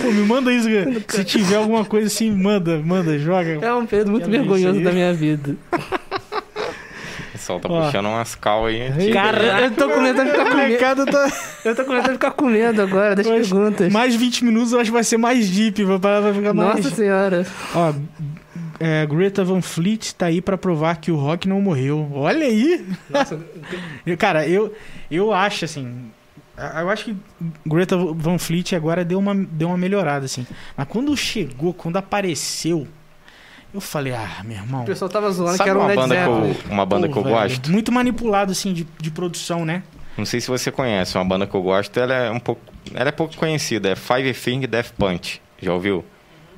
[0.00, 1.04] Pô, me manda isso, cara.
[1.08, 3.58] Se tiver alguma coisa assim, manda, manda, joga.
[3.60, 5.56] É um período muito vergonhoso da minha vida.
[5.72, 7.84] O pessoal tá Ó.
[7.86, 8.82] puxando umas cal aí.
[8.82, 9.12] antigas.
[9.14, 11.06] Cara, eu, tô com medo de ficar com medo.
[11.06, 11.32] Tá...
[11.64, 13.92] Eu tô com medo de ficar com medo agora das Mas- perguntas.
[13.92, 16.76] Mais 20 minutos eu acho que vai ser mais deep, vai parar vai ficar mais...
[16.84, 17.46] Nossa senhora.
[17.74, 17.92] Ó,
[18.78, 22.08] é, Greta Van Fleet tá aí pra provar que o rock não morreu.
[22.14, 22.84] Olha aí!
[23.10, 23.40] Nossa,
[24.06, 24.72] Eu- Cara, eu,
[25.10, 26.10] eu acho assim.
[26.80, 27.16] Eu acho que
[27.66, 30.46] Greta Van Fleet agora deu uma, deu uma melhorada, assim.
[30.76, 32.86] Mas quando chegou, quando apareceu,
[33.72, 34.82] eu falei, ah, meu irmão.
[34.82, 36.28] o pessoal tava zoando Sabe que era um uma banda, que
[36.68, 37.70] eu, uma banda Pô, que eu velho, gosto?
[37.70, 39.82] Muito manipulado, assim, de, de produção, né?
[40.16, 42.60] Não sei se você conhece, uma banda que eu gosto, ela é um pouco.
[42.92, 45.40] Ela é pouco conhecida, é Five Finger Death Punch.
[45.60, 46.04] Já ouviu?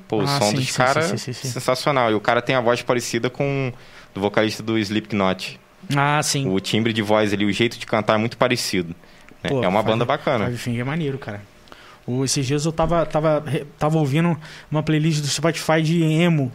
[0.09, 1.33] Pô, o Ah, som sim, dos caras sim.
[1.33, 2.11] sensacional.
[2.11, 3.73] E o cara tem a voz parecida com
[4.13, 5.61] do vocalista do Slipknot.
[5.95, 6.49] Ah, sim.
[6.49, 8.95] O timbre de voz ali, o jeito de cantar é muito parecido.
[9.45, 9.51] Né?
[9.51, 10.47] Pô, é uma Five- banda bacana.
[10.47, 11.41] Five Finger é maneiro, cara.
[12.07, 13.45] O- esses dias eu tava, tava,
[13.79, 14.37] tava ouvindo
[14.71, 16.51] uma playlist do Spotify de emo.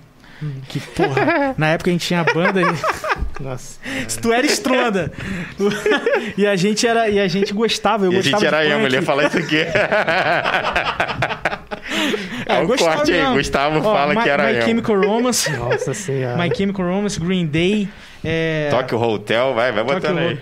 [0.70, 2.61] Que, porra, na época a gente tinha banda.
[2.61, 2.66] e-
[3.44, 3.78] Nossa.
[4.07, 5.11] Se tu era estronda.
[6.38, 7.10] e a gente era.
[7.10, 8.06] E a gente gostava.
[8.06, 9.57] Eu E a gente gostava era emo, ele ia falar isso aqui.
[12.45, 13.36] É, É o gostava corte aí, mesmo.
[13.36, 14.61] Gustavo Ó, fala My, que era My emo.
[14.66, 15.52] Chemical Romance.
[15.52, 16.38] Nossa senhora.
[16.41, 17.88] My Chemical Romance, Green Day.
[18.24, 20.36] É, Tokyo Hotel, vai, vai Tokyo botando aí.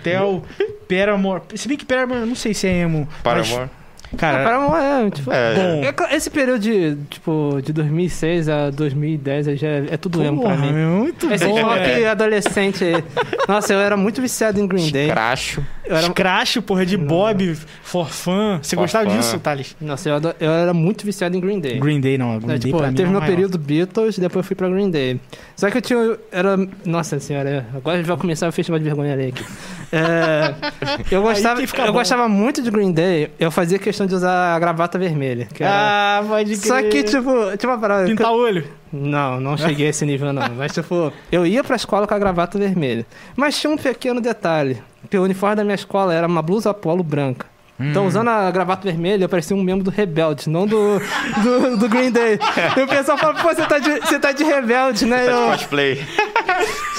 [0.87, 1.41] Paramore.
[1.55, 3.07] Se bem que Paramore, não sei se é emo.
[3.23, 3.69] Paramore.
[4.11, 5.31] Mas, cara, Ah, Paramore é, tipo...
[5.31, 5.83] É, bom.
[5.83, 10.23] É cla- Esse período de, tipo, de 2006 a 2010 aí já é, é tudo
[10.23, 10.71] emo pra mim.
[10.71, 12.09] meu, muito Esse bom, velho.
[12.09, 13.03] adolescente aí.
[13.47, 15.09] Nossa, eu era muito viciado em Green Day.
[15.09, 15.61] Cracho.
[15.89, 18.59] Eu era, Scratch, porra, de Bob, For Fun.
[18.61, 19.17] Você For gostava Fun.
[19.17, 19.75] disso, Thales?
[19.79, 21.79] nossa, eu, eu era muito viciado em Green Day.
[21.79, 23.31] Green Day não, Green É, Day tipo, pra mim teve o meu maior.
[23.33, 25.19] período Beatles, depois eu fui pra Green Day.
[25.55, 26.17] Só que eu tinha.
[26.31, 26.57] Era.
[26.85, 29.45] Nossa senhora, agora a gente vai começar o festival de vergonha ali aqui.
[29.91, 30.53] É,
[31.09, 31.91] eu gostava, eu bom.
[31.93, 35.47] gostava muito de Green Day, eu fazia questão de usar a gravata vermelha.
[35.53, 38.05] que era- Ah, pode Só que, tipo, tinha uma parada.
[38.05, 38.65] Pintar o olho.
[38.91, 40.43] Não, não cheguei a esse nível, não.
[40.55, 43.05] Mas, tipo, eu ia pra escola com a gravata vermelha.
[43.35, 44.77] Mas tinha um pequeno detalhe:
[45.09, 47.45] que o uniforme da minha escola era uma blusa polo branca.
[47.79, 48.07] Então, Hum.
[48.07, 50.99] usando a gravata vermelha, eu parecia um membro do Rebelde, não do,
[51.43, 52.39] do, do Green Day.
[52.75, 55.25] E o pessoal fala, pô, você tá de, você tá de Rebelde, né?
[55.27, 55.97] Tá de Eu,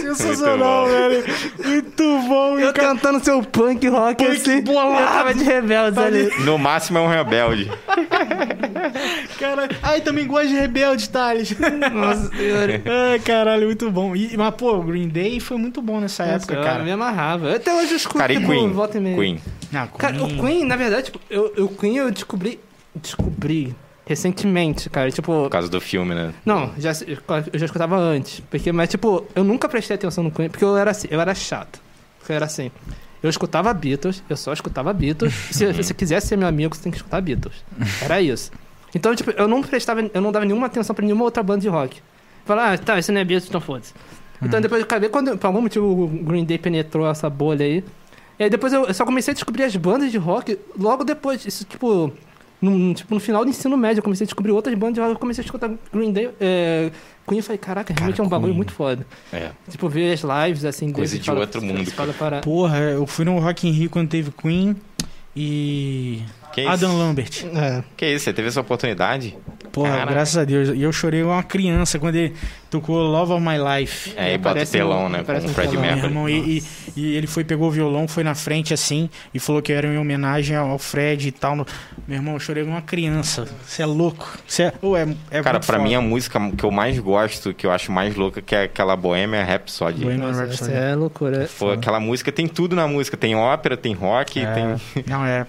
[0.00, 1.24] Sensacional, Muito velho.
[1.64, 2.58] Muito bom.
[2.58, 5.00] eu tentando ser o punk rock, Punk assim, bolado.
[5.02, 6.30] eu tava de Rebelde ali.
[6.44, 7.70] No máximo é um rebelde.
[9.38, 9.76] Caralho.
[9.82, 11.54] Ai, também gosto de Rebelde, Thales.
[11.92, 12.82] Nossa senhora.
[13.12, 14.14] Ai, caralho, muito bom.
[14.14, 16.82] E, mas, pô, o Green Day foi muito bom nessa época, eu cara.
[16.82, 17.54] me amarrava.
[17.54, 18.70] Até hoje eu escuto, Cara, e tipo, Queen?
[18.72, 19.16] volta e meia.
[19.16, 19.40] Queen.
[19.74, 22.58] Ah, Cara, o Queen, na verdade, tipo, eu, o Queen eu descobri.
[22.94, 23.74] Descobri
[24.08, 25.10] recentemente, cara.
[25.10, 25.44] Tipo.
[25.44, 26.32] Por causa do filme, né?
[26.44, 26.92] Não, já,
[27.52, 28.40] eu já escutava antes.
[28.40, 31.34] Porque, mas, tipo, eu nunca prestei atenção no Queen, porque eu era assim, eu era
[31.34, 31.78] chato.
[32.18, 32.70] Porque eu era assim.
[33.22, 35.34] Eu escutava Beatles, eu só escutava Beatles.
[35.50, 37.56] se você quisesse ser meu amigo, você tem que escutar Beatles.
[38.00, 38.50] Era isso.
[38.94, 41.68] Então, tipo, eu não prestava, eu não dava nenhuma atenção pra nenhuma outra banda de
[41.68, 42.00] rock.
[42.46, 43.92] Falar, ah, tá, esse não é Beatles, então foda-se.
[44.40, 47.84] Então depois eu acabei, quando por algum motivo o Green Day penetrou essa bolha aí.
[48.38, 51.44] E aí depois eu, eu só comecei a descobrir as bandas de rock logo depois.
[51.44, 52.12] Isso, tipo,
[52.60, 54.98] no, tipo, no final do ensino médio, eu comecei a descobrir outras bandas.
[54.98, 56.90] Eu comecei a escutar Green Day, é,
[57.26, 58.56] Queen e falei, caraca, realmente é um bagulho Queen.
[58.56, 59.06] muito foda.
[59.32, 59.50] É.
[59.70, 63.24] Tipo, ver as lives assim Coisa de fala- outro mundo, fala para- Porra, eu fui
[63.24, 64.74] no Rock in Rio quando teve Queen
[65.36, 66.22] e
[66.52, 66.70] Que isso?
[66.70, 67.44] Adam Lambert.
[67.54, 67.84] É.
[67.96, 68.24] Que isso?
[68.24, 69.36] Você teve essa oportunidade?
[69.78, 70.12] Porra, Caraca.
[70.12, 70.68] graças a Deus.
[70.70, 72.34] E eu chorei igual uma criança quando ele
[72.70, 74.12] tocou Love of My Life.
[74.16, 75.18] É, e bota telão, um- né?
[75.18, 76.06] Com parece o um Fred Mercury.
[76.06, 76.62] irmão, e, e-
[76.96, 79.96] e ele foi, pegou o violão, foi na frente assim e falou que era em
[79.98, 81.56] homenagem ao Fred e tal.
[82.06, 83.46] Meu irmão, eu chorei igual uma criança.
[83.66, 84.28] Você é louco.
[84.46, 84.66] Você é,
[85.30, 85.78] é, é Cara, pra foda.
[85.88, 88.96] mim a música que eu mais gosto, que eu acho mais louca, que é aquela
[88.96, 90.04] Bohemian Rhapsody.
[90.04, 90.72] Bohemian Nossa, Rhapsody.
[90.72, 91.48] é loucura.
[91.58, 93.16] Pô, aquela música tem tudo na música.
[93.16, 94.52] Tem ópera, tem rock, É.
[94.52, 95.04] tem.
[95.06, 95.46] Não, é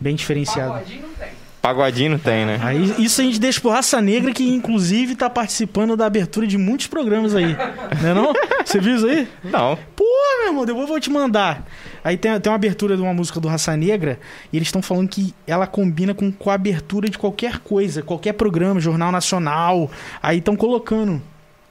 [0.00, 0.72] bem diferenciado.
[0.72, 1.28] Pagodinho não tem.
[1.60, 2.58] Pagodinho tem, né?
[2.62, 6.56] Aí, isso a gente deixa pro Raça Negra, que inclusive tá participando da abertura de
[6.56, 7.54] muitos programas aí.
[8.00, 8.32] Não é não?
[8.64, 9.28] Você viu isso aí?
[9.44, 9.78] Não.
[9.94, 10.04] Pô,
[10.38, 11.66] meu irmão, depois eu vou te mandar.
[12.02, 14.18] Aí tem, tem uma abertura de uma música do Raça Negra
[14.50, 18.32] e eles estão falando que ela combina com, com a abertura de qualquer coisa, qualquer
[18.32, 19.90] programa, Jornal Nacional.
[20.22, 21.20] Aí estão colocando.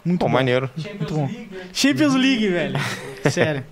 [0.05, 0.31] Muito Pô, bom.
[0.31, 0.69] maneiro.
[0.97, 1.29] Muito bom.
[1.73, 2.79] Champions League, velho.
[3.29, 3.63] Sério.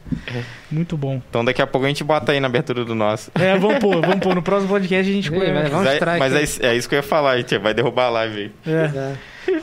[0.70, 1.22] Muito bom.
[1.30, 3.32] Então daqui a pouco a gente bota aí na abertura do nosso.
[3.34, 4.36] É, vamos pôr, vamos pôr.
[4.36, 5.54] No próximo podcast a gente Ei, põe.
[5.54, 7.58] vai, Vamos mas é, mas é isso- é isso que eu ia falar, a gente
[7.58, 8.52] vai derrubar a live aí.
[8.74, 8.98] É.
[8.98, 9.14] É.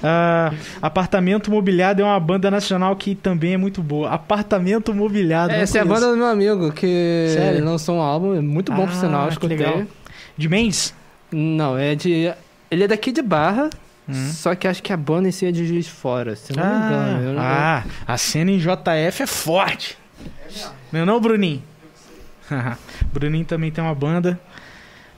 [0.03, 0.51] Ah,
[0.81, 4.09] Apartamento Mobiliado é uma banda nacional que também é muito boa.
[4.11, 5.53] Apartamento Mobiliado.
[5.53, 7.63] não Essa é a banda do meu amigo, que Sério?
[7.63, 9.59] lançou um álbum, é muito bom por Ah, sinal, que escutei.
[9.59, 9.83] legal.
[10.37, 10.95] De Mendes?
[11.31, 12.33] Não, é de.
[12.71, 13.69] Ele é daqui de Barra,
[14.09, 14.31] Hum.
[14.33, 16.63] só que acho que a banda em si é de Juiz de Fora, se não
[16.63, 17.23] me engano.
[17.23, 19.97] eu não- ah, a cena em JF é forte.
[20.93, 21.63] Não é não, Bruninho?
[23.13, 24.39] Bruninho também tem uma banda.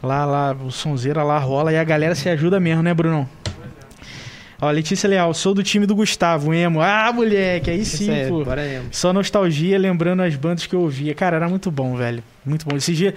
[0.03, 3.29] Lá, lá, o Sonzeira lá rola e a galera se ajuda mesmo, né, Brunão?
[4.61, 6.81] Ó, Letícia Leal, sou do time do Gustavo, emo.
[6.81, 8.43] Ah, moleque, aí sim, aí, pô.
[8.91, 11.15] Só nostalgia, lembrando as bandas que eu ouvia.
[11.15, 12.23] Cara, era muito bom, velho.
[12.45, 12.77] Muito bom.
[12.77, 13.15] Esse dia.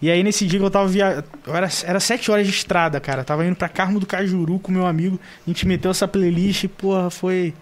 [0.00, 1.24] E aí, nesse dia que eu tava via...
[1.46, 3.24] Era, era sete horas de estrada, cara.
[3.24, 5.18] Tava indo pra Carmo do Cajuru com meu amigo.
[5.46, 7.54] A gente meteu essa playlist e, porra, foi.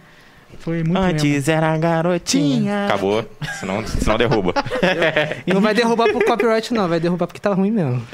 [0.60, 1.52] Foi muito mesmo.
[1.52, 2.86] era garotinha.
[2.86, 4.54] Acabou, senão, senão derruba.
[5.46, 8.02] Não vai derrubar por copyright, não, vai derrubar porque tá ruim mesmo.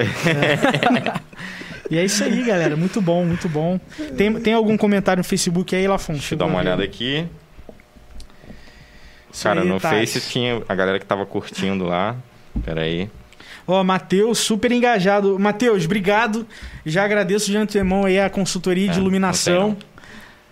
[1.91, 2.75] E é isso aí, galera.
[2.75, 3.79] Muito bom, muito bom.
[4.17, 6.13] Tem, tem algum comentário no Facebook aí, Lafon?
[6.13, 7.27] Deixa eu dar uma olhada aqui.
[9.31, 10.13] Isso Cara, aí, no Thales.
[10.13, 12.15] Face tinha a galera que tava curtindo lá.
[12.63, 13.09] Pera aí.
[13.67, 15.37] Ó, Matheus, super engajado.
[15.39, 16.45] Matheus, obrigado.
[16.85, 19.69] Já agradeço de antemão aí a consultoria de É, iluminação.
[19.69, 19.77] não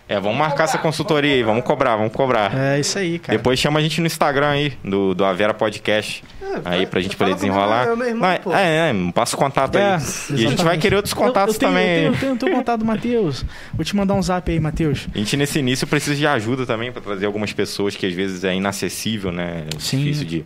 [0.08, 2.52] É, vamos marcar essa consultoria aí, vamos cobrar, vamos cobrar.
[2.54, 3.38] É isso aí, cara.
[3.38, 6.22] Depois chama a gente no Instagram aí, do, do Avera Podcast.
[6.66, 7.86] aí pra gente poder desenrolar.
[7.88, 9.94] É meu irmão, Não, é, é, é, passa o contato É, aí.
[9.94, 10.82] E a gente vai exatamente.
[10.82, 12.04] querer outros contatos eu, eu tenho, também.
[12.04, 13.44] Eu tenho, eu tenho, eu contato do Matheus.
[13.72, 15.06] Vou te mandar um zap aí, Matheus.
[15.14, 18.44] A gente nesse início precisa de ajuda também para trazer algumas pessoas que às vezes
[18.44, 19.64] é inacessível, né?
[19.74, 19.98] É Sim.
[19.98, 20.44] difícil de,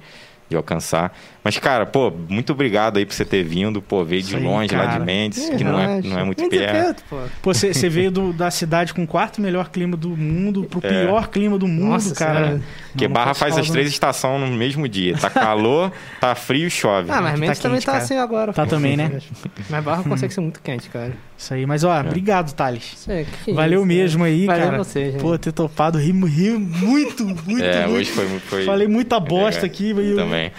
[0.48, 1.12] de alcançar.
[1.46, 3.80] Mas, cara, pô, muito obrigado aí por você ter vindo.
[3.80, 5.04] Pô, veio de aí, longe lá de cara.
[5.04, 7.04] Mendes, que não é, não é muito Mendes perto.
[7.08, 7.16] pô.
[7.40, 10.80] Pô, você você veio do- da cidade com o quarto melhor clima do mundo pro
[10.82, 11.04] É.
[11.04, 12.60] pior clima do mundo, Nossa cara.
[12.90, 15.16] Porque Não, Barra faz as três estações no mesmo dia.
[15.16, 17.10] Tá calor, tá frio e chove.
[17.12, 18.04] Ah, mas Aqui Mendes tá também quente, tá cara.
[18.04, 18.52] assim agora.
[18.52, 18.70] Tá pô.
[18.70, 19.20] também, né?
[19.70, 21.12] Mas Barra consegue ser muito quente, cara.
[21.38, 22.94] Isso aí, mas ó, obrigado, Thales.
[22.96, 24.78] Isso é, que Valeu isso, mesmo aí, Valeu cara.
[24.78, 25.20] você, gente.
[25.20, 27.98] Pô, ter topado, ri, ri muito, muito, é, muito.
[27.98, 28.42] hoje foi muito.
[28.46, 28.64] Foi...
[28.64, 30.50] Falei muita bosta É, aqui, mas- Também.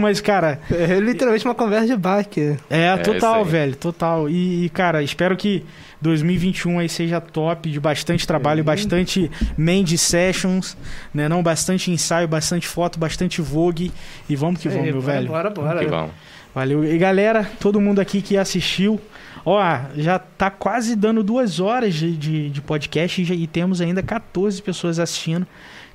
[0.00, 2.56] mas, cara, É literalmente uma conversa de bar aqui.
[2.70, 3.48] é, isso total, aí.
[3.50, 4.28] velho, total.
[4.30, 5.62] E, e, cara, espero que
[6.00, 8.64] 2021 aí seja top, de bastante trabalho, Sim.
[8.64, 10.76] bastante Mandy Sessions,
[11.12, 11.28] né?
[11.28, 13.92] Não, bastante ensaio, bastante foto, bastante Vogue.
[14.28, 15.28] E vamos que vamos, meu bora, velho.
[15.28, 15.78] Bora, bora.
[15.80, 16.10] Que bom.
[16.54, 16.84] Valeu.
[16.84, 19.00] E galera, todo mundo aqui que assistiu,
[19.44, 19.62] ó,
[19.96, 24.02] já tá quase dando duas horas de, de, de podcast e, já- e temos ainda
[24.02, 25.46] 14 pessoas assistindo.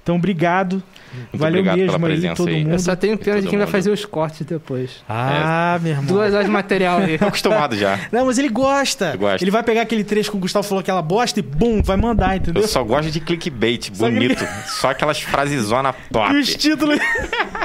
[0.05, 0.83] Então, obrigado.
[1.15, 2.63] Muito Valeu obrigado mesmo pela aí, todo aí.
[2.63, 2.73] mundo.
[2.73, 3.71] Eu só tenho pena de quem vai mundo.
[3.71, 5.03] fazer os cortes depois.
[5.09, 6.05] Ah, meu irmão.
[6.05, 7.17] Duas horas de material aí.
[7.17, 7.99] Tô acostumado já.
[8.11, 9.17] Não, mas ele gosta.
[9.41, 12.35] Ele vai pegar aquele trecho que o Gustavo falou aquela bosta e bum, vai mandar,
[12.37, 12.61] entendeu?
[12.61, 14.45] Eu só gosto de clickbait Só bonito.
[14.79, 16.35] Só aquelas frasezona E top.
[16.35, 16.99] os títulos.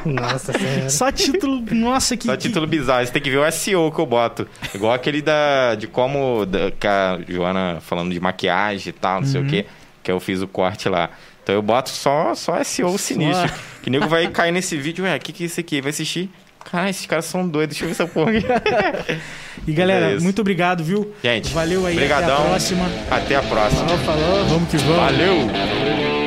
[0.07, 0.89] Nossa senhora.
[0.89, 1.63] Só título.
[1.73, 2.25] Nossa, que.
[2.25, 3.05] Só que- título bizarro.
[3.05, 4.49] Você tem que ver o SEO que eu boto.
[4.75, 9.29] Igual aquele da, de como da, que a Joana falando de maquiagem e tal, não
[9.29, 9.51] sei o Uhum.
[9.51, 9.67] quê.
[10.03, 11.11] Que eu fiz o corte lá.
[11.43, 13.51] Então eu boto só, só SEO sinistro.
[13.83, 15.81] Que nego vai cair nesse vídeo, ué, o que, que é isso aqui?
[15.81, 16.31] Vai assistir.
[16.71, 19.21] Caralho, esses caras são doidos, deixa eu ver essa porra aqui.
[19.67, 21.13] E galera, É muito obrigado, viu?
[21.23, 21.93] Gente, Valeu aí.
[21.95, 22.39] Até brigadão.
[22.45, 22.87] a próxima.
[23.11, 23.87] Até a próxima.
[23.89, 24.45] Falou, falou.
[24.47, 24.97] Vamos que vamos.
[24.97, 26.20] Valeu!